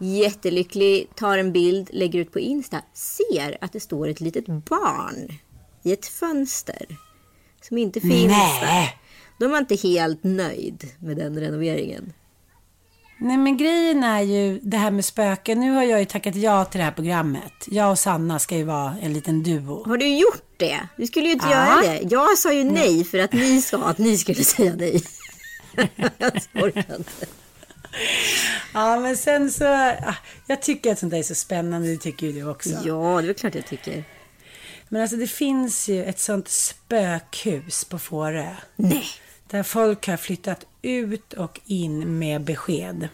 Jättelycklig, 0.00 1.08
tar 1.16 1.38
en 1.38 1.52
bild, 1.52 1.90
lägger 1.92 2.18
ut 2.18 2.32
på 2.32 2.40
Insta, 2.40 2.82
ser 2.94 3.58
att 3.60 3.72
det 3.72 3.80
står 3.80 4.08
ett 4.08 4.20
litet 4.20 4.46
barn 4.46 5.38
i 5.82 5.92
ett 5.92 6.06
fönster 6.06 6.86
som 7.68 7.78
inte 7.78 8.00
finns 8.00 8.12
där. 8.32 8.60
Nej. 8.66 8.96
De 9.38 9.50
var 9.50 9.58
inte 9.58 9.74
helt 9.76 10.24
nöjd 10.24 10.88
med 10.98 11.16
den 11.16 11.40
renoveringen. 11.40 12.12
Nej 13.22 13.36
men 13.36 13.56
grejen 13.56 14.04
är 14.04 14.20
ju 14.20 14.58
det 14.62 14.76
här 14.76 14.90
med 14.90 15.04
spöken. 15.04 15.60
Nu 15.60 15.70
har 15.72 15.82
jag 15.82 15.98
ju 15.98 16.04
tackat 16.04 16.34
ja 16.36 16.64
till 16.64 16.78
det 16.78 16.84
här 16.84 16.92
programmet. 16.92 17.52
Jag 17.66 17.90
och 17.90 17.98
Sanna 17.98 18.38
ska 18.38 18.56
ju 18.56 18.64
vara 18.64 18.96
en 19.02 19.12
liten 19.12 19.42
duo. 19.42 19.84
Har 19.86 19.96
du 19.96 20.08
gjort 20.18 20.44
det? 20.56 20.80
Du 20.96 21.06
skulle 21.06 21.26
ju 21.26 21.32
inte 21.32 21.46
Ja. 21.50 21.82
göra 21.82 21.92
det. 21.92 22.00
Jag 22.10 22.38
sa 22.38 22.52
ju 22.52 22.64
nej 22.64 23.04
för 23.04 23.18
att 23.18 23.32
ni 23.32 23.62
sa 23.62 23.84
att 23.84 23.98
ni 23.98 24.18
skulle 24.18 24.44
säga 24.44 24.74
nej. 24.76 25.02
jag 25.96 26.32
orkar 26.54 26.96
inte. 26.96 27.26
Ja 28.74 29.00
men 29.00 29.16
sen 29.16 29.50
så, 29.50 29.64
ah, 29.66 30.14
jag 30.46 30.62
tycker 30.62 30.92
att 30.92 30.98
sånt 30.98 31.10
där 31.10 31.18
är 31.18 31.22
så 31.22 31.34
spännande, 31.34 31.88
det 31.88 31.96
tycker 31.96 32.26
ju 32.26 32.32
du 32.32 32.48
också. 32.48 32.70
Ja, 32.84 33.22
det 33.22 33.28
är 33.28 33.32
klart 33.32 33.54
jag 33.54 33.66
tycker. 33.66 34.04
Men 34.88 35.02
alltså 35.02 35.16
det 35.16 35.26
finns 35.26 35.88
ju 35.88 36.04
ett 36.04 36.18
sånt 36.18 36.48
spökhus 36.48 37.84
på 37.84 37.98
Fårö. 37.98 38.54
Nej. 38.76 39.04
Där 39.50 39.62
folk 39.62 40.06
har 40.06 40.16
flyttat 40.16 40.66
ut 40.82 41.32
och 41.32 41.60
in 41.66 42.18
med 42.18 42.44
besked. 42.44 43.08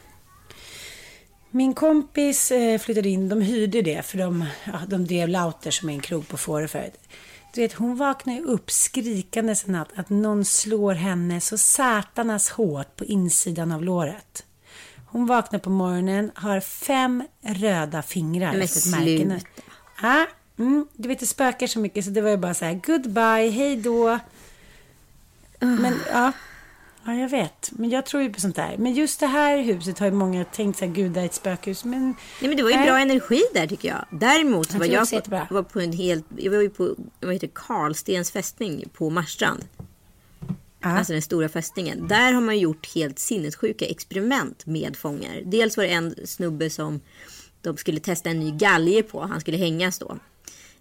Min 1.50 1.74
kompis 1.74 2.50
eh, 2.50 2.78
flyttade 2.78 3.08
in, 3.08 3.28
de 3.28 3.40
hyrde 3.40 3.82
det 3.82 4.02
för 4.02 4.18
de, 4.18 4.46
ja, 4.64 4.80
de 4.88 5.06
drev 5.06 5.28
Lauter 5.28 5.70
som 5.70 5.88
är 5.88 5.92
en 5.92 6.00
krog 6.00 6.28
på 6.28 6.36
Fårö 6.36 6.68
förut. 6.68 7.00
Du 7.54 7.60
vet, 7.60 7.72
hon 7.72 7.96
vaknade 7.96 8.40
upp 8.40 8.70
skrikandes 8.70 9.64
en 9.66 9.72
natt 9.72 9.88
att 9.94 10.10
någon 10.10 10.44
slår 10.44 10.94
henne 10.94 11.40
så 11.40 11.58
satanas 11.58 12.50
hårt 12.50 12.96
på 12.96 13.04
insidan 13.04 13.72
av 13.72 13.84
låret. 13.84 14.45
Hon 15.16 15.26
vaknar 15.26 15.58
på 15.58 15.70
morgonen, 15.70 16.30
har 16.34 16.60
fem 16.60 17.24
röda 17.42 18.02
fingrar 18.02 18.52
Men 18.56 18.68
sluta. 18.68 19.40
Ja, 20.02 20.26
mm, 20.58 20.86
du 20.92 21.08
vet 21.08 21.20
det 21.20 21.26
spökar 21.26 21.66
så 21.66 21.78
mycket 21.78 22.04
så 22.04 22.10
det 22.10 22.20
var 22.20 22.30
ju 22.30 22.36
bara 22.36 22.54
så 22.54 22.64
här 22.64 22.80
goodbye, 22.86 23.50
hej 23.50 23.76
då. 23.76 24.18
Men 25.60 25.94
ja, 26.12 26.32
ja, 27.04 27.14
jag 27.14 27.28
vet. 27.28 27.70
Men 27.72 27.90
jag 27.90 28.06
tror 28.06 28.22
ju 28.22 28.32
på 28.32 28.40
sånt 28.40 28.56
där. 28.56 28.76
Men 28.78 28.94
just 28.94 29.20
det 29.20 29.26
här 29.26 29.58
huset 29.58 29.98
har 29.98 30.06
ju 30.06 30.12
många 30.12 30.44
tänkt 30.44 30.78
så 30.78 30.84
här, 30.84 30.92
gud 30.92 31.12
det 31.12 31.20
är 31.20 31.24
ett 31.24 31.34
spökhus. 31.34 31.84
Men 31.84 32.06
Nej, 32.40 32.48
men 32.48 32.56
det 32.56 32.62
var 32.62 32.70
ju 32.70 32.76
Nej. 32.76 32.86
bra 32.86 32.98
energi 32.98 33.42
där 33.54 33.66
tycker 33.66 33.88
jag. 33.88 34.04
Däremot 34.10 34.72
Jag 34.72 34.78
var 34.78 34.86
jag 34.86 35.24
på, 35.24 35.54
var 35.54 35.62
på 35.62 35.80
en 35.80 35.92
helt, 35.92 36.24
jag 36.36 36.52
var 36.52 36.60
ju 36.60 36.70
på, 36.70 36.94
vad 37.20 37.32
heter 37.32 37.50
Karlstens 37.54 38.30
fästning 38.30 38.84
på 38.92 39.10
Marstrand. 39.10 39.64
Ah. 40.80 40.98
Alltså 40.98 41.12
den 41.12 41.22
stora 41.22 41.48
fästningen. 41.48 42.08
Där 42.08 42.32
har 42.32 42.40
man 42.40 42.58
gjort 42.58 42.94
helt 42.94 43.18
sinnessjuka 43.18 43.86
experiment 43.86 44.66
med 44.66 44.96
fångar. 44.96 45.42
Dels 45.44 45.76
var 45.76 45.84
det 45.84 45.90
en 45.90 46.14
snubbe 46.24 46.70
som 46.70 47.00
de 47.62 47.76
skulle 47.76 48.00
testa 48.00 48.30
en 48.30 48.40
ny 48.40 48.50
galge 48.50 49.02
på. 49.02 49.20
Han 49.20 49.40
skulle 49.40 49.56
hängas 49.56 49.98
då. 49.98 50.18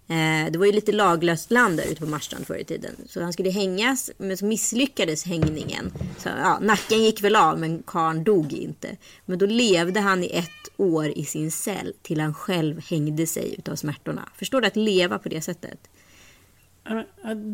Eh, 0.08 0.52
det 0.52 0.58
var 0.58 0.66
ju 0.66 0.72
lite 0.72 0.92
laglöst 0.92 1.50
land 1.50 1.76
där 1.76 1.84
ute 1.84 2.00
på 2.00 2.06
Marstrand 2.06 2.46
förr 2.46 2.56
i 2.56 2.64
tiden. 2.64 2.96
Så 3.08 3.22
han 3.22 3.32
skulle 3.32 3.50
hängas, 3.50 4.10
men 4.18 4.36
så 4.36 4.44
misslyckades 4.44 5.24
hängningen. 5.24 5.92
Så, 6.18 6.28
ja, 6.28 6.58
nacken 6.62 7.04
gick 7.04 7.22
väl 7.22 7.36
av, 7.36 7.58
men 7.58 7.82
karln 7.82 8.24
dog 8.24 8.52
inte. 8.52 8.96
Men 9.24 9.38
då 9.38 9.46
levde 9.46 10.00
han 10.00 10.24
i 10.24 10.30
ett 10.32 10.68
år 10.76 11.08
i 11.08 11.24
sin 11.24 11.50
cell 11.50 11.92
till 12.02 12.20
han 12.20 12.34
själv 12.34 12.80
hängde 12.90 13.26
sig 13.26 13.54
utav 13.58 13.76
smärtorna. 13.76 14.28
Förstår 14.36 14.60
du 14.60 14.66
att 14.66 14.76
leva 14.76 15.18
på 15.18 15.28
det 15.28 15.40
sättet? 15.40 15.78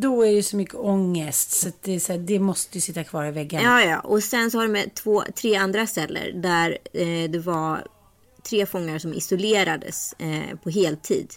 Då 0.01 0.23
är 0.27 0.33
det 0.35 0.43
så 0.43 0.57
mycket 0.57 0.75
ångest 0.75 1.51
så, 1.53 1.69
att 1.69 1.83
det, 1.83 1.95
är 1.95 1.99
så 1.99 2.13
här, 2.13 2.19
det 2.19 2.39
måste 2.39 2.77
ju 2.77 2.81
sitta 2.81 3.05
kvar 3.05 3.25
i 3.27 3.31
väggarna. 3.31 3.83
Ja, 3.83 3.91
ja. 3.91 4.01
Och 4.01 4.23
sen 4.23 4.51
så 4.51 4.59
har 4.59 4.63
de 4.65 4.73
med 4.73 4.95
två, 4.95 5.23
tre 5.35 5.57
andra 5.57 5.87
celler 5.87 6.33
där 6.33 6.79
eh, 6.93 7.31
det 7.31 7.39
var 7.39 7.87
tre 8.49 8.67
fångar 8.67 8.99
som 8.99 9.15
isolerades 9.15 10.13
eh, 10.19 10.57
på 10.63 10.71
heltid 10.71 11.35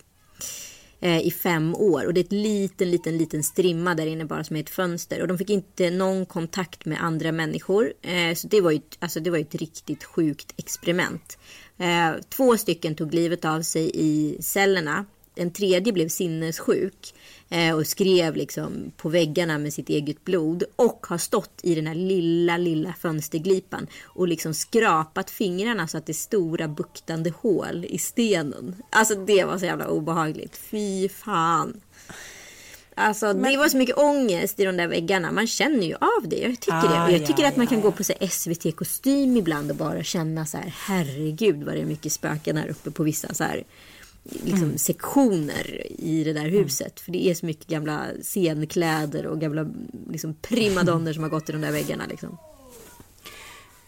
eh, 0.99 1.19
i 1.27 1.31
fem 1.31 1.75
år. 1.75 2.05
Och 2.05 2.13
det 2.13 2.19
är 2.19 2.23
ett 2.23 2.31
liten, 2.31 2.91
liten, 2.91 3.17
liten 3.17 3.43
strimma 3.43 3.95
där 3.95 4.05
inne 4.05 4.25
bara 4.25 4.43
som 4.43 4.55
är 4.55 4.59
ett 4.59 4.69
fönster. 4.69 5.21
Och 5.21 5.27
de 5.27 5.37
fick 5.37 5.49
inte 5.49 5.89
någon 5.89 6.25
kontakt 6.25 6.85
med 6.85 7.03
andra 7.03 7.31
människor. 7.31 7.93
Eh, 8.01 8.35
så 8.35 8.47
det 8.47 8.61
var, 8.61 8.71
ju, 8.71 8.77
ett- 8.77 8.97
alltså, 8.99 9.19
det 9.19 9.29
var 9.29 9.37
ju 9.37 9.41
ett 9.43 9.55
riktigt 9.55 10.03
sjukt 10.03 10.53
experiment. 10.57 11.37
Eh, 11.77 12.11
två 12.29 12.57
stycken 12.57 12.95
tog 12.95 13.13
livet 13.13 13.45
av 13.45 13.61
sig 13.61 13.91
i 13.93 14.37
cellerna. 14.41 15.05
En 15.37 15.51
tredje 15.51 15.93
blev 15.93 16.09
sinnessjuk 16.09 17.13
och 17.75 17.87
skrev 17.87 18.35
liksom 18.35 18.91
på 18.97 19.09
väggarna 19.09 19.57
med 19.57 19.73
sitt 19.73 19.89
eget 19.89 20.25
blod 20.25 20.63
och 20.75 21.05
har 21.09 21.17
stått 21.17 21.59
i 21.63 21.75
den 21.75 21.87
här 21.87 21.95
lilla, 21.95 22.57
lilla 22.57 22.93
fönsterglipan 22.93 23.87
och 24.03 24.27
liksom 24.27 24.53
skrapat 24.53 25.29
fingrarna 25.29 25.87
så 25.87 25.97
att 25.97 26.05
det 26.05 26.11
är 26.11 26.13
stora 26.13 26.67
buktande 26.67 27.33
hål 27.41 27.85
i 27.89 27.97
stenen. 27.97 28.75
Alltså 28.89 29.15
det 29.15 29.43
var 29.43 29.57
så 29.57 29.65
jävla 29.65 29.87
obehagligt. 29.87 30.57
Fy 30.57 31.09
fan. 31.09 31.81
Alltså 32.97 33.33
det 33.33 33.57
var 33.57 33.69
så 33.69 33.77
mycket 33.77 33.97
ångest 33.97 34.59
i 34.59 34.65
de 34.65 34.77
där 34.77 34.87
väggarna. 34.87 35.31
Man 35.31 35.47
känner 35.47 35.87
ju 35.87 35.93
av 35.95 36.29
det. 36.29 36.35
Jag 36.39 36.59
tycker 36.59 36.77
Ah, 36.77 37.05
det. 37.05 37.11
Jag 37.11 37.21
ja, 37.21 37.27
tycker 37.27 37.45
att 37.45 37.55
man 37.55 37.65
ja, 37.65 37.69
kan 37.69 37.79
ja. 37.79 37.83
gå 37.83 37.91
på 37.91 38.03
SVT-kostym 38.29 39.37
ibland 39.37 39.71
och 39.71 39.77
bara 39.77 40.03
känna 40.03 40.45
så 40.45 40.57
här. 40.57 40.73
Herregud 40.77 41.63
vad 41.63 41.75
det 41.75 41.81
är 41.81 41.85
mycket 41.85 42.11
spöken 42.11 42.57
här 42.57 42.67
uppe 42.67 42.91
på 42.91 43.03
vissa 43.03 43.33
så 43.33 43.43
här. 43.43 43.63
Liksom 44.29 44.63
Mm. 44.63 44.77
sektioner 44.77 45.87
i 45.99 46.23
det 46.23 46.33
där 46.33 46.49
huset. 46.49 46.99
För 46.99 47.11
det 47.11 47.27
är 47.27 47.33
så 47.33 47.45
mycket 47.45 47.67
gamla 47.67 48.05
scenkläder 48.21 49.25
och 49.25 49.41
gamla 49.41 49.67
liksom, 50.09 50.33
primadonner 50.41 51.13
som 51.13 51.23
har 51.23 51.29
gått 51.29 51.49
i 51.49 51.51
de 51.51 51.61
där 51.61 51.71
väggarna. 51.71 52.03
Liksom. 52.09 52.37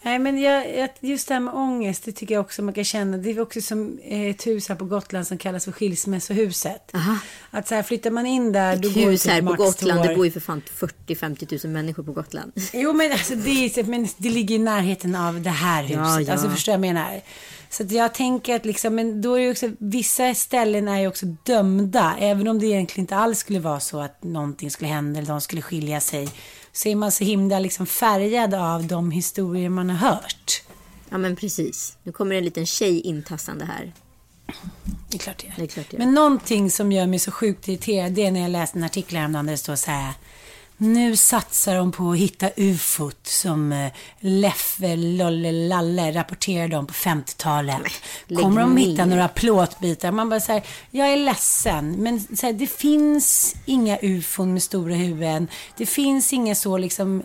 Nej, 0.02 0.18
men 0.18 0.38
jag, 0.38 0.88
just 1.00 1.28
det 1.28 1.34
här 1.34 1.40
med 1.40 1.54
ångest, 1.54 2.04
det 2.04 2.12
tycker 2.12 2.34
jag 2.34 2.40
också 2.44 2.62
man 2.62 2.74
kan 2.74 2.84
känna. 2.84 3.16
Det 3.16 3.30
är 3.30 3.40
också 3.40 3.60
som 3.60 3.98
eh, 4.04 4.22
ett 4.22 4.46
hus 4.46 4.68
här 4.68 4.76
på 4.76 4.84
Gotland 4.84 5.26
som 5.26 5.38
kallas 5.38 5.64
för 5.64 5.72
skilsmässohuset. 5.72 6.94
Aha. 6.94 7.18
Att 7.50 7.68
så 7.68 7.74
här, 7.74 7.82
flyttar 7.82 8.10
man 8.10 8.26
in 8.26 8.52
där, 8.52 8.76
då 8.76 8.88
Ett 8.88 8.94
går 8.94 9.00
det 9.02 9.10
hus 9.10 9.26
här 9.26 9.42
på 9.42 9.54
Gotland. 9.54 10.08
Det 10.08 10.14
bor 10.14 10.24
ju 10.24 10.30
för 10.30 10.40
fan 10.40 10.62
40-50 11.06 11.66
000 11.66 11.72
människor 11.72 12.02
på 12.02 12.12
Gotland. 12.12 12.52
Jo, 12.72 12.92
men, 12.92 13.12
alltså, 13.12 13.34
det, 13.34 13.50
är, 13.50 13.84
men 13.84 14.08
det 14.16 14.30
ligger 14.30 14.54
i 14.54 14.58
närheten 14.58 15.14
av 15.14 15.40
det 15.42 15.50
här 15.50 15.82
huset. 15.82 15.96
Ja, 15.98 16.20
ja. 16.20 16.32
Alltså, 16.32 16.50
förstår 16.50 16.72
jag 16.72 16.80
menar? 16.80 17.20
Så 17.70 17.84
jag 17.88 18.14
tänker 18.14 18.56
att 18.56 18.64
liksom, 18.64 18.94
men 18.94 19.22
då 19.22 19.34
är 19.34 19.44
det 19.44 19.50
också, 19.50 19.70
vissa 19.78 20.34
ställen 20.34 20.88
är 20.88 21.00
ju 21.00 21.08
också 21.08 21.26
dömda. 21.26 22.16
Även 22.18 22.48
om 22.48 22.58
det 22.58 22.66
egentligen 22.66 23.02
inte 23.02 23.16
alls 23.16 23.38
skulle 23.38 23.60
vara 23.60 23.80
så 23.80 24.00
att 24.00 24.24
någonting 24.24 24.70
skulle 24.70 24.88
hända 24.88 25.18
eller 25.18 25.28
de 25.28 25.40
skulle 25.40 25.62
skilja 25.62 26.00
sig. 26.00 26.28
Så 26.72 26.88
är 26.88 26.96
man 26.96 27.12
så 27.12 27.24
himla 27.24 27.58
liksom 27.58 27.86
färgad 27.86 28.54
av 28.54 28.86
de 28.86 29.10
historier 29.10 29.68
man 29.68 29.90
har 29.90 30.10
hört. 30.10 30.62
Ja 31.08 31.18
men 31.18 31.36
precis. 31.36 31.96
Nu 32.02 32.12
kommer 32.12 32.34
en 32.34 32.44
liten 32.44 32.66
tjej 32.66 33.00
intassande 33.00 33.64
här. 33.64 33.92
Det 35.10 35.16
är 35.16 35.18
klart 35.18 35.38
det 35.38 35.46
är. 35.46 35.54
Det 35.56 35.62
är 35.62 35.66
klart 35.66 35.86
det 35.90 35.96
är. 35.96 35.98
Men 35.98 36.14
någonting 36.14 36.70
som 36.70 36.92
gör 36.92 37.06
mig 37.06 37.18
så 37.18 37.30
sjukt 37.30 37.68
irriterad, 37.68 38.12
det 38.12 38.26
är 38.26 38.30
när 38.30 38.40
jag 38.40 38.50
läste 38.50 38.78
en 38.78 38.84
artikel 38.84 39.16
häromdagen 39.16 39.46
där 39.46 39.52
det 39.52 39.58
står 39.58 39.76
så 39.76 39.90
här. 39.90 40.12
Nu 40.80 41.16
satsar 41.16 41.74
de 41.74 41.92
på 41.92 42.10
att 42.10 42.18
hitta 42.18 42.50
ufot 42.56 43.26
som 43.26 43.72
eh, 43.72 43.92
Leffe 44.20 44.96
Lolle 44.96 45.52
Lalle 45.52 46.12
rapporterade 46.12 46.76
om 46.76 46.86
på 46.86 46.92
50-talet. 46.92 47.82
lägg 48.26 48.44
Kommer 48.44 48.60
de 48.60 48.76
hitta 48.76 49.04
några 49.04 49.28
plåtbitar? 49.28 50.12
Man 50.12 50.28
bara 50.28 50.40
säger, 50.40 50.62
jag 50.90 51.12
är 51.12 51.16
ledsen, 51.16 51.90
men 51.90 52.20
så 52.36 52.46
här, 52.46 52.52
det 52.52 52.66
finns 52.66 53.56
inga 53.66 53.98
ufon 54.02 54.52
med 54.52 54.62
stora 54.62 54.94
huvuden. 54.94 55.48
Det 55.76 55.86
finns 55.86 56.32
inga 56.32 56.54
så 56.54 56.78
liksom, 56.78 57.22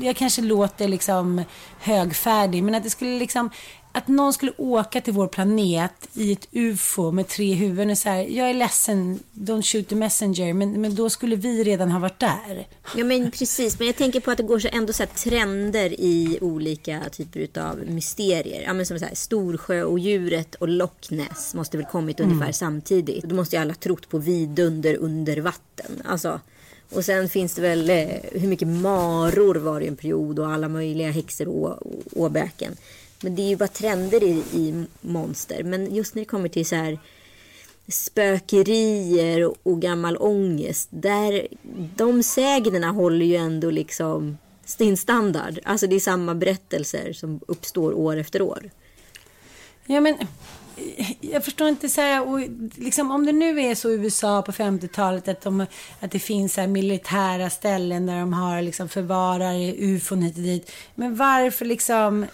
jag 0.00 0.16
kanske 0.16 0.42
låter 0.42 0.88
liksom 0.88 1.42
högfärdig, 1.78 2.62
men 2.62 2.74
att 2.74 2.82
det 2.82 2.90
skulle 2.90 3.18
liksom 3.18 3.50
att 3.96 4.08
någon 4.08 4.32
skulle 4.32 4.52
åka 4.56 5.00
till 5.00 5.12
vår 5.12 5.26
planet 5.26 6.08
i 6.14 6.32
ett 6.32 6.48
UFO 6.52 7.10
med 7.10 7.28
tre 7.28 7.54
huvuden 7.54 7.90
och 7.90 7.98
så 7.98 8.08
här, 8.08 8.18
jag 8.18 8.50
är 8.50 8.54
ledsen, 8.54 9.20
don't 9.32 9.62
shoot 9.62 9.88
the 9.88 9.94
messenger, 9.94 10.52
men, 10.52 10.80
men 10.80 10.94
då 10.94 11.10
skulle 11.10 11.36
vi 11.36 11.64
redan 11.64 11.90
ha 11.90 11.98
varit 11.98 12.20
där. 12.20 12.66
Ja 12.96 13.04
men 13.04 13.30
precis, 13.30 13.78
men 13.78 13.86
jag 13.86 13.96
tänker 13.96 14.20
på 14.20 14.30
att 14.30 14.36
det 14.36 14.42
går 14.42 14.58
så 14.58 14.68
ändå 14.72 14.92
så 14.92 15.02
här 15.02 15.10
trender 15.10 16.00
i 16.00 16.38
olika 16.40 17.00
typer 17.12 17.60
av 17.60 17.78
mysterier. 17.78 18.62
Ja 18.62 18.72
men 18.72 18.86
som 18.86 18.98
så 18.98 19.04
här, 19.04 19.14
Storsjö 19.14 19.82
och 19.82 19.98
djuret 19.98 20.54
och 20.54 20.68
Loch 20.68 21.10
Ness 21.10 21.54
måste 21.54 21.76
väl 21.76 21.86
kommit 21.86 22.20
ungefär 22.20 22.52
samtidigt. 22.52 23.24
Då 23.24 23.34
måste 23.34 23.56
ju 23.56 23.62
alla 23.62 23.74
trott 23.74 24.08
på 24.08 24.18
vidunder 24.18 24.96
under 24.96 25.36
vatten. 25.36 26.02
Alltså, 26.04 26.40
och 26.92 27.04
sen 27.04 27.28
finns 27.28 27.54
det 27.54 27.62
väl 27.62 27.90
eh, 27.90 28.06
hur 28.32 28.48
mycket 28.48 28.68
maror 28.68 29.54
var 29.54 29.80
det 29.80 29.86
en 29.86 29.96
period 29.96 30.38
och 30.38 30.50
alla 30.50 30.68
möjliga 30.68 31.10
häxor 31.10 31.48
och 31.48 31.82
åbäken. 32.12 32.76
Men 33.22 33.34
det 33.34 33.42
är 33.42 33.48
ju 33.48 33.56
bara 33.56 33.68
trender 33.68 34.22
i, 34.22 34.42
i 34.52 34.84
monster. 35.00 35.62
Men 35.62 35.94
just 35.94 36.14
när 36.14 36.22
det 36.22 36.26
kommer 36.26 36.48
till 36.48 36.66
så 36.66 36.76
här 36.76 36.98
spökerier 37.88 39.44
och, 39.44 39.56
och 39.62 39.80
gammal 39.80 40.16
ångest. 40.16 40.88
Där, 40.90 41.46
de 41.96 42.22
sägnerna 42.22 42.90
håller 42.90 43.26
ju 43.26 43.36
ändå 43.36 43.70
liksom 43.70 44.38
sin 44.64 44.96
standard. 44.96 45.58
Alltså 45.64 45.86
det 45.86 45.96
är 45.96 46.00
samma 46.00 46.34
berättelser 46.34 47.12
som 47.12 47.40
uppstår 47.46 47.92
år 47.92 48.16
efter 48.16 48.42
år. 48.42 48.70
Ja, 49.86 50.00
men 50.00 50.16
jag 51.20 51.44
förstår 51.44 51.68
inte 51.68 51.88
så 51.88 52.00
här, 52.00 52.28
och 52.28 52.40
liksom, 52.74 53.10
om 53.10 53.26
det 53.26 53.32
nu 53.32 53.60
är 53.60 53.74
så 53.74 53.90
i 53.90 53.94
USA 53.94 54.42
på 54.42 54.52
50-talet 54.52 55.28
att, 55.28 55.40
de, 55.40 55.66
att 56.00 56.10
det 56.10 56.18
finns 56.18 56.54
så 56.54 56.60
här 56.60 56.68
militära 56.68 57.50
ställen 57.50 58.06
där 58.06 58.18
de 58.18 58.32
har 58.32 58.62
liksom 58.62 58.88
förvarar 58.88 59.74
ufon 59.78 60.22
hit 60.22 60.36
och 60.36 60.42
dit. 60.42 60.72
Men 60.94 61.16
varför 61.16 61.64
liksom, 61.64 62.26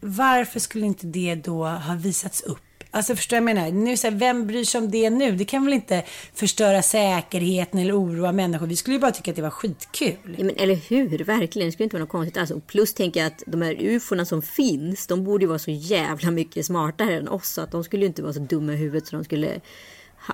varför 0.00 0.60
skulle 0.60 0.86
inte 0.86 1.06
det 1.06 1.34
då 1.34 1.64
ha 1.64 1.94
visats 1.94 2.42
upp? 2.42 2.58
Alltså 2.90 3.16
förstår 3.16 3.36
jag 3.36 3.48
jag 3.48 3.54
menar? 3.54 3.70
Nu, 3.70 3.96
så 3.96 4.06
här, 4.06 4.14
vem 4.14 4.46
bryr 4.46 4.64
sig 4.64 4.78
om 4.78 4.90
det 4.90 5.10
nu? 5.10 5.32
Det 5.32 5.44
kan 5.44 5.64
väl 5.64 5.74
inte 5.74 6.04
förstöra 6.34 6.82
säkerheten 6.82 7.80
eller 7.80 8.00
oroa 8.00 8.32
människor? 8.32 8.66
Vi 8.66 8.76
skulle 8.76 8.96
ju 8.96 9.00
bara 9.00 9.10
tycka 9.10 9.30
att 9.30 9.36
det 9.36 9.42
var 9.42 9.50
skitkul. 9.50 10.16
Ja, 10.38 10.44
men 10.44 10.56
eller 10.56 10.74
hur, 10.74 11.24
verkligen. 11.24 11.68
Det 11.68 11.72
skulle 11.72 11.84
inte 11.84 11.96
vara 11.96 12.04
något 12.04 12.10
konstigt 12.10 12.36
alls. 12.36 12.50
Och 12.50 12.66
plus 12.66 12.94
tänker 12.94 13.20
jag 13.20 13.26
att 13.26 13.42
de 13.46 13.62
här 13.62 13.76
ufona 13.80 14.24
som 14.24 14.42
finns, 14.42 15.06
de 15.06 15.24
borde 15.24 15.44
ju 15.44 15.48
vara 15.48 15.58
så 15.58 15.70
jävla 15.70 16.30
mycket 16.30 16.66
smartare 16.66 17.16
än 17.16 17.28
oss. 17.28 17.48
Så 17.48 17.60
att 17.60 17.70
de 17.70 17.84
skulle 17.84 18.02
ju 18.02 18.06
inte 18.06 18.22
vara 18.22 18.32
så 18.32 18.40
dumma 18.40 18.72
i 18.72 18.76
huvudet 18.76 19.06
så 19.06 19.16
de 19.16 19.24
skulle 19.24 19.60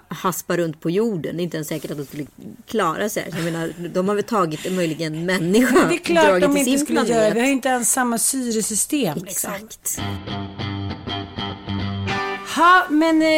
haspa 0.08 0.56
runt 0.56 0.80
på 0.80 0.90
jorden. 0.90 1.36
Det 1.36 1.42
är 1.42 1.44
inte 1.44 1.56
ens 1.56 1.68
säkert 1.68 1.90
att 1.90 1.96
de 1.96 2.06
skulle 2.06 2.26
klara 2.66 3.08
sig. 3.08 3.28
Jag 3.36 3.44
menar, 3.44 3.72
de 3.94 4.08
har 4.08 4.14
väl 4.14 4.24
tagit 4.24 4.66
en 4.66 4.76
möjligen 4.76 5.26
människa 5.26 5.88
Det 5.88 5.94
är 5.94 5.98
klart 5.98 6.40
de 6.40 6.56
inte 6.56 6.78
skulle 6.78 7.00
planet. 7.00 7.08
göra. 7.16 7.34
Vi 7.34 7.40
har 7.40 7.46
ju 7.46 7.52
inte 7.52 7.68
ens 7.68 7.92
samma 7.92 8.18
syresystem. 8.18 9.18
Liksom. 9.24 9.50
Ha, 12.62 12.86
men 12.90 13.22
eh, 13.22 13.28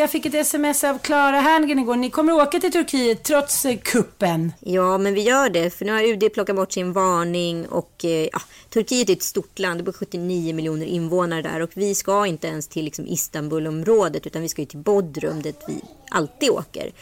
jag 0.00 0.10
fick 0.10 0.26
ett 0.26 0.34
sms 0.34 0.84
av 0.84 0.98
Klara 0.98 1.40
Herngren 1.40 1.78
igår. 1.78 1.96
Ni 1.96 2.10
kommer 2.10 2.32
åka 2.32 2.60
till 2.60 2.72
Turkiet 2.72 3.22
trots 3.22 3.64
eh, 3.64 3.78
kuppen. 3.78 4.52
Ja, 4.60 4.98
men 4.98 5.14
vi 5.14 5.22
gör 5.22 5.48
det. 5.48 5.70
För 5.70 5.84
nu 5.84 5.92
har 5.92 6.02
UD 6.02 6.32
plockat 6.34 6.56
bort 6.56 6.72
sin 6.72 6.92
varning. 6.92 7.66
Och 7.66 8.04
eh, 8.04 8.28
ja, 8.32 8.40
Turkiet 8.70 9.08
är 9.08 9.12
ett 9.12 9.22
stort 9.22 9.58
land. 9.58 9.80
Det 9.80 9.84
bor 9.84 9.92
79 9.92 10.54
miljoner 10.54 10.86
invånare 10.86 11.42
där. 11.42 11.60
Och 11.60 11.70
vi 11.74 11.94
ska 11.94 12.26
inte 12.26 12.46
ens 12.46 12.68
till 12.68 12.84
liksom, 12.84 13.06
Istanbulområdet. 13.06 14.26
Utan 14.26 14.42
vi 14.42 14.48
ska 14.48 14.62
ju 14.62 14.66
till 14.66 14.78
Bodrum 14.78 15.42
dit 15.42 15.60
vi 15.68 15.80
alltid 16.10 16.50
åker. 16.50 16.92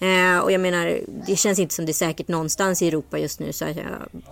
Eh, 0.00 0.38
och 0.38 0.52
jag 0.52 0.60
menar, 0.60 1.00
det 1.26 1.36
känns 1.36 1.58
inte 1.58 1.74
som 1.74 1.86
det 1.86 1.92
är 1.92 1.94
säkert 1.94 2.28
någonstans 2.28 2.82
i 2.82 2.88
Europa 2.88 3.18
just 3.18 3.40
nu. 3.40 3.52
Så 3.52 3.64
jag 3.64 3.74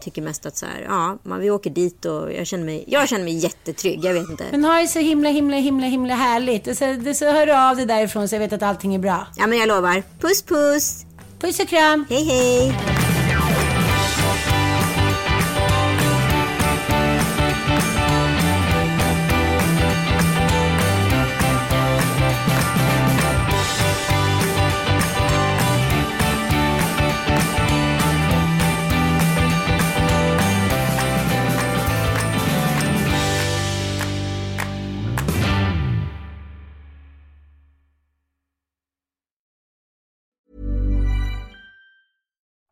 tycker 0.01 0.23
mest 0.23 0.47
att 0.47 0.57
så 0.57 0.67
här, 0.67 0.87
ja, 0.89 1.19
man, 1.23 1.41
vi 1.41 1.51
åker 1.51 1.71
dit 1.71 2.05
och 2.05 2.33
jag 2.33 2.47
känner 2.47 2.65
mig, 2.65 2.85
jag 2.87 3.09
känner 3.09 3.25
mig 3.25 3.35
jättetrygg. 3.35 4.05
Jag 4.05 4.15
vet 4.15 4.31
inte. 4.31 4.45
Men 4.51 4.65
ha 4.65 4.81
det 4.81 4.89
så 4.89 4.99
himla, 4.99 5.29
himla, 5.29 5.57
himla, 5.57 5.87
himla 5.87 6.15
härligt. 6.15 6.67
Och 6.67 6.77
så, 6.77 6.85
det, 6.85 7.15
så 7.15 7.33
hör 7.33 7.47
du 7.47 7.53
av 7.53 7.77
dig 7.77 7.87
därifrån 7.87 8.29
så 8.29 8.35
jag 8.35 8.41
vet 8.41 8.53
att 8.53 8.63
allting 8.63 8.95
är 8.95 8.99
bra. 8.99 9.27
Ja, 9.37 9.47
men 9.47 9.59
jag 9.59 9.69
lovar. 9.69 10.03
Puss, 10.21 10.43
puss. 10.43 11.05
Puss 11.41 11.61
och 11.61 11.69
kram! 11.69 12.07
Hej, 12.09 12.25
hej. 12.25 13.18